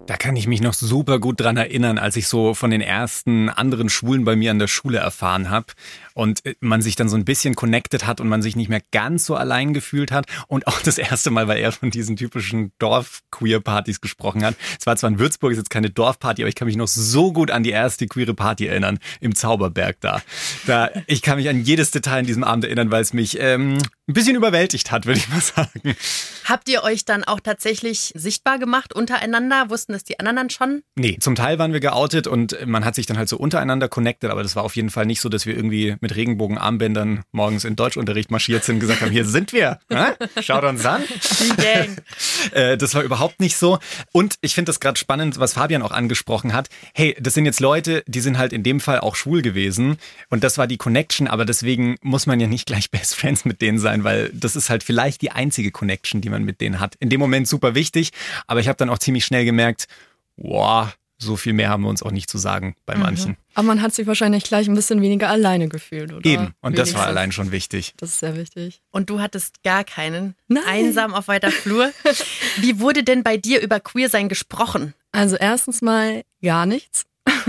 Da 0.06 0.16
kann 0.18 0.36
ich 0.36 0.46
mich 0.46 0.60
noch 0.60 0.74
super 0.74 1.18
gut 1.18 1.40
dran 1.40 1.56
erinnern, 1.56 1.96
als 1.96 2.16
ich 2.16 2.28
so 2.28 2.52
von 2.52 2.70
den 2.70 2.82
ersten 2.82 3.48
anderen 3.48 3.88
Schwulen 3.88 4.24
bei 4.24 4.36
mir 4.36 4.50
an 4.50 4.58
der 4.58 4.66
Schule 4.66 4.98
erfahren 4.98 5.48
habe 5.48 5.68
und 6.12 6.44
äh, 6.44 6.54
man 6.60 6.82
sich 6.82 6.94
dann 6.94 7.08
so 7.08 7.16
ein 7.16 7.24
bisschen 7.24 7.54
connected 7.54 8.06
hat 8.06 8.20
und 8.20 8.28
man 8.28 8.42
sich 8.42 8.54
nicht 8.54 8.68
mehr 8.68 8.82
ganz 8.92 9.24
so 9.24 9.34
allein 9.34 9.72
gefühlt 9.72 10.12
hat 10.12 10.26
und 10.46 10.66
auch 10.66 10.82
das 10.82 10.98
erste 10.98 11.30
Mal, 11.30 11.48
weil 11.48 11.58
er 11.58 11.72
von 11.72 11.90
diesen 11.90 12.16
typischen 12.16 12.72
Dorf-Queer-Partys 12.78 14.02
gesprochen 14.02 14.44
hat. 14.44 14.56
Es 14.78 14.86
war 14.86 14.96
zwar 14.96 15.08
in 15.08 15.18
Würzburg, 15.18 15.52
ist 15.52 15.58
jetzt 15.58 15.70
keine 15.70 15.88
Dorfparty, 15.88 16.42
aber 16.42 16.50
ich 16.50 16.54
kann 16.54 16.66
mich 16.66 16.76
noch 16.76 16.88
so 16.88 17.32
gut 17.32 17.50
an 17.50 17.62
die 17.62 17.70
erste 17.70 18.06
queere 18.06 18.34
Party 18.34 18.66
erinnern, 18.66 18.98
im 19.20 19.34
Zauberberg 19.34 19.96
da. 20.00 20.20
da 20.66 20.90
ich 21.06 21.22
kann 21.22 21.38
mich 21.38 21.48
an 21.48 21.62
jedes 21.62 21.92
Detail 21.92 22.20
in 22.20 22.26
diesem 22.26 22.44
Abend 22.44 22.64
erinnern, 22.64 22.90
weil 22.90 23.00
es 23.00 23.14
mich 23.14 23.38
ähm, 23.40 23.78
ein 24.06 24.12
bisschen 24.12 24.36
überwältigt 24.36 24.90
hat, 24.92 25.06
würde 25.06 25.18
ich 25.18 25.28
mal 25.28 25.40
sagen. 25.40 25.96
Habt 26.44 26.68
ihr 26.68 26.82
euch 26.82 27.06
dann 27.06 27.24
auch 27.24 27.40
tatsächlich 27.40 28.12
sichtbar 28.14 28.58
gemacht 28.58 28.94
untereinander? 28.94 29.70
Wussten 29.70 29.92
das 29.92 30.04
die 30.04 30.20
anderen 30.20 30.36
dann 30.36 30.50
schon? 30.50 30.82
Nee, 30.94 31.16
zum 31.18 31.34
Teil 31.34 31.58
waren 31.58 31.72
wir 31.72 31.80
geoutet 31.80 32.26
und 32.26 32.56
man 32.66 32.84
hat 32.84 32.94
sich 32.94 33.06
dann 33.06 33.16
halt 33.16 33.30
so 33.30 33.38
untereinander 33.38 33.88
connected, 33.88 34.30
aber 34.30 34.42
das 34.42 34.54
war 34.56 34.62
auf 34.62 34.76
jeden 34.76 34.90
Fall 34.90 35.06
nicht 35.06 35.22
so, 35.22 35.30
dass 35.30 35.46
wir 35.46 35.56
irgendwie 35.56 35.96
mit 36.00 36.14
Regenbogenarmbändern 36.14 37.22
morgens 37.32 37.64
in 37.64 37.76
Deutschunterricht 37.76 38.30
marschiert 38.30 38.64
sind 38.64 38.76
und 38.76 38.80
gesagt 38.80 39.00
haben, 39.00 39.10
hier 39.10 39.24
sind 39.24 39.52
wir. 39.52 39.78
Schaut 40.40 40.64
uns 40.64 40.84
an. 40.84 41.02
Die 41.40 41.56
Gang. 41.56 41.96
Das 42.78 42.94
war 42.94 43.02
überhaupt 43.02 43.40
nicht 43.40 43.56
so. 43.56 43.78
Und 44.12 44.36
ich 44.40 44.54
finde 44.54 44.70
das 44.70 44.78
gerade 44.78 44.98
spannend, 44.98 45.38
was 45.38 45.54
Fabian 45.54 45.82
auch 45.82 45.90
angesprochen 45.90 46.52
hat. 46.52 46.68
Hey, 46.92 47.16
das 47.18 47.34
sind 47.34 47.46
jetzt 47.46 47.60
Leute, 47.60 48.04
die 48.06 48.20
sind 48.20 48.38
halt 48.38 48.52
in 48.52 48.62
dem 48.62 48.80
Fall 48.80 49.00
auch 49.00 49.16
schwul 49.16 49.42
gewesen. 49.42 49.96
Und 50.30 50.44
das 50.44 50.58
war 50.58 50.66
die 50.66 50.76
Connection, 50.76 51.26
aber 51.26 51.44
deswegen 51.44 51.96
muss 52.02 52.26
man 52.26 52.38
ja 52.40 52.46
nicht 52.46 52.66
gleich 52.66 52.90
Best 52.94 53.14
Friends 53.14 53.44
mit 53.44 53.60
denen 53.62 53.78
sein, 53.78 53.93
weil 54.02 54.30
das 54.32 54.56
ist 54.56 54.70
halt 54.70 54.82
vielleicht 54.82 55.22
die 55.22 55.30
einzige 55.30 55.70
Connection, 55.70 56.20
die 56.20 56.30
man 56.30 56.42
mit 56.42 56.60
denen 56.60 56.80
hat. 56.80 56.96
In 56.98 57.10
dem 57.10 57.20
Moment 57.20 57.46
super 57.46 57.76
wichtig, 57.76 58.10
aber 58.46 58.58
ich 58.60 58.66
habe 58.66 58.76
dann 58.76 58.90
auch 58.90 58.98
ziemlich 58.98 59.24
schnell 59.24 59.44
gemerkt, 59.44 59.86
wow, 60.36 60.88
so 61.18 61.36
viel 61.36 61.52
mehr 61.52 61.68
haben 61.68 61.82
wir 61.82 61.88
uns 61.88 62.02
auch 62.02 62.10
nicht 62.10 62.28
zu 62.28 62.38
sagen 62.38 62.74
bei 62.86 62.96
manchen. 62.96 63.32
Mhm. 63.32 63.36
Aber 63.54 63.66
man 63.68 63.82
hat 63.82 63.94
sich 63.94 64.06
wahrscheinlich 64.06 64.44
gleich 64.44 64.68
ein 64.68 64.74
bisschen 64.74 65.00
weniger 65.00 65.28
alleine 65.28 65.68
gefühlt, 65.68 66.12
oder? 66.12 66.24
Eben, 66.24 66.54
und 66.60 66.76
das 66.76 66.94
war 66.94 67.06
allein 67.06 67.32
schon 67.32 67.52
wichtig. 67.52 67.94
Das 67.98 68.10
ist 68.10 68.20
sehr 68.20 68.36
wichtig. 68.36 68.82
Und 68.90 69.10
du 69.10 69.20
hattest 69.20 69.62
gar 69.62 69.84
keinen. 69.84 70.34
Nein. 70.48 70.64
Einsam 70.66 71.14
auf 71.14 71.28
weiter 71.28 71.50
Flur. 71.50 71.92
Wie 72.56 72.80
wurde 72.80 73.04
denn 73.04 73.22
bei 73.22 73.36
dir 73.36 73.60
über 73.60 73.80
Queersein 73.80 74.28
gesprochen? 74.28 74.94
Also 75.12 75.36
erstens 75.36 75.82
mal 75.82 76.22
gar 76.42 76.66
nichts. 76.66 77.04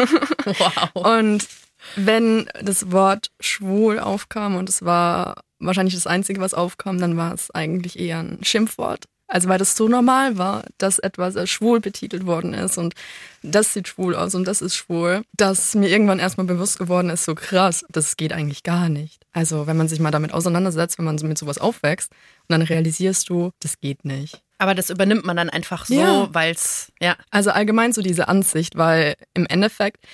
Wow. 0.45 0.91
Und 0.93 1.47
wenn 1.95 2.47
das 2.61 2.91
Wort 2.91 3.31
schwul 3.39 3.99
aufkam 3.99 4.55
und 4.55 4.69
es 4.69 4.83
war 4.83 5.41
wahrscheinlich 5.59 5.95
das 5.95 6.07
Einzige, 6.07 6.41
was 6.41 6.53
aufkam, 6.53 6.99
dann 6.99 7.17
war 7.17 7.33
es 7.33 7.51
eigentlich 7.51 7.97
eher 7.99 8.19
ein 8.19 8.39
Schimpfwort. 8.43 9.05
Also 9.27 9.49
weil 9.49 9.57
das 9.57 9.75
so 9.75 9.87
normal 9.87 10.37
war, 10.37 10.65
dass 10.77 10.99
etwas 10.99 11.35
als 11.35 11.49
schwul 11.49 11.79
betitelt 11.79 12.27
worden 12.27 12.53
ist 12.53 12.77
und 12.77 12.93
das 13.41 13.73
sieht 13.73 13.87
schwul 13.87 14.13
aus 14.15 14.35
und 14.35 14.45
das 14.47 14.61
ist 14.61 14.75
schwul, 14.75 15.23
dass 15.35 15.73
mir 15.73 15.89
irgendwann 15.89 16.19
erstmal 16.19 16.45
bewusst 16.45 16.77
geworden 16.77 17.09
ist, 17.09 17.25
so 17.25 17.33
krass, 17.33 17.83
das 17.89 18.17
geht 18.17 18.33
eigentlich 18.33 18.61
gar 18.61 18.87
nicht. 18.87 19.23
Also 19.33 19.65
wenn 19.65 19.77
man 19.77 19.87
sich 19.87 19.99
mal 19.99 20.11
damit 20.11 20.31
auseinandersetzt, 20.31 20.99
wenn 20.99 21.05
man 21.05 21.15
mit 21.15 21.39
sowas 21.39 21.57
aufwächst 21.57 22.11
und 22.11 22.49
dann 22.49 22.61
realisierst 22.61 23.27
du, 23.29 23.49
das 23.61 23.79
geht 23.79 24.05
nicht. 24.05 24.43
Aber 24.59 24.75
das 24.75 24.91
übernimmt 24.91 25.25
man 25.25 25.37
dann 25.37 25.49
einfach 25.49 25.87
so, 25.87 25.95
Ja. 25.95 26.27
weil's, 26.31 26.91
ja. 27.01 27.15
Also 27.31 27.49
allgemein 27.49 27.93
so 27.93 28.03
diese 28.03 28.27
Ansicht, 28.27 28.77
weil 28.77 29.15
im 29.33 29.47
Endeffekt 29.47 30.05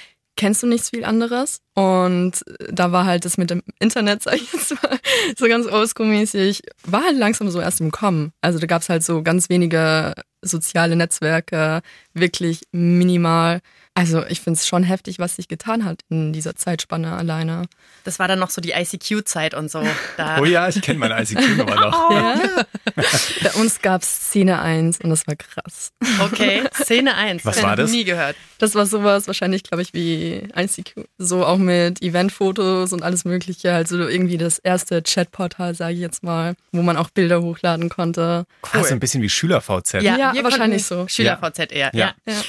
kennst 0.41 0.63
du 0.63 0.67
nichts 0.67 0.89
viel 0.89 1.05
anderes. 1.05 1.61
Und 1.75 2.43
da 2.67 2.91
war 2.91 3.05
halt 3.05 3.25
das 3.25 3.37
mit 3.37 3.51
dem 3.51 3.61
Internet, 3.79 4.23
sag 4.23 4.37
ich 4.37 4.51
jetzt 4.51 4.71
mal, 4.81 4.97
so 5.37 5.45
ganz 5.45 5.67
oldschool-mäßig, 5.67 6.63
war 6.87 7.03
halt 7.03 7.15
langsam 7.15 7.51
so 7.51 7.61
erst 7.61 7.79
im 7.79 7.91
Kommen. 7.91 8.31
Also 8.41 8.57
da 8.57 8.65
gab's 8.65 8.89
halt 8.89 9.03
so 9.03 9.21
ganz 9.21 9.49
wenige 9.49 10.15
soziale 10.41 10.95
Netzwerke, 10.95 11.81
wirklich 12.13 12.61
minimal. 12.71 13.61
Also 13.93 14.25
ich 14.25 14.39
find's 14.39 14.65
schon 14.67 14.83
heftig, 14.83 15.19
was 15.19 15.35
sich 15.35 15.49
getan 15.49 15.83
hat 15.83 15.99
in 16.09 16.31
dieser 16.31 16.55
Zeitspanne 16.55 17.11
alleine. 17.13 17.65
Das 18.05 18.19
war 18.19 18.29
dann 18.29 18.39
noch 18.39 18.49
so 18.49 18.61
die 18.61 18.71
ICQ-Zeit 18.71 19.53
und 19.53 19.69
so. 19.69 19.83
Da, 20.15 20.37
Oh 20.39 20.45
ja, 20.45 20.69
ich 20.69 20.81
kenne 20.81 20.97
meine 20.99 21.21
ICQ-Nummer 21.21 21.75
noch. 21.75 22.11
Ja. 22.11 22.35
Bei 23.43 23.51
uns 23.59 23.81
gab's 23.81 24.07
Szene 24.27 24.61
1 24.61 24.99
und 25.01 25.09
das 25.09 25.27
war 25.27 25.35
krass. 25.35 25.91
Okay, 26.19 26.63
Szene 26.73 27.15
1. 27.15 27.45
Was 27.45 27.61
war 27.63 27.75
das? 27.75 27.91
Nie 27.91 28.03
gehört. 28.03 28.35
Das 28.59 28.75
war 28.75 28.85
sowas 28.85 29.27
wahrscheinlich, 29.27 29.63
glaube 29.63 29.81
ich, 29.81 29.93
wie 29.93 30.47
ICQ. 30.55 31.05
So 31.17 31.45
auch 31.45 31.57
mit 31.57 32.01
Eventfotos 32.01 32.93
und 32.93 33.03
alles 33.03 33.25
Mögliche. 33.25 33.73
Also 33.73 34.07
irgendwie 34.07 34.37
das 34.37 34.59
erste 34.59 35.01
Chatportal, 35.01 35.73
sage 35.75 35.93
ich 35.95 35.99
jetzt 35.99 36.23
mal, 36.23 36.55
wo 36.71 36.81
man 36.81 36.97
auch 36.97 37.09
Bilder 37.09 37.41
hochladen 37.41 37.89
konnte. 37.89 38.45
Ah, 38.71 38.83
so 38.83 38.93
ein 38.93 38.99
bisschen 38.99 39.21
wie 39.21 39.29
Schüler-VZ. 39.29 40.01
Ja, 40.01 40.33
wir 40.33 40.43
wahrscheinlich 40.43 40.85
so. 40.85 41.07
SchülerVZ 41.07 41.71
eher, 41.71 41.91
ja. 41.93 42.00
Ja. 42.01 42.15
Ja. 42.25 42.41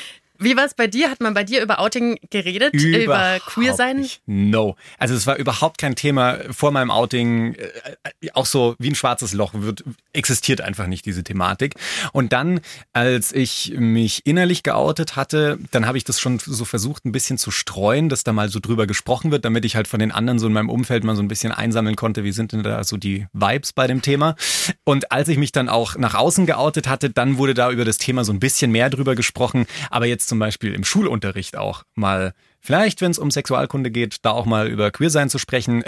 Wie 0.43 0.57
war 0.57 0.65
es 0.65 0.75
bei 0.75 0.87
dir? 0.87 1.11
Hat 1.11 1.21
man 1.21 1.35
bei 1.35 1.45
dir 1.45 1.63
über 1.63 1.79
Outing 1.79 2.19
geredet? 2.31 2.75
Überhaupt 2.75 3.05
über 3.05 3.39
Queer 3.47 3.75
sein? 3.75 3.99
Nicht. 4.01 4.23
No. 4.27 4.77
Also 4.99 5.15
es 5.15 5.27
war 5.27 5.37
überhaupt 5.37 5.79
kein 5.79 5.95
Thema 5.95 6.39
vor 6.51 6.73
meinem 6.73 6.91
Outing. 6.91 7.55
Äh, 7.55 8.31
auch 8.33 8.47
so 8.47 8.75
wie 8.79 8.89
ein 8.89 8.95
schwarzes 8.95 9.33
Loch 9.33 9.53
wird, 9.55 9.85
existiert 10.13 10.61
einfach 10.61 10.87
nicht 10.87 11.07
diese 11.07 11.23
Thematik. 11.23 11.75
Und 12.13 12.33
dann, 12.33 12.61
als 12.93 13.33
ich 13.33 13.75
mich 13.77 14.27
innerlich 14.27 14.63
geoutet 14.63 15.17
hatte, 15.17 15.59
dann 15.71 15.87
habe 15.87 15.99
ich 15.99 16.05
das 16.05 16.21
schon 16.21 16.39
so 16.39 16.65
versucht, 16.65 17.05
ein 17.05 17.13
bisschen 17.13 17.39
zu 17.39 17.51
streuen, 17.51 18.09
dass 18.09 18.25
da 18.25 18.33
mal 18.33 18.49
so 18.49 18.59
drüber 18.61 18.87
gesprochen 18.87 19.31
wird, 19.31 19.45
damit 19.45 19.65
ich 19.65 19.77
halt 19.77 19.89
von 19.89 20.01
den 20.01 20.11
anderen 20.11 20.39
so 20.39 20.47
in 20.47 20.53
meinem 20.53 20.71
Umfeld 20.71 21.05
mal 21.05 21.15
so 21.15 21.23
ein 21.23 21.29
bisschen 21.29 21.53
einsammeln 21.53 21.97
konnte, 21.97 22.25
wie 22.25 22.33
sind 22.33 22.53
denn 22.53 22.63
da 22.63 22.83
so 22.85 22.97
die 22.97 23.27
Vibes 23.33 23.73
bei 23.73 23.87
dem 23.87 24.03
Thema. 24.03 24.35
Und 24.85 25.13
als 25.13 25.29
ich 25.29 25.39
mich 25.39 25.53
dann 25.53 25.69
auch 25.69 25.97
nach 25.97 26.15
außen 26.15 26.47
geoutet 26.47 26.89
hatte, 26.89 27.11
dann 27.11 27.39
wurde 27.39 27.55
da 27.55 27.71
über 27.71 27.85
das 27.85 27.99
Thema 27.99 28.25
so 28.25 28.33
ein 28.33 28.41
bisschen 28.41 28.73
mehr 28.73 28.91
drüber 28.91 29.15
gesprochen. 29.15 29.67
Aber 29.91 30.07
jetzt 30.07 30.32
zum 30.33 30.39
Beispiel 30.39 30.73
im 30.73 30.83
Schulunterricht 30.83 31.59
auch 31.59 31.83
mal 31.95 32.33
Vielleicht, 32.65 33.03
wenn 33.03 33.11
es 33.11 33.19
um 33.19 33.31
Sexualkunde 33.31 33.91
geht, 33.91 34.19
da 34.23 34.31
auch 34.31 34.47
mal 34.47 34.69
über 34.69 34.91
Queersein 34.93 35.29
zu 35.29 35.39
sprechen. 35.39 35.83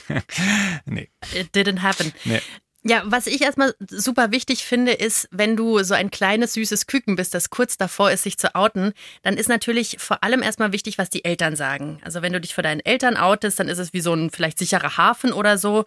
nee. 0.86 1.10
It 1.34 1.54
didn't 1.54 1.82
happen. 1.82 2.12
Nee. 2.24 2.40
Ja, 2.82 3.02
was 3.04 3.26
ich 3.26 3.42
erstmal 3.42 3.74
super 3.86 4.32
wichtig 4.32 4.64
finde, 4.64 4.92
ist, 4.92 5.28
wenn 5.30 5.54
du 5.54 5.82
so 5.82 5.92
ein 5.92 6.10
kleines, 6.10 6.54
süßes 6.54 6.86
Küken 6.86 7.14
bist, 7.14 7.34
das 7.34 7.50
kurz 7.50 7.76
davor 7.76 8.10
ist, 8.10 8.22
sich 8.22 8.38
zu 8.38 8.54
outen, 8.54 8.94
dann 9.22 9.36
ist 9.36 9.50
natürlich 9.50 9.98
vor 10.00 10.24
allem 10.24 10.42
erstmal 10.42 10.72
wichtig, 10.72 10.96
was 10.96 11.10
die 11.10 11.24
Eltern 11.26 11.54
sagen. 11.54 12.00
Also 12.02 12.22
wenn 12.22 12.32
du 12.32 12.40
dich 12.40 12.54
vor 12.54 12.62
deinen 12.62 12.80
Eltern 12.80 13.18
outest, 13.18 13.60
dann 13.60 13.68
ist 13.68 13.78
es 13.78 13.92
wie 13.92 14.00
so 14.00 14.14
ein 14.14 14.30
vielleicht 14.30 14.58
sicherer 14.58 14.96
Hafen 14.96 15.34
oder 15.34 15.58
so. 15.58 15.84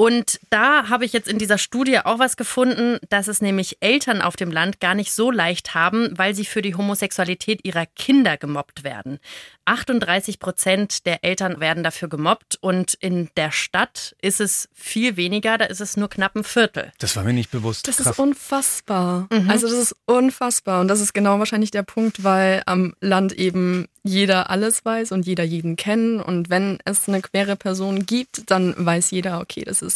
Und 0.00 0.38
da 0.50 0.88
habe 0.90 1.04
ich 1.04 1.12
jetzt 1.12 1.26
in 1.26 1.38
dieser 1.38 1.58
Studie 1.58 1.98
auch 1.98 2.20
was 2.20 2.36
gefunden, 2.36 2.98
dass 3.08 3.26
es 3.26 3.42
nämlich 3.42 3.78
Eltern 3.80 4.22
auf 4.22 4.36
dem 4.36 4.52
Land 4.52 4.78
gar 4.78 4.94
nicht 4.94 5.12
so 5.12 5.32
leicht 5.32 5.74
haben, 5.74 6.16
weil 6.16 6.36
sie 6.36 6.44
für 6.44 6.62
die 6.62 6.76
Homosexualität 6.76 7.64
ihrer 7.64 7.84
Kinder 7.84 8.36
gemobbt 8.36 8.84
werden. 8.84 9.18
38 9.64 10.38
Prozent 10.38 11.04
der 11.04 11.24
Eltern 11.24 11.58
werden 11.58 11.82
dafür 11.82 12.08
gemobbt 12.08 12.58
und 12.60 12.94
in 12.94 13.28
der 13.36 13.50
Stadt 13.50 14.14
ist 14.22 14.40
es 14.40 14.68
viel 14.72 15.16
weniger, 15.16 15.58
da 15.58 15.64
ist 15.64 15.80
es 15.80 15.96
nur 15.96 16.08
knapp 16.08 16.36
ein 16.36 16.44
Viertel. 16.44 16.92
Das 17.00 17.16
war 17.16 17.24
mir 17.24 17.32
nicht 17.32 17.50
bewusst. 17.50 17.88
Das 17.88 17.96
Krass. 17.96 18.12
ist 18.12 18.18
unfassbar. 18.20 19.26
Mhm. 19.32 19.50
Also 19.50 19.66
das 19.66 19.78
ist 19.78 19.96
unfassbar 20.06 20.80
und 20.80 20.86
das 20.86 21.00
ist 21.00 21.12
genau 21.12 21.40
wahrscheinlich 21.40 21.72
der 21.72 21.82
Punkt, 21.82 22.22
weil 22.22 22.62
am 22.66 22.94
Land 23.00 23.32
eben 23.32 23.88
jeder 24.04 24.50
alles 24.50 24.84
weiß 24.84 25.12
und 25.12 25.26
jeder 25.26 25.44
jeden 25.44 25.76
kennt. 25.76 26.22
Und 26.24 26.50
wenn 26.50 26.78
es 26.84 27.08
eine 27.08 27.20
queere 27.20 27.56
Person 27.56 28.06
gibt, 28.06 28.50
dann 28.50 28.74
weiß 28.76 29.10
jeder, 29.10 29.40
okay, 29.40 29.64
das 29.64 29.82
ist 29.82 29.87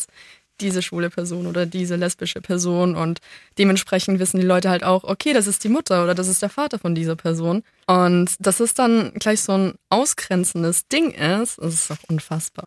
diese 0.61 0.83
schwule 0.83 1.11
Person 1.11 1.47
oder 1.47 1.67
diese 1.67 1.97
lesbische 1.97 2.41
Person. 2.41 2.95
Und 2.95 3.21
dementsprechend 3.59 4.19
wissen 4.19 4.41
die 4.41 4.47
Leute 4.47 4.71
halt 4.71 4.85
auch, 4.85 5.05
okay, 5.05 5.33
das 5.33 5.47
ist 5.47 5.65
die 5.65 5.69
Mutter 5.69 6.05
oder 6.05 6.15
das 6.15 6.29
ist 6.29 6.43
der 6.43 6.49
Vater 6.49 6.79
von 6.79 6.95
dieser 6.95 7.17
Person. 7.17 7.63
Und 7.87 8.35
dass 8.39 8.61
es 8.61 8.75
dann 8.75 9.13
gleich 9.15 9.41
so 9.41 9.53
ein 9.53 9.75
ausgrenzendes 9.91 10.87
Ding 10.89 11.11
ist, 11.11 11.59
das 11.59 11.75
ist 11.75 11.91
doch 11.91 11.99
unfassbar. 12.09 12.65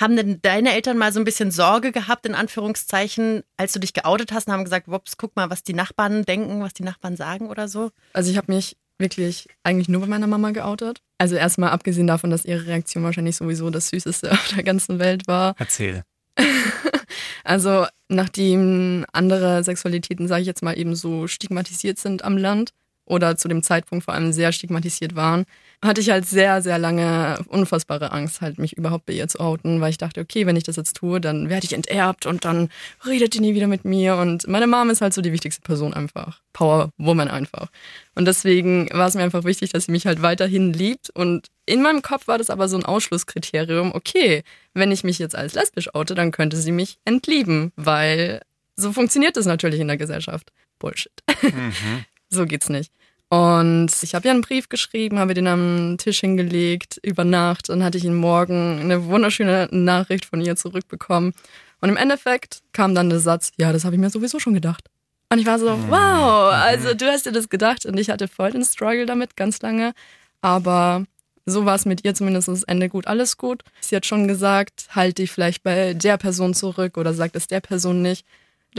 Haben 0.00 0.16
denn 0.16 0.38
deine 0.42 0.74
Eltern 0.74 0.98
mal 0.98 1.12
so 1.12 1.20
ein 1.20 1.24
bisschen 1.24 1.50
Sorge 1.50 1.90
gehabt, 1.90 2.26
in 2.26 2.34
Anführungszeichen, 2.34 3.42
als 3.56 3.72
du 3.72 3.80
dich 3.80 3.94
geoutet 3.94 4.32
hast 4.32 4.46
und 4.46 4.52
haben 4.52 4.64
gesagt, 4.64 4.88
wops, 4.88 5.16
guck 5.16 5.34
mal, 5.34 5.50
was 5.50 5.62
die 5.62 5.74
Nachbarn 5.74 6.24
denken, 6.24 6.60
was 6.60 6.74
die 6.74 6.84
Nachbarn 6.84 7.16
sagen 7.16 7.48
oder 7.48 7.68
so? 7.68 7.90
Also 8.12 8.30
ich 8.30 8.36
habe 8.36 8.52
mich 8.52 8.76
wirklich 8.98 9.48
eigentlich 9.62 9.88
nur 9.88 10.00
bei 10.00 10.08
meiner 10.08 10.26
Mama 10.26 10.50
geoutet. 10.50 11.00
Also 11.18 11.36
erstmal 11.36 11.70
abgesehen 11.70 12.08
davon, 12.08 12.30
dass 12.30 12.44
ihre 12.44 12.66
Reaktion 12.66 13.04
wahrscheinlich 13.04 13.36
sowieso 13.36 13.70
das 13.70 13.88
Süßeste 13.88 14.30
auf 14.32 14.54
der 14.54 14.64
ganzen 14.64 14.98
Welt 14.98 15.26
war. 15.26 15.54
Erzähl. 15.58 16.02
also 17.44 17.86
nachdem 18.08 19.04
andere 19.12 19.64
Sexualitäten, 19.64 20.28
sage 20.28 20.42
ich 20.42 20.46
jetzt 20.46 20.62
mal, 20.62 20.78
eben 20.78 20.94
so 20.94 21.26
stigmatisiert 21.26 21.98
sind 21.98 22.24
am 22.24 22.36
Land, 22.36 22.70
oder 23.08 23.36
zu 23.36 23.48
dem 23.48 23.62
Zeitpunkt 23.62 24.04
vor 24.04 24.14
allem 24.14 24.32
sehr 24.32 24.52
stigmatisiert 24.52 25.16
waren, 25.16 25.44
hatte 25.82 26.00
ich 26.00 26.10
halt 26.10 26.26
sehr, 26.26 26.60
sehr 26.60 26.78
lange 26.78 27.38
unfassbare 27.46 28.10
Angst, 28.10 28.40
halt 28.40 28.58
mich 28.58 28.76
überhaupt 28.76 29.06
bei 29.06 29.12
ihr 29.12 29.28
zu 29.28 29.38
outen, 29.38 29.80
weil 29.80 29.90
ich 29.90 29.98
dachte, 29.98 30.20
okay, 30.20 30.44
wenn 30.44 30.56
ich 30.56 30.64
das 30.64 30.76
jetzt 30.76 30.96
tue, 30.96 31.20
dann 31.20 31.48
werde 31.48 31.66
ich 31.66 31.72
enterbt 31.72 32.26
und 32.26 32.44
dann 32.44 32.68
redet 33.06 33.34
die 33.34 33.40
nie 33.40 33.54
wieder 33.54 33.68
mit 33.68 33.84
mir. 33.84 34.16
Und 34.16 34.48
meine 34.48 34.66
Mom 34.66 34.90
ist 34.90 35.00
halt 35.00 35.14
so 35.14 35.22
die 35.22 35.32
wichtigste 35.32 35.62
Person 35.62 35.94
einfach. 35.94 36.40
Power 36.52 36.90
Woman 36.98 37.28
einfach. 37.28 37.68
Und 38.16 38.24
deswegen 38.24 38.88
war 38.92 39.06
es 39.06 39.14
mir 39.14 39.22
einfach 39.22 39.44
wichtig, 39.44 39.70
dass 39.70 39.84
sie 39.84 39.92
mich 39.92 40.06
halt 40.06 40.20
weiterhin 40.20 40.72
liebt. 40.72 41.10
Und 41.10 41.46
in 41.64 41.80
meinem 41.80 42.02
Kopf 42.02 42.26
war 42.26 42.38
das 42.38 42.50
aber 42.50 42.68
so 42.68 42.76
ein 42.76 42.84
Ausschlusskriterium, 42.84 43.94
okay, 43.94 44.42
wenn 44.74 44.90
ich 44.90 45.04
mich 45.04 45.20
jetzt 45.20 45.36
als 45.36 45.54
lesbisch 45.54 45.94
oute, 45.94 46.16
dann 46.16 46.32
könnte 46.32 46.56
sie 46.56 46.72
mich 46.72 46.98
entlieben, 47.04 47.72
weil 47.76 48.40
so 48.74 48.92
funktioniert 48.92 49.36
das 49.36 49.46
natürlich 49.46 49.80
in 49.80 49.88
der 49.88 49.96
Gesellschaft. 49.96 50.50
Bullshit. 50.80 51.12
Mhm. 51.42 52.04
So 52.28 52.46
geht's 52.46 52.68
nicht. 52.68 52.92
Und 53.30 53.90
ich 54.02 54.14
habe 54.14 54.26
ja 54.26 54.32
einen 54.32 54.40
Brief 54.40 54.68
geschrieben, 54.68 55.18
habe 55.18 55.34
den 55.34 55.46
am 55.46 55.96
Tisch 55.98 56.20
hingelegt 56.20 56.98
über 57.02 57.24
Nacht. 57.24 57.68
Dann 57.68 57.84
hatte 57.84 57.98
ich 57.98 58.04
ihn 58.04 58.14
morgen 58.14 58.80
eine 58.80 59.04
wunderschöne 59.04 59.68
Nachricht 59.70 60.24
von 60.24 60.40
ihr 60.40 60.56
zurückbekommen. 60.56 61.34
Und 61.80 61.88
im 61.90 61.96
Endeffekt 61.96 62.60
kam 62.72 62.94
dann 62.94 63.10
der 63.10 63.20
Satz, 63.20 63.52
ja, 63.56 63.72
das 63.72 63.84
habe 63.84 63.94
ich 63.94 64.00
mir 64.00 64.10
sowieso 64.10 64.40
schon 64.40 64.54
gedacht. 64.54 64.88
Und 65.30 65.38
ich 65.38 65.46
war 65.46 65.58
so, 65.58 65.76
mhm. 65.76 65.90
wow, 65.90 66.52
also 66.52 66.94
du 66.94 67.06
hast 67.06 67.26
dir 67.26 67.32
das 67.32 67.50
gedacht 67.50 67.84
und 67.84 68.00
ich 68.00 68.08
hatte 68.08 68.28
voll 68.28 68.50
den 68.50 68.64
Struggle 68.64 69.04
damit 69.04 69.36
ganz 69.36 69.60
lange. 69.60 69.92
Aber 70.40 71.04
so 71.44 71.66
war 71.66 71.74
es 71.74 71.84
mit 71.84 72.04
ihr 72.04 72.14
zumindest 72.14 72.48
das 72.48 72.62
Ende 72.62 72.88
gut, 72.88 73.06
alles 73.06 73.36
gut. 73.36 73.62
Sie 73.80 73.94
hat 73.94 74.06
schon 74.06 74.26
gesagt, 74.26 74.88
halt 74.90 75.18
dich 75.18 75.30
vielleicht 75.30 75.62
bei 75.62 75.92
der 75.92 76.16
Person 76.16 76.54
zurück 76.54 76.96
oder 76.96 77.12
sagt 77.12 77.36
es 77.36 77.46
der 77.46 77.60
Person 77.60 78.00
nicht. 78.00 78.24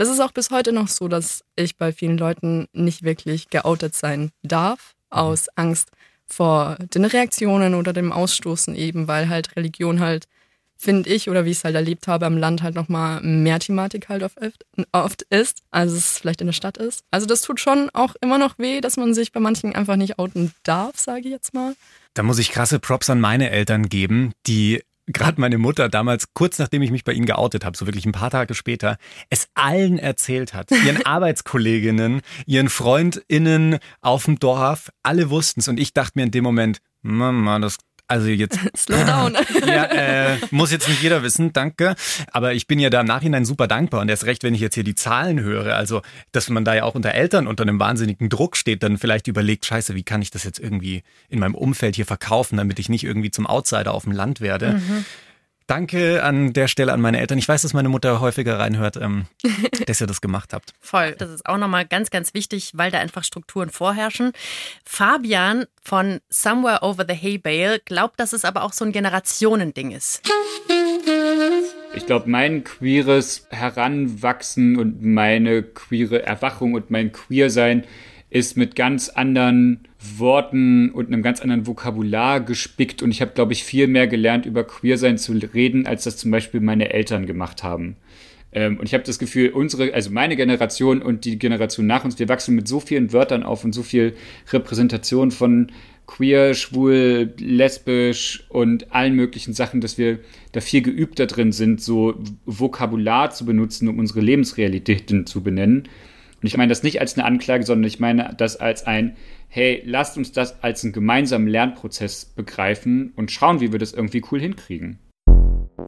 Das 0.00 0.08
ist 0.08 0.20
auch 0.20 0.32
bis 0.32 0.50
heute 0.50 0.72
noch 0.72 0.88
so, 0.88 1.08
dass 1.08 1.44
ich 1.56 1.76
bei 1.76 1.92
vielen 1.92 2.16
Leuten 2.16 2.68
nicht 2.72 3.02
wirklich 3.02 3.50
geoutet 3.50 3.94
sein 3.94 4.30
darf, 4.42 4.94
aus 5.10 5.48
Angst 5.56 5.90
vor 6.26 6.78
den 6.94 7.04
Reaktionen 7.04 7.74
oder 7.74 7.92
dem 7.92 8.10
Ausstoßen 8.10 8.74
eben, 8.74 9.08
weil 9.08 9.28
halt 9.28 9.54
Religion 9.56 10.00
halt, 10.00 10.24
finde 10.74 11.10
ich, 11.10 11.28
oder 11.28 11.44
wie 11.44 11.50
ich 11.50 11.58
es 11.58 11.64
halt 11.64 11.74
erlebt 11.74 12.08
habe, 12.08 12.24
am 12.24 12.38
Land 12.38 12.62
halt 12.62 12.76
nochmal 12.76 13.20
mehr 13.20 13.60
Thematik 13.60 14.08
halt 14.08 14.22
oft, 14.22 14.38
oft 14.92 15.20
ist, 15.28 15.58
als 15.70 15.92
es 15.92 16.16
vielleicht 16.16 16.40
in 16.40 16.46
der 16.46 16.54
Stadt 16.54 16.78
ist. 16.78 17.04
Also 17.10 17.26
das 17.26 17.42
tut 17.42 17.60
schon 17.60 17.90
auch 17.92 18.14
immer 18.22 18.38
noch 18.38 18.58
weh, 18.58 18.80
dass 18.80 18.96
man 18.96 19.12
sich 19.12 19.32
bei 19.32 19.40
manchen 19.40 19.74
einfach 19.74 19.96
nicht 19.96 20.18
outen 20.18 20.54
darf, 20.62 20.98
sage 20.98 21.26
ich 21.26 21.30
jetzt 21.30 21.52
mal. 21.52 21.76
Da 22.14 22.22
muss 22.22 22.38
ich 22.38 22.52
krasse 22.52 22.78
Props 22.78 23.10
an 23.10 23.20
meine 23.20 23.50
Eltern 23.50 23.90
geben, 23.90 24.32
die 24.46 24.82
gerade 25.12 25.40
meine 25.40 25.58
Mutter 25.58 25.88
damals, 25.88 26.32
kurz 26.34 26.58
nachdem 26.58 26.82
ich 26.82 26.90
mich 26.90 27.04
bei 27.04 27.12
ihnen 27.12 27.26
geoutet 27.26 27.64
habe, 27.64 27.76
so 27.76 27.86
wirklich 27.86 28.06
ein 28.06 28.12
paar 28.12 28.30
Tage 28.30 28.54
später, 28.54 28.96
es 29.28 29.48
allen 29.54 29.98
erzählt 29.98 30.54
hat. 30.54 30.70
Ihren 30.70 31.04
Arbeitskolleginnen, 31.04 32.22
ihren 32.46 32.68
FreundInnen 32.68 33.78
auf 34.00 34.24
dem 34.24 34.38
Dorf, 34.38 34.90
alle 35.02 35.30
wussten 35.30 35.60
es. 35.60 35.68
Und 35.68 35.78
ich 35.78 35.92
dachte 35.92 36.12
mir 36.18 36.24
in 36.24 36.30
dem 36.30 36.44
Moment, 36.44 36.80
Mama, 37.02 37.58
das 37.58 37.78
also 38.10 38.26
jetzt. 38.28 38.58
Slow 38.76 39.04
down. 39.04 39.36
ja, 39.66 39.84
äh, 39.84 40.38
muss 40.50 40.72
jetzt 40.72 40.88
nicht 40.88 41.02
jeder 41.02 41.22
wissen, 41.22 41.52
danke. 41.52 41.94
Aber 42.32 42.54
ich 42.54 42.66
bin 42.66 42.80
ja 42.80 42.90
da 42.90 43.00
im 43.00 43.06
Nachhinein 43.06 43.44
super 43.44 43.68
dankbar 43.68 44.00
und 44.00 44.08
erst 44.08 44.26
recht, 44.26 44.42
wenn 44.42 44.54
ich 44.54 44.60
jetzt 44.60 44.74
hier 44.74 44.84
die 44.84 44.96
Zahlen 44.96 45.40
höre. 45.40 45.76
Also, 45.76 46.02
dass 46.32 46.48
man 46.48 46.64
da 46.64 46.74
ja 46.74 46.82
auch 46.82 46.96
unter 46.96 47.12
Eltern 47.12 47.46
unter 47.46 47.62
einem 47.62 47.78
wahnsinnigen 47.78 48.28
Druck 48.28 48.56
steht, 48.56 48.82
dann 48.82 48.98
vielleicht 48.98 49.28
überlegt, 49.28 49.64
scheiße, 49.64 49.94
wie 49.94 50.02
kann 50.02 50.22
ich 50.22 50.30
das 50.30 50.42
jetzt 50.42 50.58
irgendwie 50.58 51.04
in 51.28 51.38
meinem 51.38 51.54
Umfeld 51.54 51.94
hier 51.94 52.06
verkaufen, 52.06 52.56
damit 52.56 52.80
ich 52.80 52.88
nicht 52.88 53.04
irgendwie 53.04 53.30
zum 53.30 53.46
Outsider 53.46 53.94
auf 53.94 54.02
dem 54.02 54.12
Land 54.12 54.40
werde. 54.40 54.72
Mhm. 54.72 55.04
Danke 55.70 56.24
an 56.24 56.52
der 56.52 56.66
Stelle 56.66 56.92
an 56.92 57.00
meine 57.00 57.20
Eltern. 57.20 57.38
Ich 57.38 57.46
weiß, 57.46 57.62
dass 57.62 57.74
meine 57.74 57.88
Mutter 57.88 58.20
häufiger 58.20 58.58
reinhört, 58.58 58.96
ähm, 58.96 59.26
dass 59.86 60.00
ihr 60.00 60.08
das 60.08 60.20
gemacht 60.20 60.52
habt. 60.52 60.74
Voll. 60.80 61.14
Das 61.16 61.30
ist 61.30 61.46
auch 61.46 61.58
nochmal 61.58 61.86
ganz, 61.86 62.10
ganz 62.10 62.34
wichtig, 62.34 62.72
weil 62.74 62.90
da 62.90 62.98
einfach 62.98 63.22
Strukturen 63.22 63.70
vorherrschen. 63.70 64.32
Fabian 64.84 65.66
von 65.80 66.18
Somewhere 66.28 66.80
Over 66.82 67.04
the 67.08 67.14
Hay 67.14 67.38
Bale 67.38 67.78
glaubt, 67.84 68.18
dass 68.18 68.32
es 68.32 68.44
aber 68.44 68.64
auch 68.64 68.72
so 68.72 68.84
ein 68.84 68.90
Generationending 68.90 69.92
ist. 69.92 70.22
Ich 71.94 72.04
glaube, 72.04 72.28
mein 72.28 72.64
queeres 72.64 73.46
Heranwachsen 73.50 74.76
und 74.76 75.04
meine 75.04 75.62
queere 75.62 76.24
Erwachung 76.24 76.74
und 76.74 76.90
mein 76.90 77.12
Queersein 77.12 77.84
ist 78.30 78.56
mit 78.56 78.76
ganz 78.76 79.08
anderen 79.08 79.80
Worten 80.16 80.90
und 80.90 81.08
einem 81.08 81.22
ganz 81.22 81.40
anderen 81.40 81.66
Vokabular 81.66 82.40
gespickt 82.40 83.02
und 83.02 83.10
ich 83.10 83.20
habe, 83.20 83.32
glaube 83.32 83.52
ich, 83.52 83.64
viel 83.64 83.88
mehr 83.88 84.06
gelernt, 84.06 84.46
über 84.46 84.64
Queersein 84.64 85.18
zu 85.18 85.32
reden, 85.32 85.86
als 85.86 86.04
das 86.04 86.16
zum 86.16 86.30
Beispiel 86.30 86.60
meine 86.60 86.92
Eltern 86.92 87.26
gemacht 87.26 87.62
haben. 87.62 87.96
Ähm, 88.52 88.78
und 88.78 88.86
ich 88.86 88.94
habe 88.94 89.04
das 89.04 89.18
Gefühl, 89.18 89.50
unsere, 89.50 89.92
also 89.94 90.10
meine 90.10 90.36
Generation 90.36 91.02
und 91.02 91.24
die 91.24 91.38
Generation 91.38 91.86
nach 91.86 92.04
uns, 92.04 92.18
wir 92.18 92.28
wachsen 92.28 92.54
mit 92.54 92.68
so 92.68 92.80
vielen 92.80 93.12
Wörtern 93.12 93.42
auf 93.42 93.64
und 93.64 93.72
so 93.72 93.82
viel 93.82 94.14
Repräsentation 94.52 95.30
von 95.30 95.70
queer, 96.06 96.54
schwul, 96.54 97.34
lesbisch 97.38 98.44
und 98.48 98.92
allen 98.92 99.14
möglichen 99.14 99.54
Sachen, 99.54 99.80
dass 99.80 99.96
wir 99.96 100.18
da 100.52 100.60
viel 100.60 100.82
geübter 100.82 101.26
drin 101.26 101.52
sind, 101.52 101.80
so 101.80 102.14
Vokabular 102.46 103.30
zu 103.30 103.44
benutzen, 103.44 103.86
um 103.88 103.98
unsere 103.98 104.20
Lebensrealitäten 104.20 105.26
zu 105.26 105.42
benennen. 105.42 105.88
Und 106.40 106.46
ich 106.46 106.56
meine 106.56 106.70
das 106.70 106.82
nicht 106.82 107.00
als 107.00 107.16
eine 107.16 107.26
Anklage, 107.26 107.64
sondern 107.64 107.86
ich 107.86 108.00
meine 108.00 108.34
das 108.36 108.56
als 108.56 108.86
ein, 108.86 109.16
hey, 109.48 109.82
lasst 109.84 110.16
uns 110.16 110.32
das 110.32 110.62
als 110.62 110.82
einen 110.84 110.92
gemeinsamen 110.92 111.46
Lernprozess 111.48 112.24
begreifen 112.24 113.12
und 113.16 113.30
schauen, 113.30 113.60
wie 113.60 113.72
wir 113.72 113.78
das 113.78 113.92
irgendwie 113.92 114.22
cool 114.30 114.40
hinkriegen. 114.40 114.98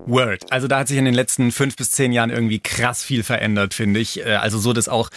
Word. 0.07 0.45
Also 0.51 0.69
da 0.69 0.81
hat 0.81 0.89
sich 0.89 0.99
in 0.99 1.05
den 1.05 1.15
letzten 1.15 1.53
fünf 1.53 1.77
bis 1.77 1.91
zehn 1.93 2.13
Jahren 2.13 2.31
irgendwie 2.31 2.59
krass 2.59 3.03
viel 3.03 3.23
verändert, 3.23 3.73
finde 3.73 4.01
ich. 4.01 4.21
Äh, 4.21 4.35
also 4.35 4.59
so, 4.59 4.73
dass 4.73 4.89
auch 4.89 5.11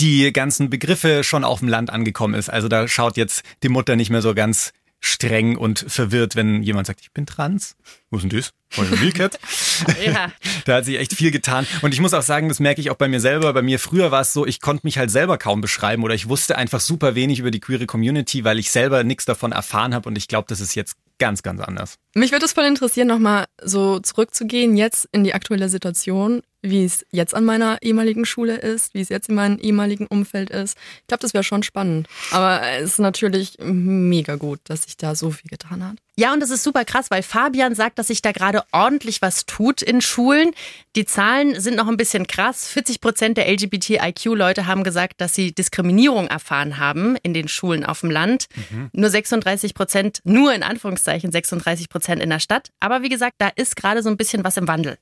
die 0.00 0.32
ganzen 0.32 0.70
Begriffe 0.70 1.24
schon 1.24 1.44
auf 1.44 1.58
dem 1.58 1.68
Land 1.68 1.90
angekommen 1.90 2.34
ist. 2.34 2.48
Also 2.48 2.68
da 2.68 2.86
schaut 2.86 3.16
jetzt 3.16 3.42
die 3.62 3.68
Mutter 3.68 3.96
nicht 3.96 4.10
mehr 4.10 4.22
so 4.22 4.34
ganz 4.34 4.72
streng 5.00 5.56
und 5.56 5.84
verwirrt, 5.88 6.36
wenn 6.36 6.62
jemand 6.62 6.86
sagt, 6.86 7.00
ich 7.00 7.12
bin 7.12 7.26
trans. 7.26 7.76
Wo 8.10 8.16
ist 8.16 8.22
denn 8.22 8.30
das? 8.30 8.52
Wildcat? 8.76 9.38
ja. 10.04 10.32
Da 10.64 10.76
hat 10.76 10.84
sich 10.84 10.98
echt 10.98 11.14
viel 11.14 11.30
getan. 11.30 11.66
Und 11.82 11.94
ich 11.94 12.00
muss 12.00 12.14
auch 12.14 12.22
sagen, 12.22 12.48
das 12.48 12.60
merke 12.60 12.80
ich 12.80 12.90
auch 12.90 12.96
bei 12.96 13.08
mir 13.08 13.20
selber. 13.20 13.52
Bei 13.52 13.62
mir 13.62 13.78
früher 13.78 14.10
war 14.10 14.22
es 14.22 14.32
so, 14.32 14.46
ich 14.46 14.60
konnte 14.60 14.86
mich 14.86 14.98
halt 14.98 15.10
selber 15.10 15.38
kaum 15.38 15.60
beschreiben 15.60 16.02
oder 16.02 16.14
ich 16.14 16.28
wusste 16.28 16.58
einfach 16.58 16.80
super 16.80 17.14
wenig 17.14 17.38
über 17.38 17.50
die 17.50 17.60
queere 17.60 17.86
Community, 17.86 18.44
weil 18.44 18.58
ich 18.58 18.70
selber 18.70 19.04
nichts 19.04 19.24
davon 19.24 19.52
erfahren 19.52 19.94
habe. 19.94 20.08
Und 20.08 20.18
ich 20.18 20.28
glaube, 20.28 20.46
das 20.48 20.60
ist 20.60 20.74
jetzt 20.74 20.96
ganz, 21.18 21.42
ganz 21.42 21.60
anders. 21.60 21.98
Mich 22.18 22.32
würde 22.32 22.46
es 22.46 22.52
voll 22.52 22.64
interessieren, 22.64 23.06
nochmal 23.06 23.44
so 23.62 24.00
zurückzugehen 24.00 24.76
jetzt 24.76 25.08
in 25.12 25.22
die 25.22 25.34
aktuelle 25.34 25.68
Situation 25.68 26.42
wie 26.62 26.84
es 26.84 27.06
jetzt 27.10 27.34
an 27.34 27.44
meiner 27.44 27.80
ehemaligen 27.82 28.24
Schule 28.24 28.56
ist, 28.56 28.94
wie 28.94 29.00
es 29.00 29.08
jetzt 29.08 29.28
in 29.28 29.36
meinem 29.36 29.58
ehemaligen 29.58 30.06
Umfeld 30.06 30.50
ist. 30.50 30.76
Ich 31.02 31.06
glaube, 31.06 31.20
das 31.20 31.32
wäre 31.32 31.44
schon 31.44 31.62
spannend. 31.62 32.08
Aber 32.32 32.62
es 32.62 32.92
ist 32.92 32.98
natürlich 32.98 33.58
mega 33.60 34.34
gut, 34.34 34.60
dass 34.64 34.82
sich 34.82 34.96
da 34.96 35.14
so 35.14 35.30
viel 35.30 35.48
getan 35.48 35.84
hat. 35.84 35.96
Ja, 36.16 36.32
und 36.32 36.40
das 36.40 36.50
ist 36.50 36.64
super 36.64 36.84
krass, 36.84 37.12
weil 37.12 37.22
Fabian 37.22 37.76
sagt, 37.76 37.96
dass 38.00 38.08
sich 38.08 38.22
da 38.22 38.32
gerade 38.32 38.64
ordentlich 38.72 39.22
was 39.22 39.46
tut 39.46 39.82
in 39.82 40.00
Schulen. 40.00 40.50
Die 40.96 41.04
Zahlen 41.04 41.60
sind 41.60 41.76
noch 41.76 41.86
ein 41.86 41.96
bisschen 41.96 42.26
krass. 42.26 42.66
40 42.66 43.00
Prozent 43.00 43.36
der 43.36 43.48
LGBTIQ-Leute 43.48 44.66
haben 44.66 44.82
gesagt, 44.82 45.20
dass 45.20 45.36
sie 45.36 45.52
Diskriminierung 45.52 46.26
erfahren 46.26 46.78
haben 46.78 47.14
in 47.22 47.34
den 47.34 47.46
Schulen 47.46 47.84
auf 47.84 48.00
dem 48.00 48.10
Land. 48.10 48.46
Mhm. 48.70 48.90
Nur 48.92 49.10
36 49.10 49.74
Prozent, 49.74 50.20
nur 50.24 50.52
in 50.52 50.64
Anführungszeichen 50.64 51.30
36 51.30 51.88
Prozent 51.88 52.07
in 52.16 52.30
der 52.30 52.40
Stadt. 52.40 52.70
Aber 52.80 53.02
wie 53.02 53.10
gesagt, 53.10 53.34
da 53.38 53.50
ist 53.54 53.76
gerade 53.76 54.02
so 54.02 54.08
ein 54.08 54.16
bisschen 54.16 54.44
was 54.44 54.56
im 54.56 54.66
Wandel. 54.66 54.96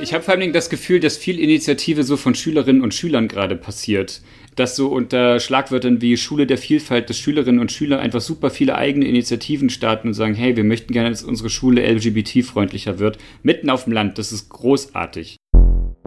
Ich 0.00 0.12
habe 0.12 0.22
vor 0.22 0.34
allem 0.34 0.52
das 0.52 0.70
Gefühl, 0.70 1.00
dass 1.00 1.16
viel 1.16 1.38
Initiative 1.38 2.02
so 2.02 2.16
von 2.16 2.34
Schülerinnen 2.34 2.82
und 2.82 2.94
Schülern 2.94 3.28
gerade 3.28 3.56
passiert. 3.56 4.22
Dass 4.54 4.76
so 4.76 4.88
unter 4.88 5.40
Schlagwörtern 5.40 6.00
wie 6.00 6.16
Schule 6.16 6.46
der 6.46 6.58
Vielfalt, 6.58 7.10
dass 7.10 7.18
Schülerinnen 7.18 7.60
und 7.60 7.72
Schüler 7.72 8.00
einfach 8.00 8.20
super 8.20 8.50
viele 8.50 8.76
eigene 8.76 9.06
Initiativen 9.06 9.70
starten 9.70 10.08
und 10.08 10.14
sagen, 10.14 10.34
hey, 10.34 10.56
wir 10.56 10.64
möchten 10.64 10.92
gerne, 10.92 11.10
dass 11.10 11.22
unsere 11.22 11.50
Schule 11.50 11.84
LGBT-freundlicher 11.90 12.98
wird. 12.98 13.18
Mitten 13.42 13.70
auf 13.70 13.84
dem 13.84 13.92
Land, 13.92 14.18
das 14.18 14.32
ist 14.32 14.48
großartig. 14.50 15.36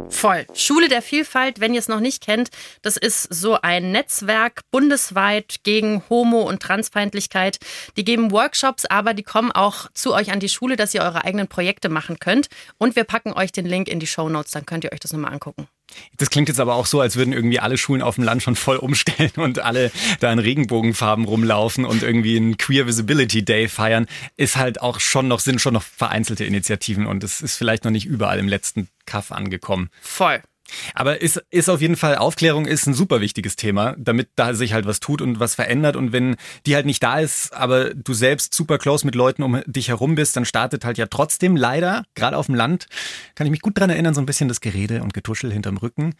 Voll. 0.10 0.46
Schule 0.54 0.88
der 0.88 1.02
Vielfalt, 1.02 1.60
wenn 1.60 1.74
ihr 1.74 1.80
es 1.80 1.88
noch 1.88 2.00
nicht 2.00 2.24
kennt, 2.24 2.50
das 2.82 2.98
ist 2.98 3.24
so 3.34 3.60
ein 3.62 3.92
Netzwerk 3.92 4.62
bundesweit 4.72 5.58
gegen 5.64 6.04
Homo- 6.10 6.48
und 6.48 6.62
Transfeindlichkeit. 6.62 7.58
Die 7.98 8.06
geben 8.06 8.32
Workshops, 8.32 8.86
aber 8.86 9.14
die 9.14 9.24
kommen 9.24 9.52
auch 9.52 9.92
zu 9.94 10.14
euch 10.14 10.32
an 10.32 10.40
die 10.40 10.50
Schule, 10.50 10.76
dass 10.76 10.94
ihr 10.94 11.02
eure 11.02 11.24
eigenen 11.26 11.48
Projekte 11.48 11.90
machen 11.90 12.20
könnt. 12.20 12.48
Und 12.78 12.96
wir 12.96 13.04
packen 13.04 13.34
euch 13.34 13.52
den 13.52 13.66
Link 13.66 13.88
in 13.88 14.00
die 14.00 14.08
Show 14.08 14.30
Notes, 14.30 14.52
dann 14.52 14.66
könnt 14.66 14.84
ihr 14.84 14.94
euch 14.94 15.00
das 15.00 15.14
nochmal 15.14 15.34
angucken. 15.34 15.68
Das 16.18 16.30
klingt 16.30 16.50
jetzt 16.50 16.60
aber 16.60 16.76
auch 16.76 16.86
so, 16.86 17.00
als 17.02 17.16
würden 17.16 17.34
irgendwie 17.34 17.60
alle 17.60 17.78
Schulen 17.78 18.02
auf 18.02 18.16
dem 18.16 18.24
Land 18.24 18.44
schon 18.44 18.56
voll 18.56 18.78
umstellen 18.78 19.32
und 19.36 19.60
alle 19.60 19.92
da 20.20 20.32
in 20.32 20.40
Regenbogenfarben 20.40 21.26
rumlaufen 21.26 21.86
und 21.86 22.04
irgendwie 22.04 22.38
einen 22.38 22.58
Queer 22.58 22.88
Visibility 22.88 23.44
Day 23.44 23.68
feiern. 23.68 24.08
Ist 24.36 24.58
halt 24.58 24.82
auch 24.82 25.00
schon 25.00 25.28
noch, 25.28 25.40
sind 25.40 25.62
schon 25.62 25.74
noch 25.74 25.84
vereinzelte 25.84 26.46
Initiativen 26.46 27.06
und 27.06 27.24
es 27.24 27.42
ist 27.42 27.56
vielleicht 27.58 27.84
noch 27.84 27.92
nicht 27.92 28.06
überall 28.06 28.40
im 28.40 28.48
letzten 28.48 28.90
Kaff 29.06 29.32
angekommen. 29.32 29.90
Voll. 30.02 30.42
Aber 30.94 31.22
ist, 31.22 31.44
ist 31.50 31.70
auf 31.70 31.82
jeden 31.82 31.96
Fall, 31.96 32.16
Aufklärung 32.16 32.66
ist 32.66 32.88
ein 32.88 32.94
super 32.94 33.22
wichtiges 33.22 33.56
Thema, 33.56 33.96
damit 33.98 34.30
da 34.36 34.54
sich 34.54 34.74
halt 34.74 34.86
was 34.86 35.00
tut 35.00 35.22
und 35.22 35.40
was 35.40 35.56
verändert. 35.56 35.96
Und 35.96 36.12
wenn 36.12 36.36
die 36.66 36.76
halt 36.76 36.86
nicht 36.86 37.02
da 37.04 37.20
ist, 37.20 37.54
aber 37.54 37.94
du 37.94 38.14
selbst 38.14 38.54
super 38.54 38.78
close 38.78 39.06
mit 39.06 39.16
Leuten 39.16 39.44
um 39.44 39.62
dich 39.66 39.90
herum 39.90 40.16
bist, 40.16 40.36
dann 40.36 40.46
startet 40.46 40.86
halt 40.86 40.98
ja 40.98 41.08
trotzdem 41.08 41.56
leider, 41.56 42.04
gerade 42.16 42.38
auf 42.38 42.48
dem 42.48 42.56
Land, 42.56 42.88
kann 43.36 43.48
ich 43.48 43.52
mich 43.52 43.62
gut 43.62 43.80
dran 43.80 43.90
erinnern, 43.90 44.14
so 44.14 44.22
ein 44.22 44.26
bisschen 44.26 44.48
das 44.48 44.62
Gerede 44.62 45.04
und 45.04 45.14
Getuschel 45.14 45.52
hinterm 45.52 45.78
Rücken. 45.78 46.16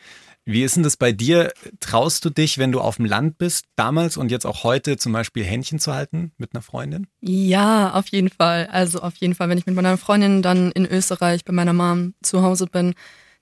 Wie 0.46 0.64
ist 0.64 0.78
denn 0.78 0.84
das 0.84 0.96
bei 0.96 1.12
dir? 1.12 1.52
Traust 1.82 2.24
du 2.24 2.30
dich, 2.30 2.58
wenn 2.58 2.72
du 2.72 2.80
auf 2.80 2.96
dem 2.96 3.06
Land 3.06 3.38
bist, 3.38 3.66
damals 3.76 4.16
und 4.16 4.32
jetzt 4.32 4.46
auch 4.46 4.64
heute 4.64 4.96
zum 4.96 5.12
Beispiel 5.12 5.44
Händchen 5.44 5.80
zu 5.80 5.94
halten 5.94 6.32
mit 6.38 6.54
einer 6.54 6.62
Freundin? 6.62 7.08
Ja, 7.20 7.92
auf 7.94 8.08
jeden 8.08 8.30
Fall. 8.30 8.68
Also 8.72 9.02
auf 9.02 9.18
jeden 9.18 9.36
Fall, 9.36 9.50
wenn 9.50 9.58
ich 9.58 9.66
mit 9.66 9.76
meiner 9.76 9.98
Freundin 9.98 10.42
dann 10.42 10.72
in 10.72 10.86
Österreich 10.86 11.44
bei 11.44 11.52
meiner 11.52 11.74
Mom 11.74 12.14
zu 12.22 12.44
Hause 12.44 12.68
bin, 12.68 12.94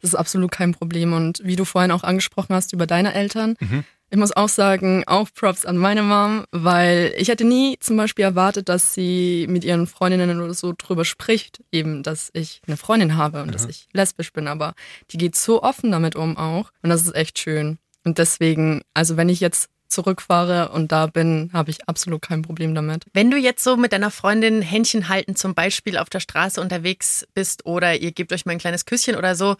das 0.05 0.13
ist 0.13 0.19
absolut 0.19 0.51
kein 0.51 0.71
Problem. 0.71 1.13
Und 1.13 1.41
wie 1.43 1.55
du 1.55 1.65
vorhin 1.65 1.91
auch 1.91 2.03
angesprochen 2.03 2.53
hast 2.53 2.73
über 2.73 2.85
deine 2.85 3.15
Eltern, 3.15 3.55
mhm. 3.59 3.83
ich 4.11 4.17
muss 4.17 4.35
auch 4.35 4.49
sagen, 4.49 5.03
auch 5.07 5.27
Props 5.33 5.65
an 5.65 5.77
meine 5.77 6.03
Mom, 6.03 6.45
weil 6.51 7.11
ich 7.17 7.29
hätte 7.29 7.43
nie 7.43 7.77
zum 7.79 7.97
Beispiel 7.97 8.23
erwartet, 8.23 8.69
dass 8.69 8.93
sie 8.93 9.47
mit 9.49 9.63
ihren 9.63 9.87
Freundinnen 9.87 10.41
oder 10.41 10.53
so 10.53 10.73
drüber 10.77 11.05
spricht, 11.05 11.63
eben, 11.71 12.03
dass 12.03 12.29
ich 12.33 12.61
eine 12.67 12.77
Freundin 12.77 13.17
habe 13.17 13.41
und 13.41 13.47
mhm. 13.47 13.51
dass 13.53 13.65
ich 13.65 13.87
lesbisch 13.93 14.31
bin. 14.31 14.47
Aber 14.47 14.75
die 15.09 15.17
geht 15.17 15.35
so 15.35 15.63
offen 15.63 15.91
damit 15.91 16.15
um 16.15 16.37
auch. 16.37 16.71
Und 16.83 16.91
das 16.91 17.01
ist 17.01 17.15
echt 17.15 17.39
schön. 17.39 17.79
Und 18.03 18.19
deswegen, 18.19 18.83
also 18.93 19.17
wenn 19.17 19.29
ich 19.29 19.39
jetzt 19.39 19.69
zurückfahre 19.87 20.69
und 20.69 20.91
da 20.91 21.07
bin, 21.07 21.49
habe 21.53 21.71
ich 21.71 21.87
absolut 21.87 22.21
kein 22.21 22.41
Problem 22.41 22.75
damit. 22.75 23.05
Wenn 23.13 23.31
du 23.31 23.37
jetzt 23.37 23.63
so 23.63 23.77
mit 23.77 23.93
deiner 23.93 24.11
Freundin 24.11 24.61
Händchen 24.61 25.09
halten, 25.09 25.35
zum 25.35 25.53
Beispiel 25.53 25.97
auf 25.97 26.09
der 26.09 26.19
Straße 26.19 26.59
unterwegs 26.61 27.27
bist 27.33 27.65
oder 27.65 27.95
ihr 27.95 28.11
gebt 28.11 28.33
euch 28.33 28.45
mal 28.45 28.53
ein 28.53 28.59
kleines 28.59 28.85
Küsschen 28.85 29.15
oder 29.15 29.35
so, 29.35 29.55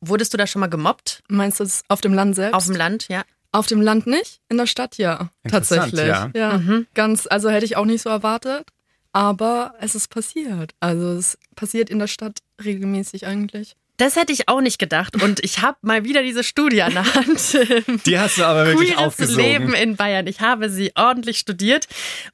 wurdest 0.00 0.32
du 0.32 0.36
da 0.36 0.46
schon 0.46 0.60
mal 0.60 0.68
gemobbt? 0.68 1.22
Meinst 1.28 1.60
du 1.60 1.64
es 1.64 1.82
auf 1.88 2.00
dem 2.00 2.14
Land 2.14 2.34
selbst? 2.36 2.54
Auf 2.54 2.66
dem 2.66 2.76
Land, 2.76 3.08
ja. 3.08 3.22
Auf 3.50 3.66
dem 3.66 3.80
Land 3.80 4.06
nicht, 4.06 4.40
in 4.50 4.58
der 4.58 4.66
Stadt 4.66 4.98
ja, 4.98 5.30
tatsächlich. 5.48 6.06
Ja, 6.06 6.30
ja 6.34 6.58
mhm. 6.58 6.86
ganz, 6.94 7.26
also 7.26 7.48
hätte 7.48 7.64
ich 7.64 7.76
auch 7.76 7.86
nicht 7.86 8.02
so 8.02 8.10
erwartet, 8.10 8.68
aber 9.12 9.74
es 9.80 9.94
ist 9.94 10.08
passiert. 10.08 10.74
Also 10.80 11.12
es 11.12 11.38
passiert 11.56 11.88
in 11.88 11.98
der 11.98 12.08
Stadt 12.08 12.40
regelmäßig 12.62 13.26
eigentlich. 13.26 13.74
Das 13.98 14.14
hätte 14.14 14.32
ich 14.32 14.48
auch 14.48 14.60
nicht 14.60 14.78
gedacht. 14.78 15.20
Und 15.20 15.44
ich 15.44 15.60
habe 15.60 15.76
mal 15.82 16.04
wieder 16.04 16.22
diese 16.22 16.44
Studie 16.44 16.82
an 16.82 16.94
der 16.94 17.14
Hand. 17.14 17.58
Die 18.06 18.18
hast 18.18 18.38
du 18.38 18.44
aber 18.44 18.64
wirklich 18.66 18.90
Queeres 18.94 19.06
aufgesogen. 19.06 19.44
Leben 19.44 19.74
in 19.74 19.96
Bayern. 19.96 20.28
Ich 20.28 20.40
habe 20.40 20.70
sie 20.70 20.92
ordentlich 20.94 21.38
studiert. 21.38 21.88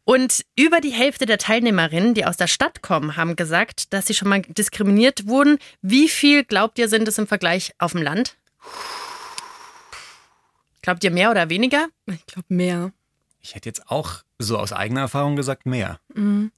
Und 0.05 0.45
über 0.57 0.83
die 0.83 0.91
Hälfte 0.91 1.25
der 1.25 1.39
Teilnehmerinnen, 1.39 2.13
die 2.13 2.27
aus 2.27 2.37
der 2.37 2.49
Stadt 2.49 2.83
kommen, 2.83 3.17
haben 3.17 3.35
gesagt, 3.35 3.95
dass 3.95 4.07
sie 4.07 4.13
schon 4.13 4.29
mal 4.29 4.43
diskriminiert 4.43 5.27
wurden. 5.27 5.59
Wie 5.81 6.11
viel 6.11 6.45
glaubt 6.45 6.79
ihr, 6.79 6.91
sind 6.91 7.09
es 7.09 7.17
im 7.17 7.27
Vergleich 7.27 7.73
auf 7.79 7.93
dem 7.93 8.03
Land? 8.03 8.37
Glaubt 10.83 11.03
ihr 11.03 11.11
mehr 11.11 11.31
oder 11.31 11.49
weniger? 11.49 11.87
Ich 12.07 12.27
glaube 12.27 12.47
mehr. 12.49 12.93
Ich 13.41 13.55
hätte 13.55 13.71
jetzt 13.71 13.91
auch 13.91 14.23
so 14.39 14.59
aus 14.59 14.75
eigener 14.75 15.01
Erfahrung 15.01 15.35
gesagt 15.35 15.65
mehr. 15.65 15.99
Mhm. 16.15 16.53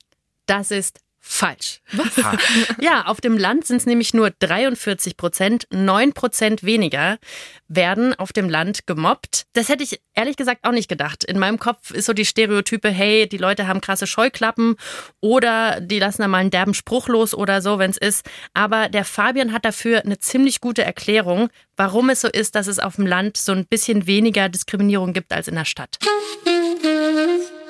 Das 0.46 0.72
ist 0.72 0.98
Falsch. 1.28 1.80
Was? 1.92 2.24
ja, 2.80 3.06
auf 3.06 3.20
dem 3.20 3.36
Land 3.36 3.66
sind 3.66 3.78
es 3.78 3.86
nämlich 3.86 4.14
nur 4.14 4.30
43 4.30 5.16
Prozent, 5.16 5.66
9 5.70 6.12
Prozent 6.12 6.62
weniger 6.62 7.18
werden 7.66 8.14
auf 8.14 8.32
dem 8.32 8.48
Land 8.48 8.86
gemobbt. 8.86 9.44
Das 9.52 9.68
hätte 9.68 9.82
ich 9.82 10.00
ehrlich 10.14 10.36
gesagt 10.36 10.64
auch 10.64 10.70
nicht 10.70 10.88
gedacht. 10.88 11.24
In 11.24 11.40
meinem 11.40 11.58
Kopf 11.58 11.90
ist 11.90 12.06
so 12.06 12.12
die 12.12 12.24
Stereotype, 12.24 12.88
hey, 12.88 13.28
die 13.28 13.38
Leute 13.38 13.66
haben 13.66 13.80
krasse 13.80 14.06
Scheuklappen 14.06 14.76
oder 15.20 15.80
die 15.80 15.98
lassen 15.98 16.22
da 16.22 16.28
mal 16.28 16.38
einen 16.38 16.50
derben 16.50 16.74
Spruch 16.74 17.08
los 17.08 17.34
oder 17.34 17.60
so, 17.60 17.80
wenn 17.80 17.90
es 17.90 17.98
ist. 17.98 18.24
Aber 18.54 18.88
der 18.88 19.04
Fabian 19.04 19.52
hat 19.52 19.64
dafür 19.64 20.04
eine 20.04 20.18
ziemlich 20.18 20.60
gute 20.60 20.84
Erklärung, 20.84 21.48
warum 21.76 22.08
es 22.08 22.20
so 22.20 22.28
ist, 22.28 22.54
dass 22.54 22.68
es 22.68 22.78
auf 22.78 22.96
dem 22.96 23.06
Land 23.06 23.36
so 23.36 23.50
ein 23.50 23.66
bisschen 23.66 24.06
weniger 24.06 24.48
Diskriminierung 24.48 25.12
gibt 25.12 25.32
als 25.32 25.48
in 25.48 25.56
der 25.56 25.64
Stadt. 25.64 25.98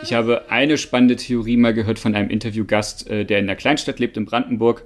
Ich 0.07 0.13
habe 0.13 0.49
eine 0.53 0.79
spannende 0.79 1.17
Theorie 1.17 1.57
mal 1.57 1.75
gehört 1.75 1.99
von 1.99 2.15
einem 2.15 2.31
Interviewgast, 2.31 3.11
äh, 3.11 3.25
der 3.25 3.41
in 3.41 3.49
der 3.49 3.57
Kleinstadt 3.57 3.99
lebt, 3.99 4.17
in 4.17 4.25
Brandenburg. 4.25 4.85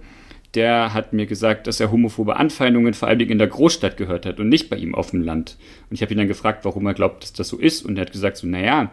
Der 0.54 0.94
hat 0.94 1.12
mir 1.12 1.26
gesagt, 1.26 1.66
dass 1.66 1.78
er 1.78 1.92
homophobe 1.92 2.36
Anfeindungen 2.36 2.94
vor 2.94 3.06
allem 3.06 3.28
in 3.28 3.36
der 3.36 3.46
Großstadt 3.46 3.98
gehört 3.98 4.24
hat 4.24 4.40
und 4.40 4.48
nicht 4.48 4.70
bei 4.70 4.76
ihm 4.76 4.94
auf 4.94 5.10
dem 5.10 5.20
Land. 5.20 5.58
Und 5.90 5.94
ich 5.94 6.00
habe 6.00 6.14
ihn 6.14 6.16
dann 6.16 6.26
gefragt, 6.26 6.64
warum 6.64 6.86
er 6.86 6.94
glaubt, 6.94 7.22
dass 7.22 7.34
das 7.34 7.48
so 7.48 7.58
ist. 7.58 7.84
Und 7.84 7.98
er 7.98 8.06
hat 8.06 8.12
gesagt, 8.12 8.38
so, 8.38 8.46
naja, 8.46 8.92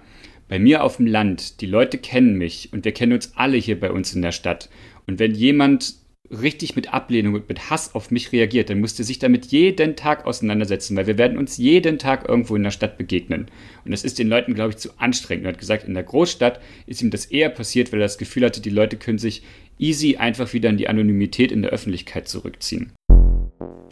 bei 0.50 0.60
mir 0.60 0.84
auf 0.84 0.98
dem 0.98 1.08
Land, 1.08 1.62
die 1.62 1.66
Leute 1.66 1.98
kennen 1.98 2.38
mich 2.38 2.74
und 2.74 2.84
wir 2.84 2.92
kennen 2.92 3.14
uns 3.14 3.32
alle 3.38 3.56
hier 3.56 3.80
bei 3.80 3.90
uns 3.90 4.14
in 4.14 4.22
der 4.22 4.34
Stadt. 4.34 4.70
Und 5.08 5.20
wenn 5.20 5.34
jemand 5.34 5.94
richtig 6.30 6.76
mit 6.76 6.94
Ablehnung 6.94 7.34
und 7.36 7.50
mit 7.50 7.70
Hass 7.70 7.96
auf 7.96 8.12
mich 8.12 8.32
reagiert, 8.32 8.70
dann 8.70 8.80
musste 8.80 9.04
sich 9.04 9.20
damit 9.20 9.48
jeden 9.48 9.96
Tag 9.96 10.26
auseinandersetzen, 10.26 10.96
weil 10.96 11.08
wir 11.08 11.18
werden 11.18 11.38
uns 11.38 11.58
jeden 11.58 12.00
Tag 12.00 12.28
irgendwo 12.28 12.56
in 12.56 12.64
der 12.64 12.72
Stadt 12.72 12.98
begegnen. 12.98 13.48
Und 13.86 13.92
das 13.92 14.04
ist 14.04 14.20
den 14.20 14.28
Leuten, 14.28 14.54
glaube 14.54 14.72
ich, 14.72 14.78
zu 14.78 14.90
anstrengend. 14.98 15.46
Er 15.46 15.54
hat 15.54 15.60
gesagt, 15.60 15.88
in 15.88 15.94
der 15.94 16.04
Großstadt 16.04 16.62
ist 16.86 17.02
ihm 17.02 17.10
das 17.10 17.26
eher 17.26 17.50
passiert, 17.50 17.92
weil 17.92 18.02
er 18.02 18.06
das 18.06 18.18
Gefühl 18.18 18.46
hatte, 18.46 18.62
die 18.62 18.70
Leute 18.70 18.98
können 18.98 19.20
sich 19.20 19.44
easy 19.78 20.18
einfach 20.18 20.54
wieder 20.54 20.70
in 20.70 20.78
die 20.78 20.90
Anonymität 20.90 21.52
in 21.52 21.62
der 21.62 21.72
Öffentlichkeit 21.72 22.28
zurückziehen. 22.28 22.94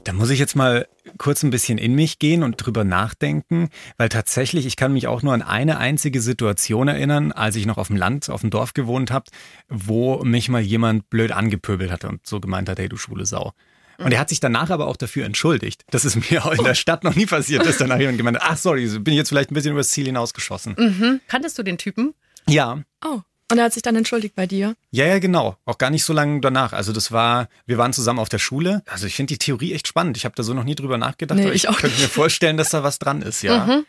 Da 0.03 0.13
muss 0.13 0.29
ich 0.29 0.39
jetzt 0.39 0.55
mal 0.55 0.87
kurz 1.17 1.43
ein 1.43 1.49
bisschen 1.49 1.77
in 1.77 1.95
mich 1.95 2.19
gehen 2.19 2.43
und 2.43 2.57
drüber 2.57 2.83
nachdenken, 2.83 3.69
weil 3.97 4.09
tatsächlich, 4.09 4.65
ich 4.65 4.75
kann 4.75 4.93
mich 4.93 5.07
auch 5.07 5.21
nur 5.21 5.33
an 5.33 5.41
eine 5.41 5.77
einzige 5.77 6.21
Situation 6.21 6.87
erinnern, 6.87 7.31
als 7.31 7.55
ich 7.55 7.65
noch 7.65 7.77
auf 7.77 7.87
dem 7.87 7.97
Land, 7.97 8.29
auf 8.29 8.41
dem 8.41 8.49
Dorf 8.49 8.73
gewohnt 8.73 9.11
habe, 9.11 9.25
wo 9.69 10.23
mich 10.23 10.49
mal 10.49 10.61
jemand 10.61 11.09
blöd 11.09 11.31
angepöbelt 11.31 11.91
hatte 11.91 12.09
und 12.09 12.25
so 12.25 12.39
gemeint 12.39 12.69
hat, 12.69 12.79
hey 12.79 12.89
du 12.89 12.97
schwule 12.97 13.25
Sau. 13.25 13.53
Und 13.97 14.11
er 14.11 14.19
hat 14.19 14.29
sich 14.29 14.39
danach 14.39 14.69
aber 14.69 14.87
auch 14.87 14.97
dafür 14.97 15.25
entschuldigt. 15.25 15.85
Das 15.89 16.03
ist 16.03 16.29
mir 16.29 16.45
auch 16.45 16.51
in 16.51 16.63
der 16.63 16.75
Stadt 16.75 17.03
noch 17.03 17.15
nie 17.15 17.25
passiert, 17.25 17.65
dass 17.65 17.77
danach 17.77 17.99
jemand 17.99 18.17
gemeint 18.17 18.39
hat, 18.39 18.51
ach 18.51 18.57
sorry, 18.57 18.87
bin 18.99 19.13
ich 19.13 19.17
jetzt 19.17 19.29
vielleicht 19.29 19.51
ein 19.51 19.53
bisschen 19.53 19.71
übers 19.71 19.89
Ziel 19.89 20.05
hinausgeschossen. 20.05 20.75
Mhm. 20.77 21.21
Kanntest 21.27 21.57
du 21.57 21.63
den 21.63 21.77
Typen? 21.77 22.13
Ja. 22.47 22.81
Oh. 23.03 23.21
Und 23.55 23.59
er 23.59 23.65
hat 23.67 23.73
sich 23.73 23.83
dann 23.83 23.95
entschuldigt 23.95 24.35
bei 24.35 24.47
dir? 24.47 24.75
Ja, 24.91 25.05
ja, 25.05 25.19
genau. 25.19 25.55
Auch 25.63 25.77
gar 25.77 25.89
nicht 25.89 26.03
so 26.03 26.11
lange 26.11 26.41
danach. 26.41 26.73
Also 26.73 26.91
das 26.91 27.13
war, 27.13 27.47
wir 27.65 27.77
waren 27.77 27.93
zusammen 27.93 28.19
auf 28.19 28.27
der 28.27 28.37
Schule. 28.37 28.83
Also 28.85 29.07
ich 29.07 29.15
finde 29.15 29.33
die 29.33 29.37
Theorie 29.37 29.71
echt 29.71 29.87
spannend. 29.87 30.17
Ich 30.17 30.25
habe 30.25 30.35
da 30.35 30.43
so 30.43 30.53
noch 30.53 30.65
nie 30.65 30.75
drüber 30.75 30.97
nachgedacht, 30.97 31.39
Nee, 31.39 31.45
aber 31.45 31.53
ich, 31.53 31.63
ich 31.63 31.77
könnte 31.77 32.01
mir 32.01 32.09
vorstellen, 32.09 32.57
dass 32.57 32.71
da 32.71 32.83
was 32.83 32.99
dran 32.99 33.21
ist, 33.21 33.43
ja. 33.43 33.65
Mhm. 33.65 33.85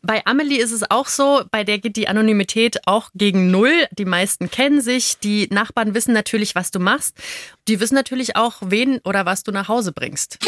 Bei 0.00 0.24
Amelie 0.24 0.62
ist 0.62 0.72
es 0.72 0.90
auch 0.90 1.08
so, 1.08 1.42
bei 1.50 1.62
der 1.62 1.78
geht 1.78 1.96
die 1.96 2.08
Anonymität 2.08 2.86
auch 2.86 3.10
gegen 3.14 3.50
Null. 3.50 3.86
Die 3.90 4.06
meisten 4.06 4.50
kennen 4.50 4.80
sich, 4.80 5.18
die 5.18 5.46
Nachbarn 5.50 5.92
wissen 5.92 6.14
natürlich, 6.14 6.54
was 6.54 6.70
du 6.70 6.78
machst. 6.78 7.14
Die 7.68 7.78
wissen 7.78 7.94
natürlich 7.94 8.34
auch, 8.36 8.54
wen 8.64 8.98
oder 9.04 9.26
was 9.26 9.42
du 9.42 9.52
nach 9.52 9.68
Hause 9.68 9.92
bringst. 9.92 10.38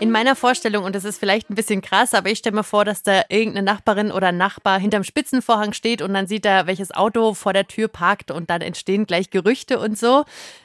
In 0.00 0.10
meiner 0.10 0.36
Vorstellung, 0.36 0.84
und 0.84 0.94
das 0.94 1.04
ist 1.04 1.18
vielleicht 1.18 1.50
ein 1.50 1.54
bisschen 1.54 1.80
krass, 1.80 2.12
aber 2.14 2.30
ich 2.30 2.38
stelle 2.38 2.56
mir 2.56 2.64
vor, 2.64 2.84
dass 2.84 3.02
da 3.02 3.22
irgendeine 3.28 3.64
Nachbarin 3.64 4.12
oder 4.12 4.32
Nachbar 4.32 4.78
hinterm 4.78 5.04
Spitzenvorhang 5.04 5.72
steht 5.72 6.02
und 6.02 6.12
dann 6.12 6.26
sieht 6.26 6.44
er, 6.44 6.66
welches 6.66 6.92
Auto 6.92 7.34
vor 7.34 7.52
der 7.52 7.66
Tür 7.66 7.88
parkt 7.88 8.30
und 8.30 8.50
dann 8.50 8.60
entstehen 8.60 9.06
gleich 9.06 9.30
Gerüchte 9.30 9.78
und 9.78 9.98
so. 9.98 10.24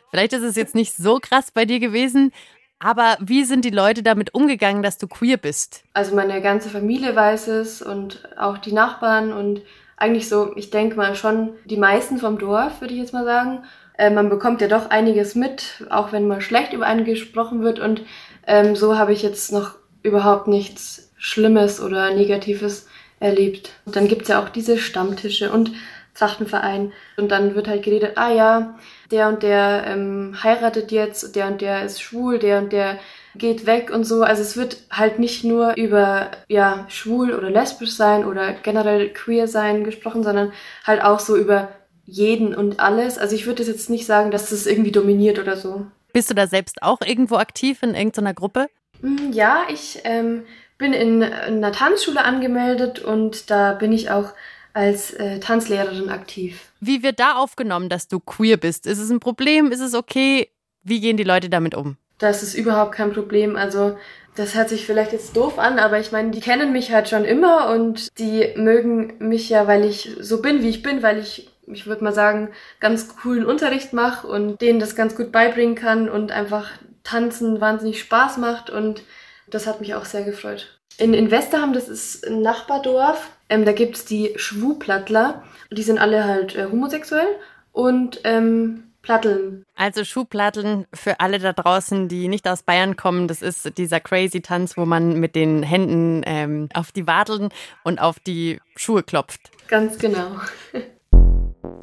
Vielleicht 0.09 0.33
ist 0.33 0.43
es 0.43 0.55
jetzt 0.55 0.75
nicht 0.75 0.95
so 0.95 1.19
krass 1.19 1.51
bei 1.51 1.65
dir 1.65 1.79
gewesen, 1.79 2.31
aber 2.79 3.17
wie 3.19 3.43
sind 3.43 3.63
die 3.63 3.69
Leute 3.69 4.03
damit 4.03 4.33
umgegangen, 4.33 4.81
dass 4.81 4.97
du 4.97 5.07
queer 5.07 5.37
bist? 5.37 5.83
Also 5.93 6.15
meine 6.15 6.41
ganze 6.41 6.69
Familie 6.69 7.15
weiß 7.15 7.47
es 7.47 7.81
und 7.81 8.27
auch 8.37 8.57
die 8.57 8.73
Nachbarn 8.73 9.31
und 9.31 9.61
eigentlich 9.97 10.27
so, 10.27 10.55
ich 10.57 10.71
denke 10.71 10.95
mal 10.97 11.15
schon 11.15 11.51
die 11.65 11.77
meisten 11.77 12.17
vom 12.17 12.39
Dorf, 12.39 12.81
würde 12.81 12.95
ich 12.95 12.99
jetzt 12.99 13.13
mal 13.13 13.23
sagen. 13.23 13.63
Äh, 13.97 14.09
man 14.09 14.29
bekommt 14.29 14.61
ja 14.61 14.67
doch 14.67 14.89
einiges 14.89 15.35
mit, 15.35 15.85
auch 15.91 16.11
wenn 16.11 16.27
mal 16.27 16.41
schlecht 16.41 16.73
über 16.73 16.87
einen 16.87 17.05
gesprochen 17.05 17.61
wird 17.61 17.79
und 17.79 18.01
ähm, 18.47 18.75
so 18.75 18.97
habe 18.97 19.13
ich 19.13 19.21
jetzt 19.21 19.51
noch 19.51 19.75
überhaupt 20.03 20.47
nichts 20.47 21.11
Schlimmes 21.17 21.81
oder 21.81 22.13
Negatives 22.13 22.87
erlebt. 23.19 23.71
Und 23.85 23.95
dann 23.95 24.07
gibt's 24.07 24.29
ja 24.29 24.41
auch 24.41 24.49
diese 24.49 24.77
Stammtische 24.77 25.51
und 25.51 25.71
Trachtenverein 26.13 26.91
und 27.17 27.31
dann 27.31 27.55
wird 27.55 27.67
halt 27.67 27.83
geredet, 27.83 28.17
ah 28.17 28.31
ja, 28.31 28.77
der 29.11 29.29
und 29.29 29.43
der 29.43 29.85
ähm, 29.87 30.35
heiratet 30.43 30.91
jetzt, 30.91 31.35
der 31.35 31.47
und 31.47 31.61
der 31.61 31.85
ist 31.85 32.01
schwul, 32.01 32.37
der 32.37 32.59
und 32.59 32.73
der 32.73 32.99
geht 33.35 33.65
weg 33.65 33.91
und 33.91 34.03
so. 34.03 34.23
Also 34.23 34.41
es 34.41 34.57
wird 34.57 34.77
halt 34.91 35.19
nicht 35.19 35.43
nur 35.43 35.75
über 35.77 36.31
ja 36.49 36.85
schwul 36.89 37.33
oder 37.33 37.49
lesbisch 37.49 37.91
sein 37.91 38.25
oder 38.25 38.53
generell 38.53 39.09
queer 39.13 39.47
sein 39.47 39.83
gesprochen, 39.83 40.23
sondern 40.23 40.51
halt 40.85 41.01
auch 41.01 41.19
so 41.19 41.37
über 41.37 41.69
jeden 42.05 42.53
und 42.53 42.79
alles. 42.79 43.17
Also 43.17 43.35
ich 43.35 43.45
würde 43.45 43.63
jetzt 43.63 43.89
nicht 43.89 44.05
sagen, 44.05 44.31
dass 44.31 44.49
das 44.49 44.65
irgendwie 44.65 44.91
dominiert 44.91 45.39
oder 45.39 45.55
so. 45.55 45.85
Bist 46.13 46.29
du 46.29 46.33
da 46.33 46.47
selbst 46.47 46.81
auch 46.83 47.01
irgendwo 47.01 47.35
aktiv 47.35 47.83
in 47.83 47.95
irgendeiner 47.95 48.33
Gruppe? 48.33 48.67
Mm, 49.01 49.31
Ja, 49.31 49.63
ich 49.69 49.99
ähm, 50.03 50.43
bin 50.77 50.93
in 50.93 51.23
einer 51.23 51.71
Tanzschule 51.71 52.23
angemeldet 52.23 52.99
und 52.99 53.49
da 53.49 53.73
bin 53.73 53.91
ich 53.91 54.09
auch 54.09 54.33
als 54.73 55.11
äh, 55.13 55.39
Tanzlehrerin 55.39 56.09
aktiv. 56.09 56.71
Wie 56.79 57.03
wird 57.03 57.19
da 57.19 57.35
aufgenommen, 57.35 57.89
dass 57.89 58.07
du 58.07 58.19
queer 58.19 58.57
bist? 58.57 58.87
Ist 58.87 58.99
es 58.99 59.09
ein 59.09 59.19
Problem? 59.19 59.71
Ist 59.71 59.81
es 59.81 59.93
okay? 59.93 60.49
Wie 60.83 60.99
gehen 60.99 61.17
die 61.17 61.23
Leute 61.23 61.49
damit 61.49 61.75
um? 61.75 61.97
Das 62.17 62.41
ist 62.43 62.53
überhaupt 62.53 62.93
kein 62.93 63.11
Problem. 63.13 63.55
Also 63.55 63.97
das 64.35 64.55
hört 64.55 64.69
sich 64.69 64.85
vielleicht 64.85 65.11
jetzt 65.11 65.35
doof 65.35 65.59
an, 65.59 65.77
aber 65.77 65.99
ich 65.99 66.11
meine, 66.11 66.31
die 66.31 66.39
kennen 66.39 66.71
mich 66.71 66.91
halt 66.91 67.09
schon 67.09 67.25
immer 67.25 67.69
und 67.69 68.17
die 68.17 68.53
mögen 68.55 69.15
mich 69.19 69.49
ja, 69.49 69.67
weil 69.67 69.83
ich 69.83 70.09
so 70.19 70.41
bin, 70.41 70.63
wie 70.63 70.69
ich 70.69 70.83
bin, 70.83 71.03
weil 71.03 71.19
ich, 71.19 71.50
ich 71.73 71.87
würde 71.87 72.03
mal 72.03 72.13
sagen, 72.13 72.49
ganz 72.79 73.15
coolen 73.17 73.45
Unterricht 73.45 73.93
mache 73.93 74.27
und 74.27 74.61
denen 74.61 74.79
das 74.79 74.95
ganz 74.95 75.15
gut 75.15 75.31
beibringen 75.31 75.75
kann 75.75 76.09
und 76.09 76.31
einfach 76.31 76.69
tanzen 77.03 77.61
wahnsinnig 77.61 77.99
Spaß 77.99 78.37
macht 78.37 78.69
und 78.69 79.03
das 79.49 79.67
hat 79.67 79.81
mich 79.81 79.95
auch 79.95 80.05
sehr 80.05 80.23
gefreut. 80.23 80.79
In, 80.97 81.13
in 81.13 81.31
Westerham, 81.31 81.73
das 81.73 81.87
ist 81.87 82.27
ein 82.27 82.41
Nachbardorf, 82.41 83.31
ähm, 83.49 83.65
da 83.65 83.73
gibt's 83.73 84.05
die 84.05 84.33
Schwuplattler. 84.37 85.43
Die 85.71 85.83
sind 85.83 85.99
alle 85.99 86.23
halt 86.23 86.55
äh, 86.55 86.67
homosexuell 86.71 87.27
und 87.71 88.21
ähm, 88.23 88.91
Platteln. 89.01 89.65
Also 89.75 90.03
Schuhplatteln 90.03 90.85
für 90.93 91.19
alle 91.19 91.39
da 91.39 91.53
draußen, 91.53 92.07
die 92.07 92.27
nicht 92.27 92.47
aus 92.47 92.63
Bayern 92.63 92.95
kommen. 92.95 93.27
Das 93.27 93.41
ist 93.41 93.77
dieser 93.77 93.99
crazy 93.99 94.41
Tanz, 94.41 94.77
wo 94.77 94.85
man 94.85 95.19
mit 95.19 95.35
den 95.35 95.63
Händen 95.63 96.21
ähm, 96.25 96.69
auf 96.73 96.91
die 96.91 97.07
Wadeln 97.07 97.49
und 97.83 97.99
auf 97.99 98.19
die 98.19 98.59
Schuhe 98.75 99.03
klopft. 99.03 99.51
Ganz 99.67 99.97
genau. 99.97 100.39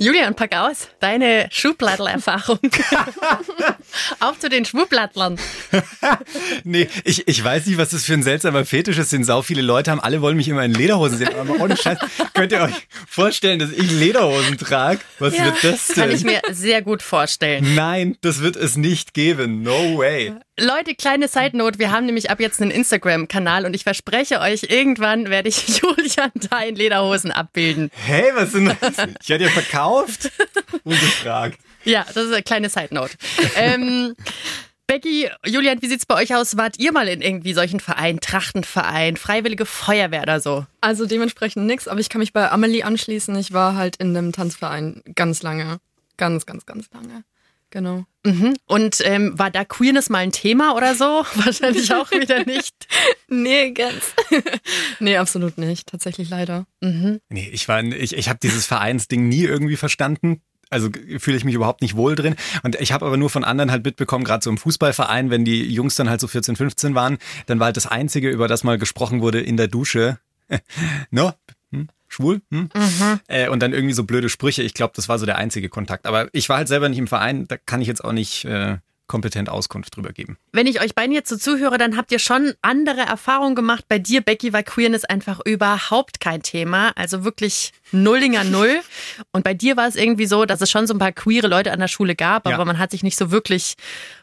Julian, 0.01 0.35
pack 0.35 0.55
aus. 0.57 0.89
Deine 1.01 1.49
Schuhplattel-Erfahrung. 1.51 2.59
Auf 4.21 4.39
zu 4.39 4.49
den 4.49 4.65
Schuhplattlern. 4.65 5.39
Nee, 6.65 6.89
ich, 7.05 7.27
ich 7.27 7.43
weiß 7.43 7.67
nicht, 7.67 7.79
was 7.79 7.91
das 7.91 8.05
für 8.05 8.15
ein 8.15 8.23
seltsamer 8.23 8.65
Fetisch 8.65 8.99
ist, 8.99 9.13
den 9.13 9.25
sau 9.25 9.43
viele 9.43 9.63
Leute 9.63 9.91
haben. 9.91 10.01
Alle 10.01 10.21
wollen 10.21 10.37
mich 10.37 10.49
immer 10.49 10.65
in 10.65 10.75
Lederhosen 10.75 11.19
sehen. 11.19 11.31
Aber 11.39 11.61
ohne 11.61 11.77
Scheiß, 11.77 11.99
könnt 12.35 12.53
ihr 12.53 12.61
euch 12.61 12.89
vorstellen, 13.07 13.59
dass 13.59 13.71
ich 13.71 13.91
Lederhosen 13.91 14.59
trage? 14.59 15.01
Was 15.19 15.33
wird 15.33 15.63
das 15.63 15.87
denn? 15.89 15.95
Kann 15.95 16.11
ich 16.11 16.25
mir 16.25 16.43
sehr 16.51 16.83
gut 16.83 17.03
vorstellen. 17.03 17.75
Nein, 17.75 18.17
das 18.21 18.41
wird 18.41 18.57
es 18.57 18.77
nicht 18.77 19.15
geben. 19.15 19.63
No 19.63 19.99
way. 19.99 20.35
Leute, 20.61 20.95
kleine 20.95 21.29
Side 21.29 21.57
Note, 21.57 21.79
wir 21.79 21.93
haben 21.93 22.07
nämlich 22.07 22.31
ab 22.31 22.41
jetzt 22.41 22.61
einen 22.61 22.73
Instagram-Kanal 22.73 23.65
und 23.65 23.75
ich 23.75 23.85
verspreche 23.85 24.41
euch, 24.41 24.65
irgendwann 24.65 25.29
werde 25.31 25.49
ich 25.49 25.69
Julian 25.83 26.33
da 26.51 26.61
in 26.63 26.75
Lederhosen 26.75 27.31
abbilden. 27.31 27.91
Hey, 27.95 28.33
was 28.35 28.53
sind 28.53 28.77
das? 28.81 28.97
Ich 29.23 29.31
hatte 29.31 29.45
ja 29.45 29.51
verkauft. 29.51 30.33
Ungefragt. 30.85 31.61
Ja, 31.85 32.05
das 32.13 32.25
ist 32.25 32.33
eine 32.33 32.43
kleine 32.43 32.69
Side 32.69 32.93
Note. 32.93 33.17
ähm, 33.57 34.17
Becky, 34.89 35.31
Julian, 35.47 35.81
wie 35.81 35.87
sieht's 35.87 36.07
bei 36.07 36.17
euch 36.17 36.35
aus? 36.35 36.57
Wart 36.57 36.79
ihr 36.79 36.93
mal 36.93 37.07
in 37.09 37.21
irgendwie 37.23 37.53
solchen 37.53 37.79
Vereinen, 37.79 38.21
Trachtenverein, 38.21 39.17
Freiwillige 39.17 39.65
Feuerwehr 39.67 40.23
oder 40.23 40.41
so? 40.41 40.67
Also 40.81 41.07
dementsprechend 41.07 41.67
nix, 41.67 41.87
aber 41.87 42.01
ich 42.01 42.09
kann 42.09 42.21
mich 42.21 42.33
bei 42.33 42.51
Amelie 42.51 42.83
anschließen. 42.85 43.37
Ich 43.37 43.53
war 43.53 43.77
halt 43.77 43.97
in 43.97 44.17
einem 44.17 44.33
Tanzverein 44.33 45.03
ganz 45.15 45.43
lange. 45.43 45.79
Ganz, 46.17 46.47
ganz, 46.47 46.67
ganz 46.67 46.89
lange. 46.93 47.23
Genau. 47.71 48.05
Mhm. 48.25 48.55
Und 48.67 48.99
ähm, 49.05 49.39
war 49.39 49.51
da 49.51 49.65
Queerness 49.65 50.11
mal 50.11 50.19
ein 50.19 50.33
Thema 50.33 50.75
oder 50.75 50.95
so? 50.95 51.05
Wahrscheinlich 51.35 51.93
auch 51.95 52.11
wieder 52.11 52.45
nicht. 52.45 52.75
Nee, 53.31 53.73
ganz. 53.73 54.15
nee, 55.01 55.19
absolut 55.19 55.59
nicht. 55.59 55.87
Tatsächlich 55.87 56.31
leider. 56.31 56.67
Mhm. 56.81 57.21
Nee, 57.29 57.51
ich 57.53 57.69
war, 57.69 57.85
ich, 57.85 58.17
ich 58.17 58.31
habe 58.31 58.39
dieses 58.43 58.65
Vereinsding 58.65 59.29
nie 59.29 59.43
irgendwie 59.45 59.77
verstanden. 59.77 60.41
Also 60.71 60.89
fühle 61.19 61.37
ich 61.37 61.45
mich 61.45 61.55
überhaupt 61.55 61.83
nicht 61.83 61.95
wohl 61.95 62.15
drin. 62.15 62.37
Und 62.63 62.77
ich 62.81 62.91
habe 62.91 63.05
aber 63.05 63.19
nur 63.19 63.29
von 63.29 63.45
anderen 63.45 63.71
halt 63.71 63.85
mitbekommen, 63.85 64.25
gerade 64.25 64.43
so 64.43 64.49
im 64.49 64.57
Fußballverein, 64.57 65.29
wenn 65.29 65.45
die 65.45 65.63
Jungs 65.63 65.95
dann 65.95 66.09
halt 66.09 66.23
so 66.23 66.27
14, 66.27 66.57
15 66.57 66.95
waren, 66.95 67.19
dann 67.45 67.59
war 67.59 67.67
halt 67.67 67.77
das 67.77 67.87
Einzige, 67.87 68.31
über 68.31 68.49
das 68.49 68.65
mal 68.65 68.79
gesprochen 68.79 69.21
wurde 69.21 69.43
in 69.43 69.59
der 69.59 69.69
Dusche. 69.69 70.19
no? 71.11 71.33
Hm? 71.71 71.89
Schwul? 72.19 72.41
Hm? 72.51 72.69
Äh, 73.29 73.49
und 73.49 73.61
dann 73.63 73.73
irgendwie 73.73 73.95
so 73.95 74.03
blöde 74.05 74.29
Sprüche. 74.29 74.63
Ich 74.65 74.75
glaube, 74.75 74.93
das 74.97 75.09
war 75.09 75.19
so 75.21 75.27
der 75.27 75.39
einzige 75.39 75.69
Kontakt. 75.69 76.05
Aber 76.07 76.29
ich 76.33 76.49
war 76.49 76.57
halt 76.57 76.67
selber 76.69 76.89
nicht 76.89 76.99
im 76.99 77.07
Verein, 77.07 77.47
da 77.47 77.57
kann 77.57 77.81
ich 77.81 77.87
jetzt 77.87 78.03
auch 78.05 78.13
nicht 78.13 78.45
äh, 78.45 78.79
kompetent 79.07 79.49
Auskunft 79.49 79.97
drüber 79.97 80.13
geben. 80.13 80.37
Wenn 80.53 80.67
ich 80.67 80.83
euch 80.83 80.95
beiden 80.95 81.15
jetzt 81.15 81.31
so 81.31 81.37
zuhöre, 81.39 81.79
dann 81.79 81.97
habt 81.97 82.11
ihr 82.13 82.19
schon 82.19 82.53
andere 82.61 83.01
Erfahrungen 83.03 83.55
gemacht. 83.55 83.85
Bei 83.89 83.99
dir, 83.99 84.21
Becky, 84.21 84.53
war 84.53 84.63
Queerness 84.65 85.05
einfach 85.05 85.41
überhaupt 85.47 86.21
kein 86.21 86.43
Thema. 86.43 86.91
Also 86.97 87.25
wirklich 87.25 87.73
Nullinger 87.93 88.45
Null. 88.45 88.81
Und 89.33 89.45
bei 89.45 89.55
dir 89.55 89.77
war 89.79 89.87
es 89.89 89.95
irgendwie 89.97 90.27
so, 90.27 90.45
dass 90.45 90.61
es 90.61 90.71
schon 90.71 90.87
so 90.89 90.93
ein 90.95 90.99
paar 90.99 91.13
queere 91.13 91.47
Leute 91.47 91.73
an 91.73 91.79
der 91.81 91.89
Schule 91.89 92.17
gab, 92.17 92.47
Ja. 92.49 92.55
aber 92.55 92.65
man 92.67 92.79
hat 92.79 92.91
sich 92.91 93.03
nicht 93.03 93.17
so 93.17 93.31
wirklich 93.31 93.77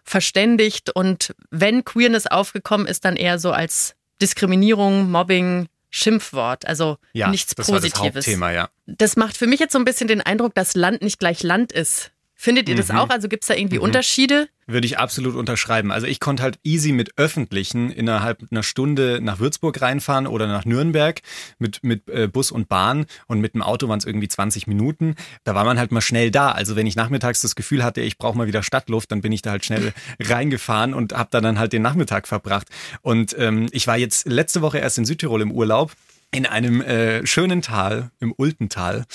verständigt. 0.03 0.91
Und 0.95 1.33
wenn 1.49 1.83
Queerness 1.83 2.27
aufgekommen 2.27 2.85
ist, 2.87 3.05
dann 3.05 3.15
eher 3.15 3.39
so 3.39 3.51
als 3.51 3.95
Diskriminierung, 4.21 5.09
Mobbing, 5.11 5.67
Schimpfwort. 5.95 6.67
Also 6.67 6.97
Ja, 7.13 7.29
nichts 7.29 7.55
das 7.55 7.69
war 7.69 7.79
das 7.79 7.91
Positives. 7.91 8.25
Hauptthema, 8.25 8.51
ja. 8.51 8.69
Das 8.85 9.15
macht 9.15 9.37
für 9.37 9.47
mich 9.47 9.61
jetzt 9.61 9.71
so 9.71 9.79
ein 9.79 9.85
bisschen 9.85 10.07
den 10.09 10.21
Eindruck, 10.21 10.53
dass 10.53 10.75
Land 10.75 11.01
nicht 11.01 11.19
gleich 11.19 11.41
Land 11.41 11.71
ist. 11.71 12.11
Findet 12.45 12.69
ihr 12.69 12.75
das 12.75 12.89
Mhm. 12.89 12.97
auch? 12.99 13.09
Also 13.09 13.27
gibt 13.27 13.43
es 13.43 13.47
da 13.47 13.55
irgendwie 13.55 13.79
Unterschiede? 13.79 14.47
Würde 14.67 14.85
ich 14.85 14.99
absolut 14.99 15.33
unterschreiben. 15.35 15.91
Also 15.91 16.05
ich 16.05 16.19
konnte 16.19 16.43
halt 16.43 16.59
easy 16.63 16.91
mit 16.91 17.17
Öffentlichen 17.17 17.89
innerhalb 17.89 18.43
einer 18.51 18.61
Stunde 18.61 19.19
nach 19.19 19.39
Würzburg 19.39 19.81
reinfahren 19.81 20.27
oder 20.27 20.45
nach 20.45 20.63
Nürnberg 20.63 21.21
mit, 21.57 21.83
mit 21.83 22.07
äh, 22.07 22.27
Bus 22.27 22.51
und 22.51 22.69
Bahn 22.69 23.07
und 23.25 23.41
mit 23.41 23.55
dem 23.55 23.63
Auto 23.63 23.87
waren 23.89 23.97
es 23.97 24.05
irgendwie 24.05 24.27
20 24.27 24.67
Minuten. 24.67 25.15
Da 25.43 25.55
war 25.55 25.65
man 25.65 25.79
halt 25.79 25.91
mal 25.91 26.01
schnell 26.01 26.29
da. 26.29 26.51
Also 26.51 26.75
wenn 26.75 26.85
ich 26.85 26.95
nachmittags 26.95 27.41
das 27.41 27.55
Gefühl 27.55 27.83
hatte, 27.83 28.01
ich 28.01 28.19
brauche 28.19 28.37
mal 28.37 28.45
wieder 28.45 28.61
Stadtluft, 28.61 29.11
dann 29.11 29.21
bin 29.21 29.31
ich 29.31 29.41
da 29.41 29.49
halt 29.51 29.65
schnell 29.65 29.91
reingefahren 30.19 30.93
und 30.93 31.13
habe 31.13 31.29
da 31.31 31.41
dann 31.41 31.57
halt 31.57 31.73
den 31.73 31.81
Nachmittag 31.81 32.27
verbracht. 32.27 32.67
Und 33.01 33.35
ähm, 33.39 33.67
ich 33.71 33.87
war 33.87 33.97
jetzt 33.97 34.27
letzte 34.27 34.61
Woche 34.61 34.77
erst 34.77 34.99
in 34.99 35.05
Südtirol 35.05 35.41
im 35.41 35.51
Urlaub 35.51 35.93
in 36.35 36.45
einem 36.45 36.81
äh, 36.81 37.25
schönen 37.25 37.61
Tal, 37.61 38.11
im 38.19 38.33
Ultental. 38.35 39.05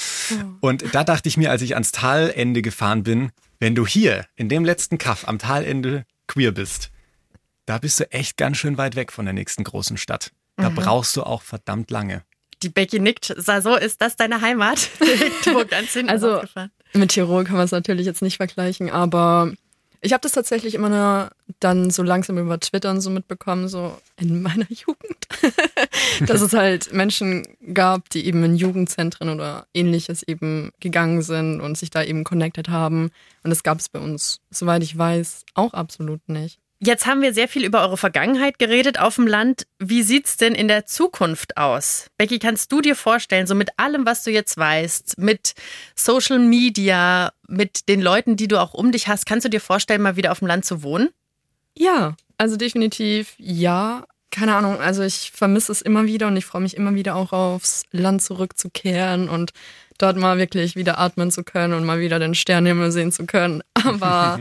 Und 0.60 0.94
da 0.94 1.04
dachte 1.04 1.28
ich 1.28 1.36
mir, 1.36 1.50
als 1.50 1.62
ich 1.62 1.74
ans 1.74 1.92
Talende 1.92 2.62
gefahren 2.62 3.02
bin, 3.02 3.30
wenn 3.58 3.74
du 3.74 3.86
hier 3.86 4.26
in 4.36 4.48
dem 4.48 4.64
letzten 4.64 4.96
Kaff 4.98 5.28
am 5.28 5.38
Talende 5.38 6.06
queer 6.26 6.52
bist, 6.52 6.90
da 7.66 7.78
bist 7.78 8.00
du 8.00 8.10
echt 8.10 8.36
ganz 8.36 8.56
schön 8.56 8.78
weit 8.78 8.96
weg 8.96 9.12
von 9.12 9.26
der 9.26 9.34
nächsten 9.34 9.64
großen 9.64 9.96
Stadt. 9.96 10.32
Da 10.56 10.68
brauchst 10.68 11.16
du 11.16 11.22
auch 11.22 11.42
verdammt 11.42 11.90
lange. 11.90 12.22
Die 12.62 12.68
Becky 12.68 12.98
nickt. 12.98 13.34
Sah 13.36 13.62
so, 13.62 13.76
ist 13.76 14.02
das 14.02 14.16
deine 14.16 14.40
Heimat? 14.40 14.90
Ganz 15.70 15.92
hinten 15.92 16.10
Also-. 16.10 16.42
Mit 16.92 17.12
Tirol 17.12 17.44
kann 17.44 17.56
man 17.56 17.64
es 17.64 17.70
natürlich 17.70 18.04
jetzt 18.04 18.20
nicht 18.20 18.36
vergleichen, 18.36 18.90
aber 18.90 19.52
Ich 20.02 20.12
habe 20.12 20.22
das 20.22 20.32
tatsächlich 20.32 20.74
immer 20.74 20.88
nur 20.88 21.30
dann 21.58 21.90
so 21.90 22.02
langsam 22.02 22.38
über 22.38 22.58
Twitter 22.58 22.90
und 22.90 23.00
so 23.00 23.10
mitbekommen, 23.10 23.68
so 23.68 23.98
in 24.16 24.40
meiner 24.40 24.66
Jugend, 24.68 25.26
dass 26.26 26.40
es 26.40 26.54
halt 26.54 26.92
Menschen 26.92 27.46
gab, 27.74 28.08
die 28.10 28.24
eben 28.24 28.42
in 28.44 28.56
Jugendzentren 28.56 29.28
oder 29.28 29.66
ähnliches 29.74 30.22
eben 30.22 30.70
gegangen 30.80 31.22
sind 31.22 31.60
und 31.60 31.76
sich 31.76 31.90
da 31.90 32.02
eben 32.02 32.24
connected 32.24 32.68
haben. 32.68 33.10
Und 33.42 33.50
das 33.50 33.62
gab 33.62 33.78
es 33.78 33.88
bei 33.88 33.98
uns, 33.98 34.40
soweit 34.50 34.82
ich 34.82 34.96
weiß, 34.96 35.44
auch 35.54 35.74
absolut 35.74 36.26
nicht. 36.28 36.59
Jetzt 36.82 37.04
haben 37.04 37.20
wir 37.20 37.34
sehr 37.34 37.46
viel 37.46 37.66
über 37.66 37.82
eure 37.82 37.98
Vergangenheit 37.98 38.58
geredet 38.58 38.98
auf 38.98 39.16
dem 39.16 39.26
Land. 39.26 39.66
Wie 39.78 40.02
sieht's 40.02 40.38
denn 40.38 40.54
in 40.54 40.66
der 40.66 40.86
Zukunft 40.86 41.58
aus? 41.58 42.06
Becky, 42.16 42.38
kannst 42.38 42.72
du 42.72 42.80
dir 42.80 42.96
vorstellen, 42.96 43.46
so 43.46 43.54
mit 43.54 43.68
allem, 43.76 44.06
was 44.06 44.24
du 44.24 44.30
jetzt 44.30 44.56
weißt, 44.56 45.18
mit 45.18 45.52
Social 45.94 46.38
Media, 46.38 47.32
mit 47.46 47.86
den 47.90 48.00
Leuten, 48.00 48.36
die 48.36 48.48
du 48.48 48.58
auch 48.58 48.72
um 48.72 48.92
dich 48.92 49.08
hast, 49.08 49.26
kannst 49.26 49.44
du 49.44 49.50
dir 49.50 49.60
vorstellen, 49.60 50.00
mal 50.00 50.16
wieder 50.16 50.32
auf 50.32 50.38
dem 50.38 50.48
Land 50.48 50.64
zu 50.64 50.82
wohnen? 50.82 51.10
Ja, 51.76 52.16
also 52.38 52.56
definitiv 52.56 53.34
ja. 53.36 54.06
Keine 54.30 54.54
Ahnung, 54.54 54.80
also 54.80 55.02
ich 55.02 55.32
vermisse 55.34 55.72
es 55.72 55.82
immer 55.82 56.06
wieder 56.06 56.28
und 56.28 56.36
ich 56.36 56.46
freue 56.46 56.62
mich 56.62 56.76
immer 56.76 56.94
wieder 56.94 57.14
auch 57.16 57.32
aufs 57.32 57.82
Land 57.90 58.22
zurückzukehren 58.22 59.28
und 59.28 59.50
dort 59.98 60.16
mal 60.16 60.38
wirklich 60.38 60.76
wieder 60.76 60.98
atmen 60.98 61.30
zu 61.30 61.44
können 61.44 61.74
und 61.74 61.84
mal 61.84 62.00
wieder 62.00 62.18
den 62.18 62.34
Sternenhimmel 62.34 62.90
sehen 62.90 63.12
zu 63.12 63.26
können. 63.26 63.62
Aber 63.74 64.40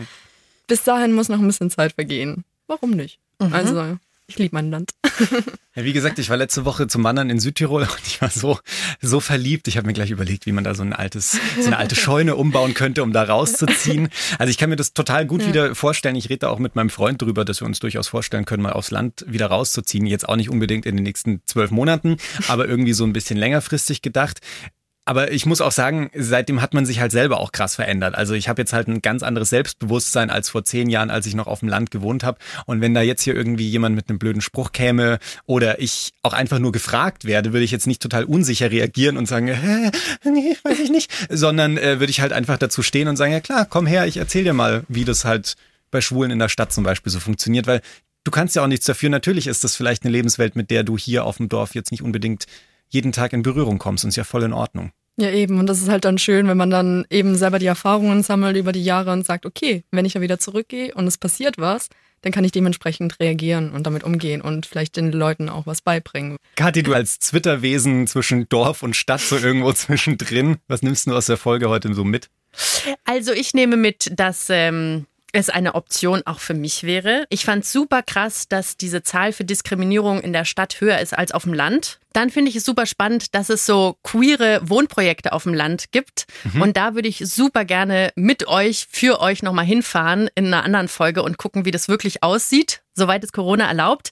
bis 0.70 0.84
dahin 0.84 1.12
muss 1.12 1.28
noch 1.28 1.40
ein 1.40 1.48
bisschen 1.48 1.70
Zeit 1.70 1.94
vergehen. 1.94 2.46
Warum 2.68 2.92
nicht? 2.92 3.20
Mhm. 3.40 3.54
Also, 3.54 3.98
ich 4.28 4.38
liebe 4.38 4.56
mein 4.56 4.72
Land. 4.72 4.92
Ja, 5.76 5.86
wie 5.86 5.94
gesagt, 5.94 6.20
ich 6.20 6.30
war 6.30 6.36
letzte 6.36 6.66
Woche 6.66 6.88
zum 6.88 7.04
Wandern 7.04 7.30
in 7.30 7.40
Südtirol 7.40 7.84
und 7.84 8.02
ich 8.06 8.22
war 8.22 8.30
so, 8.30 8.60
so 9.02 9.20
verliebt. 9.22 9.68
Ich 9.70 9.78
habe 9.78 9.88
mir 9.88 9.94
gleich 9.94 10.10
überlegt, 10.10 10.46
wie 10.46 10.52
man 10.52 10.64
da 10.64 10.74
so 10.74 10.82
ein 10.82 10.92
altes, 10.92 11.40
so 11.58 11.68
eine 11.68 11.78
alte 11.78 11.96
Scheune 11.96 12.36
umbauen 12.36 12.74
könnte, 12.74 13.02
um 13.04 13.14
da 13.14 13.24
rauszuziehen. 13.24 14.10
Also 14.40 14.50
ich 14.50 14.58
kann 14.58 14.72
mir 14.72 14.76
das 14.76 14.94
total 14.94 15.26
gut 15.26 15.44
ja. 15.44 15.48
wieder 15.48 15.76
vorstellen. 15.76 16.16
Ich 16.16 16.28
rede 16.28 16.40
da 16.40 16.50
auch 16.50 16.60
mit 16.60 16.76
meinem 16.76 16.90
Freund 16.90 17.22
drüber, 17.22 17.46
dass 17.46 17.62
wir 17.62 17.66
uns 17.66 17.80
durchaus 17.80 18.10
vorstellen 18.10 18.46
können, 18.46 18.64
mal 18.64 18.74
aufs 18.74 18.92
Land 18.92 19.24
wieder 19.28 19.46
rauszuziehen. 19.46 20.06
Jetzt 20.06 20.28
auch 20.28 20.36
nicht 20.36 20.50
unbedingt 20.50 20.86
in 20.86 20.98
den 20.98 21.04
nächsten 21.04 21.42
zwölf 21.46 21.72
Monaten, 21.72 22.18
aber 22.50 22.68
irgendwie 22.68 22.94
so 22.94 23.06
ein 23.06 23.14
bisschen 23.14 23.38
längerfristig 23.38 24.02
gedacht. 24.02 24.42
Aber 25.06 25.32
ich 25.32 25.48
muss 25.48 25.60
auch 25.60 25.72
sagen, 25.72 26.12
seitdem 26.14 26.62
hat 26.62 26.76
man 26.76 26.86
sich 26.86 27.00
halt 27.00 27.12
selber 27.12 27.40
auch 27.40 27.52
krass 27.52 27.76
verändert. 27.76 28.14
Also 28.14 28.36
ich 28.36 28.48
habe 28.48 28.62
jetzt 28.62 28.74
halt 28.74 28.88
ein 28.88 29.02
ganz 29.02 29.24
anderes 29.24 29.50
Selbstbewusstsein 29.50 30.30
als 30.30 30.50
vor 30.50 30.64
zehn 30.64 30.88
Jahren, 30.88 31.10
als 31.10 31.26
ich 31.26 31.34
noch 31.34 31.48
auf 31.48 31.62
dem 31.62 31.70
Land 31.70 31.90
gewohnt 31.90 32.24
habe. 32.24 32.38
Und 32.68 32.82
wenn 32.82 32.94
da 32.94 33.02
jetzt 33.02 33.24
hier 33.24 33.36
irgendwie 33.36 33.68
jemand 33.68 33.96
mit 33.96 34.08
einem 34.08 34.20
blöden 34.20 34.42
Spruch 34.42 34.72
käme 34.72 35.18
oder 35.48 35.80
ich 35.82 36.12
auch 36.22 36.34
einfach 36.34 36.60
nur 36.60 36.72
gefragt 36.72 37.26
werde, 37.26 37.54
würde 37.54 37.64
ich 37.64 37.72
jetzt 37.72 37.88
nicht 37.88 38.04
total 38.04 38.24
unsicher 38.24 38.70
reagieren 38.70 39.18
und 39.18 39.26
sagen, 39.26 39.48
hä, 39.48 39.90
nee, 40.26 40.56
weiß 40.64 40.80
ich 40.80 40.92
nicht, 40.92 41.12
sondern 41.30 41.78
äh, 41.78 42.00
würde 42.00 42.12
ich 42.12 42.22
halt 42.22 42.32
einfach 42.32 42.60
dazu 42.60 42.84
stehen 42.84 43.08
und 43.08 43.16
sagen, 43.16 43.32
ja 43.32 43.40
klar, 43.40 43.66
komm 43.66 43.88
her, 43.88 44.06
ich 44.06 44.18
erzähl 44.18 44.44
dir 44.44 44.54
mal, 44.54 44.84
wie 44.90 45.06
das 45.06 45.26
halt 45.26 45.56
bei 45.90 46.02
Schwulen 46.02 46.30
in 46.30 46.40
der 46.40 46.50
Stadt 46.50 46.72
zum 46.72 46.84
Beispiel 46.84 47.12
so 47.12 47.20
funktioniert, 47.20 47.66
weil 47.66 47.82
du 48.24 48.32
kannst 48.32 48.56
ja 48.56 48.64
auch 48.64 48.68
nichts 48.68 48.86
dafür. 48.86 49.10
Natürlich 49.10 49.48
ist 49.48 49.64
das 49.64 49.76
vielleicht 49.76 50.04
eine 50.04 50.12
Lebenswelt, 50.12 50.56
mit 50.56 50.70
der 50.70 50.84
du 50.84 51.00
hier 51.00 51.26
auf 51.26 51.38
dem 51.38 51.50
Dorf 51.50 51.74
jetzt 51.74 51.92
nicht 51.92 52.04
unbedingt 52.04 52.46
jeden 52.90 53.12
Tag 53.12 53.34
in 53.34 53.44
Berührung 53.44 53.78
kommst 53.78 54.04
und 54.04 54.10
ist 54.10 54.16
ja 54.16 54.24
voll 54.24 54.44
in 54.44 54.54
Ordnung. 54.54 54.92
Ja, 55.18 55.32
eben. 55.32 55.60
Und 55.60 55.68
das 55.68 55.82
ist 55.82 55.90
halt 55.90 56.06
dann 56.06 56.18
schön, 56.18 56.48
wenn 56.48 56.58
man 56.58 56.70
dann 56.70 57.06
eben 57.10 57.36
selber 57.36 57.60
die 57.60 57.66
Erfahrungen 57.66 58.24
sammelt 58.24 58.56
über 58.56 58.72
die 58.72 58.84
Jahre 58.84 59.12
und 59.12 59.26
sagt, 59.26 59.46
okay, 59.46 59.84
wenn 59.92 60.06
ich 60.06 60.14
ja 60.14 60.22
wieder 60.22 60.40
zurückgehe 60.40 60.94
und 60.94 61.08
es 61.08 61.18
passiert 61.18 61.58
was, 61.58 61.90
dann 62.22 62.32
kann 62.32 62.44
ich 62.44 62.52
dementsprechend 62.52 63.20
reagieren 63.20 63.72
und 63.72 63.86
damit 63.86 64.04
umgehen 64.04 64.42
und 64.42 64.66
vielleicht 64.66 64.96
den 64.98 65.12
Leuten 65.12 65.50
auch 65.50 65.66
was 65.66 65.82
beibringen. 65.82 66.38
Kathi, 66.56 66.84
du 66.84 66.94
als 66.94 67.20
Twitter-Wesen 67.20 68.08
zwischen 68.08 68.48
Dorf 68.50 68.84
und 68.84 68.96
Stadt, 68.96 69.22
so 69.22 69.38
irgendwo 69.38 69.72
zwischendrin, 69.74 70.58
was 70.68 70.82
nimmst 70.82 71.08
du 71.08 71.14
aus 71.14 71.26
der 71.26 71.38
Folge 71.38 71.70
heute 71.70 71.94
so 71.94 72.04
mit? 72.04 72.30
Also 73.06 73.32
ich 73.34 73.54
nehme 73.54 73.78
mit, 73.78 74.12
dass 74.18 74.48
ähm, 74.50 75.06
es 75.32 75.50
eine 75.50 75.76
Option 75.76 76.22
auch 76.26 76.40
für 76.40 76.54
mich 76.54 76.84
wäre. 76.84 77.26
Ich 77.30 77.46
fand 77.46 77.66
super 77.66 78.02
krass, 78.02 78.48
dass 78.48 78.78
diese 78.78 79.04
Zahl 79.04 79.32
für 79.32 79.46
Diskriminierung 79.46 80.22
in 80.22 80.34
der 80.34 80.46
Stadt 80.46 80.82
höher 80.82 81.00
ist 81.00 81.18
als 81.18 81.32
auf 81.32 81.44
dem 81.44 81.54
Land. 81.54 82.00
Dann 82.14 82.30
finde 82.30 82.50
ich 82.50 82.56
es 82.56 82.66
super 82.66 82.86
spannend, 82.86 83.36
dass 83.36 83.50
es 83.50 83.66
so 83.66 83.98
queere 84.04 84.62
Wohnprojekte 84.64 85.32
auf 85.32 85.44
dem 85.44 85.54
Land 85.54 85.92
gibt. 85.92 86.26
Mhm. 86.54 86.62
Und 86.62 86.78
da 86.78 86.96
würde 86.96 87.08
ich 87.08 87.20
super 87.26 87.66
gerne 87.66 88.12
mit 88.16 88.48
euch, 88.48 88.88
für 88.90 89.22
euch 89.22 89.44
nochmal 89.44 89.66
hinfahren 89.66 90.30
in 90.36 90.48
einer 90.48 90.64
anderen 90.64 90.88
Folge 90.88 91.22
und 91.22 91.38
gucken, 91.38 91.66
wie 91.66 91.72
das 91.72 91.88
wirklich 91.88 92.24
aussieht, 92.24 92.82
soweit 92.96 93.24
es 93.24 93.32
Corona 93.32 93.68
erlaubt. 93.68 94.10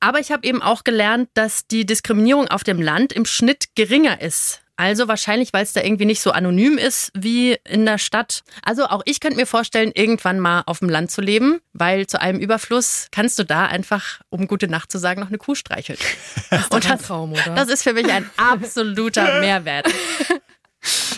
Aber 0.00 0.18
ich 0.18 0.32
habe 0.32 0.44
eben 0.46 0.62
auch 0.62 0.82
gelernt, 0.82 1.28
dass 1.34 1.68
die 1.68 1.86
Diskriminierung 1.86 2.48
auf 2.48 2.64
dem 2.64 2.82
Land 2.82 3.12
im 3.12 3.24
Schnitt 3.24 3.66
geringer 3.76 4.20
ist 4.20 4.61
also 4.76 5.06
wahrscheinlich, 5.06 5.52
weil 5.52 5.62
es 5.62 5.72
da 5.72 5.82
irgendwie 5.82 6.06
nicht 6.06 6.20
so 6.20 6.30
anonym 6.30 6.78
ist 6.78 7.10
wie 7.14 7.56
in 7.68 7.84
der 7.86 7.98
Stadt. 7.98 8.42
Also 8.64 8.86
auch 8.86 9.02
ich 9.04 9.20
könnte 9.20 9.36
mir 9.36 9.46
vorstellen, 9.46 9.92
irgendwann 9.94 10.40
mal 10.40 10.62
auf 10.66 10.78
dem 10.80 10.88
Land 10.88 11.10
zu 11.10 11.20
leben, 11.20 11.60
weil 11.72 12.06
zu 12.06 12.20
einem 12.20 12.40
Überfluss 12.40 13.08
kannst 13.10 13.38
du 13.38 13.44
da 13.44 13.66
einfach, 13.66 14.20
um 14.30 14.48
gute 14.48 14.68
Nacht 14.68 14.90
zu 14.90 14.98
sagen, 14.98 15.20
noch 15.20 15.28
eine 15.28 15.38
Kuh 15.38 15.54
streicheln. 15.54 15.98
Das 16.50 16.62
ist 16.62 16.74
Und 16.74 16.84
das, 16.88 17.02
Traum, 17.02 17.32
oder? 17.32 17.54
das 17.54 17.68
ist 17.68 17.82
für 17.82 17.92
mich 17.94 18.10
ein 18.12 18.28
absoluter 18.36 19.22
Mehrwert. 19.40 19.86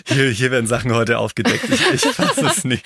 Hier, 0.07 0.29
hier 0.31 0.51
werden 0.51 0.67
Sachen 0.67 0.93
heute 0.93 1.19
aufgedeckt. 1.19 1.65
Ich, 1.71 1.95
ich 1.95 2.03
fasse 2.03 2.47
es 2.47 2.65
nicht. 2.65 2.85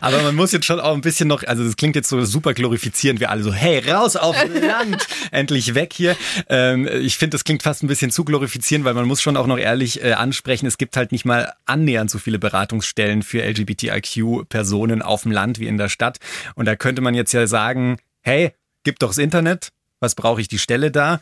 Aber 0.00 0.22
man 0.22 0.34
muss 0.34 0.52
jetzt 0.52 0.66
schon 0.66 0.80
auch 0.80 0.94
ein 0.94 1.00
bisschen 1.00 1.28
noch, 1.28 1.44
also 1.44 1.64
das 1.64 1.76
klingt 1.76 1.94
jetzt 1.94 2.08
so 2.08 2.24
super 2.24 2.52
glorifizierend, 2.52 3.20
wir 3.20 3.30
alle 3.30 3.42
so, 3.42 3.52
hey, 3.52 3.78
raus 3.88 4.16
auf 4.16 4.36
Land, 4.48 5.06
endlich 5.30 5.74
weg 5.74 5.92
hier. 5.92 6.16
Ähm, 6.48 6.88
ich 6.88 7.16
finde, 7.16 7.36
das 7.36 7.44
klingt 7.44 7.62
fast 7.62 7.82
ein 7.82 7.86
bisschen 7.86 8.10
zu 8.10 8.24
glorifizierend, 8.24 8.84
weil 8.84 8.94
man 8.94 9.06
muss 9.06 9.22
schon 9.22 9.36
auch 9.36 9.46
noch 9.46 9.58
ehrlich 9.58 10.02
äh, 10.02 10.12
ansprechen, 10.12 10.66
es 10.66 10.78
gibt 10.78 10.96
halt 10.96 11.12
nicht 11.12 11.24
mal 11.24 11.52
annähernd 11.66 12.10
so 12.10 12.18
viele 12.18 12.38
Beratungsstellen 12.38 13.22
für 13.22 13.42
LGBTIQ-Personen 13.42 15.02
auf 15.02 15.22
dem 15.22 15.32
Land 15.32 15.60
wie 15.60 15.68
in 15.68 15.78
der 15.78 15.88
Stadt. 15.88 16.18
Und 16.54 16.66
da 16.66 16.76
könnte 16.76 17.02
man 17.02 17.14
jetzt 17.14 17.32
ja 17.32 17.46
sagen, 17.46 17.98
hey, 18.20 18.52
gib 18.84 18.98
doch 18.98 19.08
das 19.08 19.18
Internet, 19.18 19.68
was 20.00 20.14
brauche 20.14 20.40
ich 20.40 20.48
die 20.48 20.58
Stelle 20.58 20.90
da? 20.90 21.20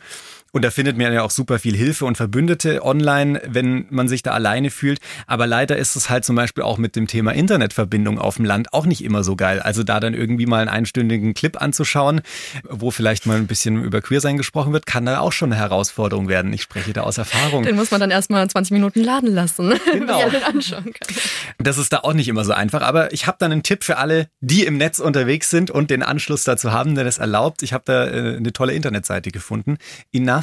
Und 0.53 0.63
da 0.63 0.71
findet 0.71 0.97
man 0.97 1.13
ja 1.13 1.23
auch 1.23 1.31
super 1.31 1.59
viel 1.59 1.75
Hilfe 1.75 2.05
und 2.05 2.15
Verbündete 2.15 2.83
online, 2.83 3.41
wenn 3.45 3.85
man 3.89 4.07
sich 4.07 4.23
da 4.23 4.31
alleine 4.31 4.71
fühlt. 4.71 4.99
Aber 5.27 5.45
leider 5.45 5.77
ist 5.77 5.95
es 5.95 6.09
halt 6.09 6.25
zum 6.25 6.35
Beispiel 6.35 6.63
auch 6.63 6.77
mit 6.77 6.95
dem 6.95 7.07
Thema 7.07 7.31
Internetverbindung 7.33 8.17
auf 8.17 8.37
dem 8.37 8.45
Land 8.45 8.73
auch 8.73 8.85
nicht 8.85 9.03
immer 9.03 9.23
so 9.23 9.35
geil. 9.35 9.59
Also 9.59 9.83
da 9.83 9.99
dann 9.99 10.13
irgendwie 10.13 10.45
mal 10.45 10.61
einen 10.61 10.69
einstündigen 10.69 11.33
Clip 11.33 11.61
anzuschauen, 11.61 12.21
wo 12.63 12.91
vielleicht 12.91 13.25
mal 13.25 13.37
ein 13.37 13.47
bisschen 13.47 13.83
über 13.83 14.01
Queersein 14.01 14.37
gesprochen 14.37 14.73
wird, 14.73 14.85
kann 14.85 15.05
da 15.05 15.19
auch 15.19 15.31
schon 15.31 15.51
eine 15.51 15.61
Herausforderung 15.61 16.27
werden. 16.27 16.53
Ich 16.53 16.63
spreche 16.63 16.93
da 16.93 17.01
aus 17.01 17.17
Erfahrung. 17.17 17.63
Den 17.63 17.75
muss 17.75 17.91
man 17.91 17.99
dann 17.99 18.11
erstmal 18.11 18.49
20 18.49 18.71
Minuten 18.71 19.03
laden 19.03 19.33
lassen, 19.33 19.73
genau. 19.91 20.23
bis 20.23 20.31
den 20.31 20.43
anschauen 20.43 20.93
kann. 20.93 21.17
Das 21.57 21.77
ist 21.77 21.91
da 21.91 21.99
auch 21.99 22.13
nicht 22.13 22.29
immer 22.29 22.45
so 22.45 22.53
einfach. 22.53 22.81
Aber 22.81 23.11
ich 23.13 23.27
habe 23.27 23.37
dann 23.39 23.51
einen 23.51 23.63
Tipp 23.63 23.83
für 23.83 23.97
alle, 23.97 24.27
die 24.39 24.65
im 24.65 24.77
Netz 24.77 24.99
unterwegs 24.99 25.49
sind 25.49 25.69
und 25.69 25.91
den 25.91 26.03
Anschluss 26.03 26.43
dazu 26.45 26.71
haben, 26.71 26.95
der 26.95 27.03
das 27.03 27.17
erlaubt. 27.17 27.63
Ich 27.63 27.73
habe 27.73 27.83
da 27.85 28.07
äh, 28.07 28.37
eine 28.37 28.53
tolle 28.53 28.73
Internetseite 28.73 29.31
gefunden. 29.31 29.77
Enough 30.13 30.36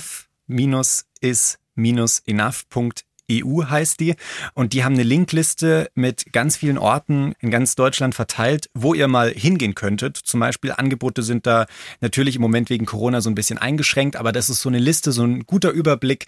enough.eu 2.27 3.65
heißt 3.65 4.01
die. 4.01 4.15
Und 4.55 4.73
die 4.73 4.85
haben 4.85 4.95
eine 4.95 5.03
Linkliste 5.03 5.91
mit 5.95 6.33
ganz 6.33 6.57
vielen 6.57 6.79
Orten 6.79 7.35
in 7.41 7.51
ganz 7.51 7.75
Deutschland 7.75 8.15
verteilt, 8.15 8.71
wo 8.75 8.95
ihr 8.95 9.09
mal 9.09 9.31
hingehen 9.31 9.75
könntet. 9.75 10.17
Zum 10.17 10.41
Beispiel 10.41 10.73
Angebote 10.73 11.23
sind 11.23 11.47
da 11.47 11.67
natürlich 12.01 12.37
im 12.37 12.43
Moment 12.43 12.71
wegen 12.71 12.87
Corona 12.87 13.21
so 13.21 13.31
ein 13.31 13.35
bisschen 13.35 13.59
eingeschränkt, 13.59 14.17
aber 14.17 14.33
das 14.33 14.51
ist 14.51 14.61
so 14.61 14.69
eine 14.69 14.79
Liste, 14.79 15.13
so 15.13 15.25
ein 15.25 15.47
guter 15.47 15.71
Überblick, 15.71 16.27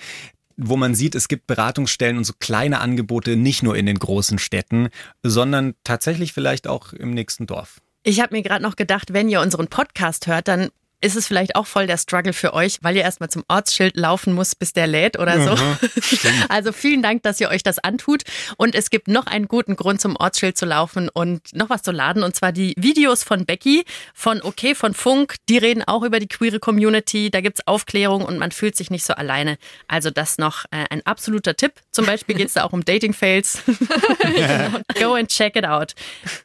wo 0.56 0.76
man 0.76 0.94
sieht, 0.94 1.14
es 1.14 1.28
gibt 1.28 1.46
Beratungsstellen 1.46 2.16
und 2.16 2.24
so 2.24 2.32
kleine 2.38 2.80
Angebote 2.80 3.36
nicht 3.36 3.62
nur 3.62 3.76
in 3.76 3.86
den 3.86 3.98
großen 3.98 4.38
Städten, 4.38 4.88
sondern 5.22 5.74
tatsächlich 5.84 6.32
vielleicht 6.32 6.66
auch 6.66 6.92
im 6.92 7.12
nächsten 7.12 7.46
Dorf. 7.46 7.80
Ich 8.02 8.20
habe 8.20 8.34
mir 8.34 8.42
gerade 8.42 8.62
noch 8.62 8.76
gedacht, 8.76 9.12
wenn 9.12 9.28
ihr 9.28 9.40
unseren 9.40 9.68
Podcast 9.68 10.26
hört, 10.26 10.48
dann 10.48 10.70
ist 11.00 11.16
es 11.16 11.26
vielleicht 11.26 11.56
auch 11.56 11.66
voll 11.66 11.86
der 11.86 11.98
Struggle 11.98 12.32
für 12.32 12.54
euch, 12.54 12.78
weil 12.82 12.96
ihr 12.96 13.02
erstmal 13.02 13.28
zum 13.28 13.44
Ortsschild 13.48 13.96
laufen 13.96 14.32
muss, 14.32 14.54
bis 14.54 14.72
der 14.72 14.86
lädt 14.86 15.18
oder 15.18 15.40
so. 15.42 15.62
Mhm, 15.62 15.78
also 16.48 16.72
vielen 16.72 17.02
Dank, 17.02 17.22
dass 17.22 17.40
ihr 17.40 17.48
euch 17.48 17.62
das 17.62 17.78
antut. 17.78 18.22
Und 18.56 18.74
es 18.74 18.90
gibt 18.90 19.08
noch 19.08 19.26
einen 19.26 19.46
guten 19.46 19.76
Grund, 19.76 20.00
zum 20.00 20.16
Ortsschild 20.16 20.56
zu 20.56 20.64
laufen 20.64 21.08
und 21.08 21.54
noch 21.54 21.70
was 21.70 21.82
zu 21.82 21.92
laden. 21.92 22.22
Und 22.22 22.34
zwar 22.34 22.52
die 22.52 22.74
Videos 22.78 23.24
von 23.24 23.44
Becky, 23.44 23.84
von 24.14 24.40
OK, 24.40 24.74
von 24.74 24.94
Funk. 24.94 25.36
Die 25.48 25.58
reden 25.58 25.82
auch 25.84 26.02
über 26.02 26.18
die 26.18 26.28
queere 26.28 26.60
Community. 26.60 27.30
Da 27.30 27.40
gibt's 27.40 27.66
Aufklärung 27.66 28.24
und 28.24 28.38
man 28.38 28.50
fühlt 28.50 28.76
sich 28.76 28.90
nicht 28.90 29.04
so 29.04 29.14
alleine. 29.14 29.58
Also 29.88 30.10
das 30.10 30.38
noch 30.38 30.64
äh, 30.70 30.86
ein 30.90 31.04
absoluter 31.04 31.56
Tipp. 31.56 31.74
Zum 31.90 32.06
Beispiel 32.06 32.36
geht's 32.36 32.54
da 32.54 32.64
auch 32.64 32.72
um 32.72 32.84
Dating-Fails. 32.84 33.62
Go 34.98 35.14
and 35.14 35.28
check 35.28 35.56
it 35.56 35.66
out. 35.66 35.94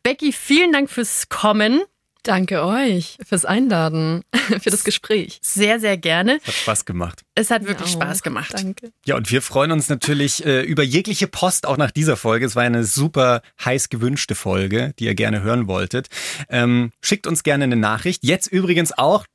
Becky, 0.03 0.33
vielen 0.33 0.73
Dank 0.73 0.89
fürs 0.89 1.29
Kommen. 1.29 1.81
Danke 2.23 2.63
euch 2.63 3.17
fürs 3.27 3.45
Einladen, 3.45 4.23
für 4.61 4.69
das 4.69 4.83
Gespräch. 4.83 5.39
Sehr, 5.41 5.79
sehr 5.79 5.97
gerne. 5.97 6.39
Hat 6.45 6.53
Spaß 6.53 6.85
gemacht. 6.85 7.23
Es 7.33 7.49
hat 7.49 7.65
wirklich 7.65 7.93
ja, 7.93 8.01
Spaß 8.01 8.21
gemacht. 8.21 8.53
Danke. 8.53 8.91
Ja, 9.05 9.15
und 9.15 9.31
wir 9.31 9.41
freuen 9.41 9.71
uns 9.71 9.89
natürlich 9.89 10.45
äh, 10.45 10.61
über 10.61 10.83
jegliche 10.83 11.27
Post 11.27 11.65
auch 11.65 11.77
nach 11.77 11.89
dieser 11.89 12.17
Folge. 12.17 12.45
Es 12.45 12.55
war 12.55 12.63
eine 12.63 12.83
super 12.83 13.41
heiß 13.65 13.89
gewünschte 13.89 14.35
Folge, 14.35 14.93
die 14.99 15.05
ihr 15.05 15.15
gerne 15.15 15.41
hören 15.41 15.67
wolltet. 15.67 16.09
Ähm, 16.47 16.91
schickt 17.01 17.25
uns 17.25 17.41
gerne 17.41 17.63
eine 17.63 17.75
Nachricht. 17.75 18.23
Jetzt 18.23 18.47
übrigens 18.47 18.95
auch 18.95 19.25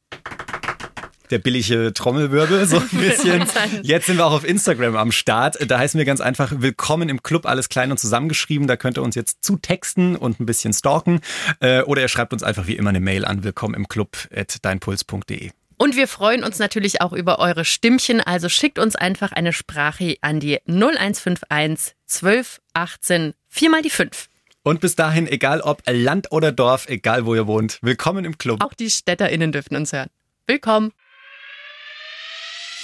der 1.30 1.38
billige 1.38 1.92
Trommelwirbel, 1.92 2.66
so 2.66 2.78
ein 2.78 2.88
bisschen. 2.92 3.44
Jetzt 3.82 4.06
sind 4.06 4.16
wir 4.16 4.26
auch 4.26 4.32
auf 4.32 4.46
Instagram 4.46 4.96
am 4.96 5.12
Start. 5.12 5.58
Da 5.68 5.78
heißen 5.78 5.98
wir 5.98 6.04
ganz 6.04 6.20
einfach 6.20 6.52
Willkommen 6.58 7.08
im 7.08 7.22
Club, 7.22 7.46
alles 7.46 7.68
klein 7.68 7.90
und 7.90 7.98
zusammengeschrieben. 7.98 8.66
Da 8.66 8.76
könnt 8.76 8.98
ihr 8.98 9.02
uns 9.02 9.14
jetzt 9.14 9.44
zutexten 9.44 10.16
und 10.16 10.40
ein 10.40 10.46
bisschen 10.46 10.72
stalken. 10.72 11.20
Äh, 11.60 11.82
oder 11.82 12.02
ihr 12.02 12.08
schreibt 12.08 12.32
uns 12.32 12.42
einfach 12.42 12.66
wie 12.66 12.76
immer 12.76 12.90
eine 12.90 13.00
Mail 13.00 13.24
an 13.24 13.44
willkommen 13.44 13.74
im 13.74 13.88
Club 13.88 14.16
at 14.34 14.64
deinpuls.de. 14.64 15.50
Und 15.78 15.94
wir 15.96 16.08
freuen 16.08 16.42
uns 16.42 16.58
natürlich 16.58 17.02
auch 17.02 17.12
über 17.12 17.38
eure 17.38 17.64
Stimmchen. 17.64 18.20
Also 18.20 18.48
schickt 18.48 18.78
uns 18.78 18.96
einfach 18.96 19.32
eine 19.32 19.52
Sprache 19.52 20.16
an 20.22 20.40
die 20.40 20.58
0151 20.66 21.94
12 22.06 22.60
18 22.72 23.34
4 23.48 23.70
mal 23.70 23.82
die 23.82 23.90
5. 23.90 24.28
Und 24.62 24.80
bis 24.80 24.96
dahin, 24.96 25.28
egal 25.28 25.60
ob 25.60 25.82
Land 25.86 26.32
oder 26.32 26.50
Dorf, 26.50 26.88
egal 26.88 27.24
wo 27.24 27.34
ihr 27.34 27.46
wohnt, 27.46 27.78
willkommen 27.82 28.24
im 28.24 28.36
Club. 28.36 28.64
Auch 28.64 28.74
die 28.74 28.90
StädterInnen 28.90 29.52
dürfen 29.52 29.76
uns 29.76 29.92
hören. 29.92 30.08
Willkommen. 30.46 30.92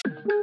you 0.05 0.33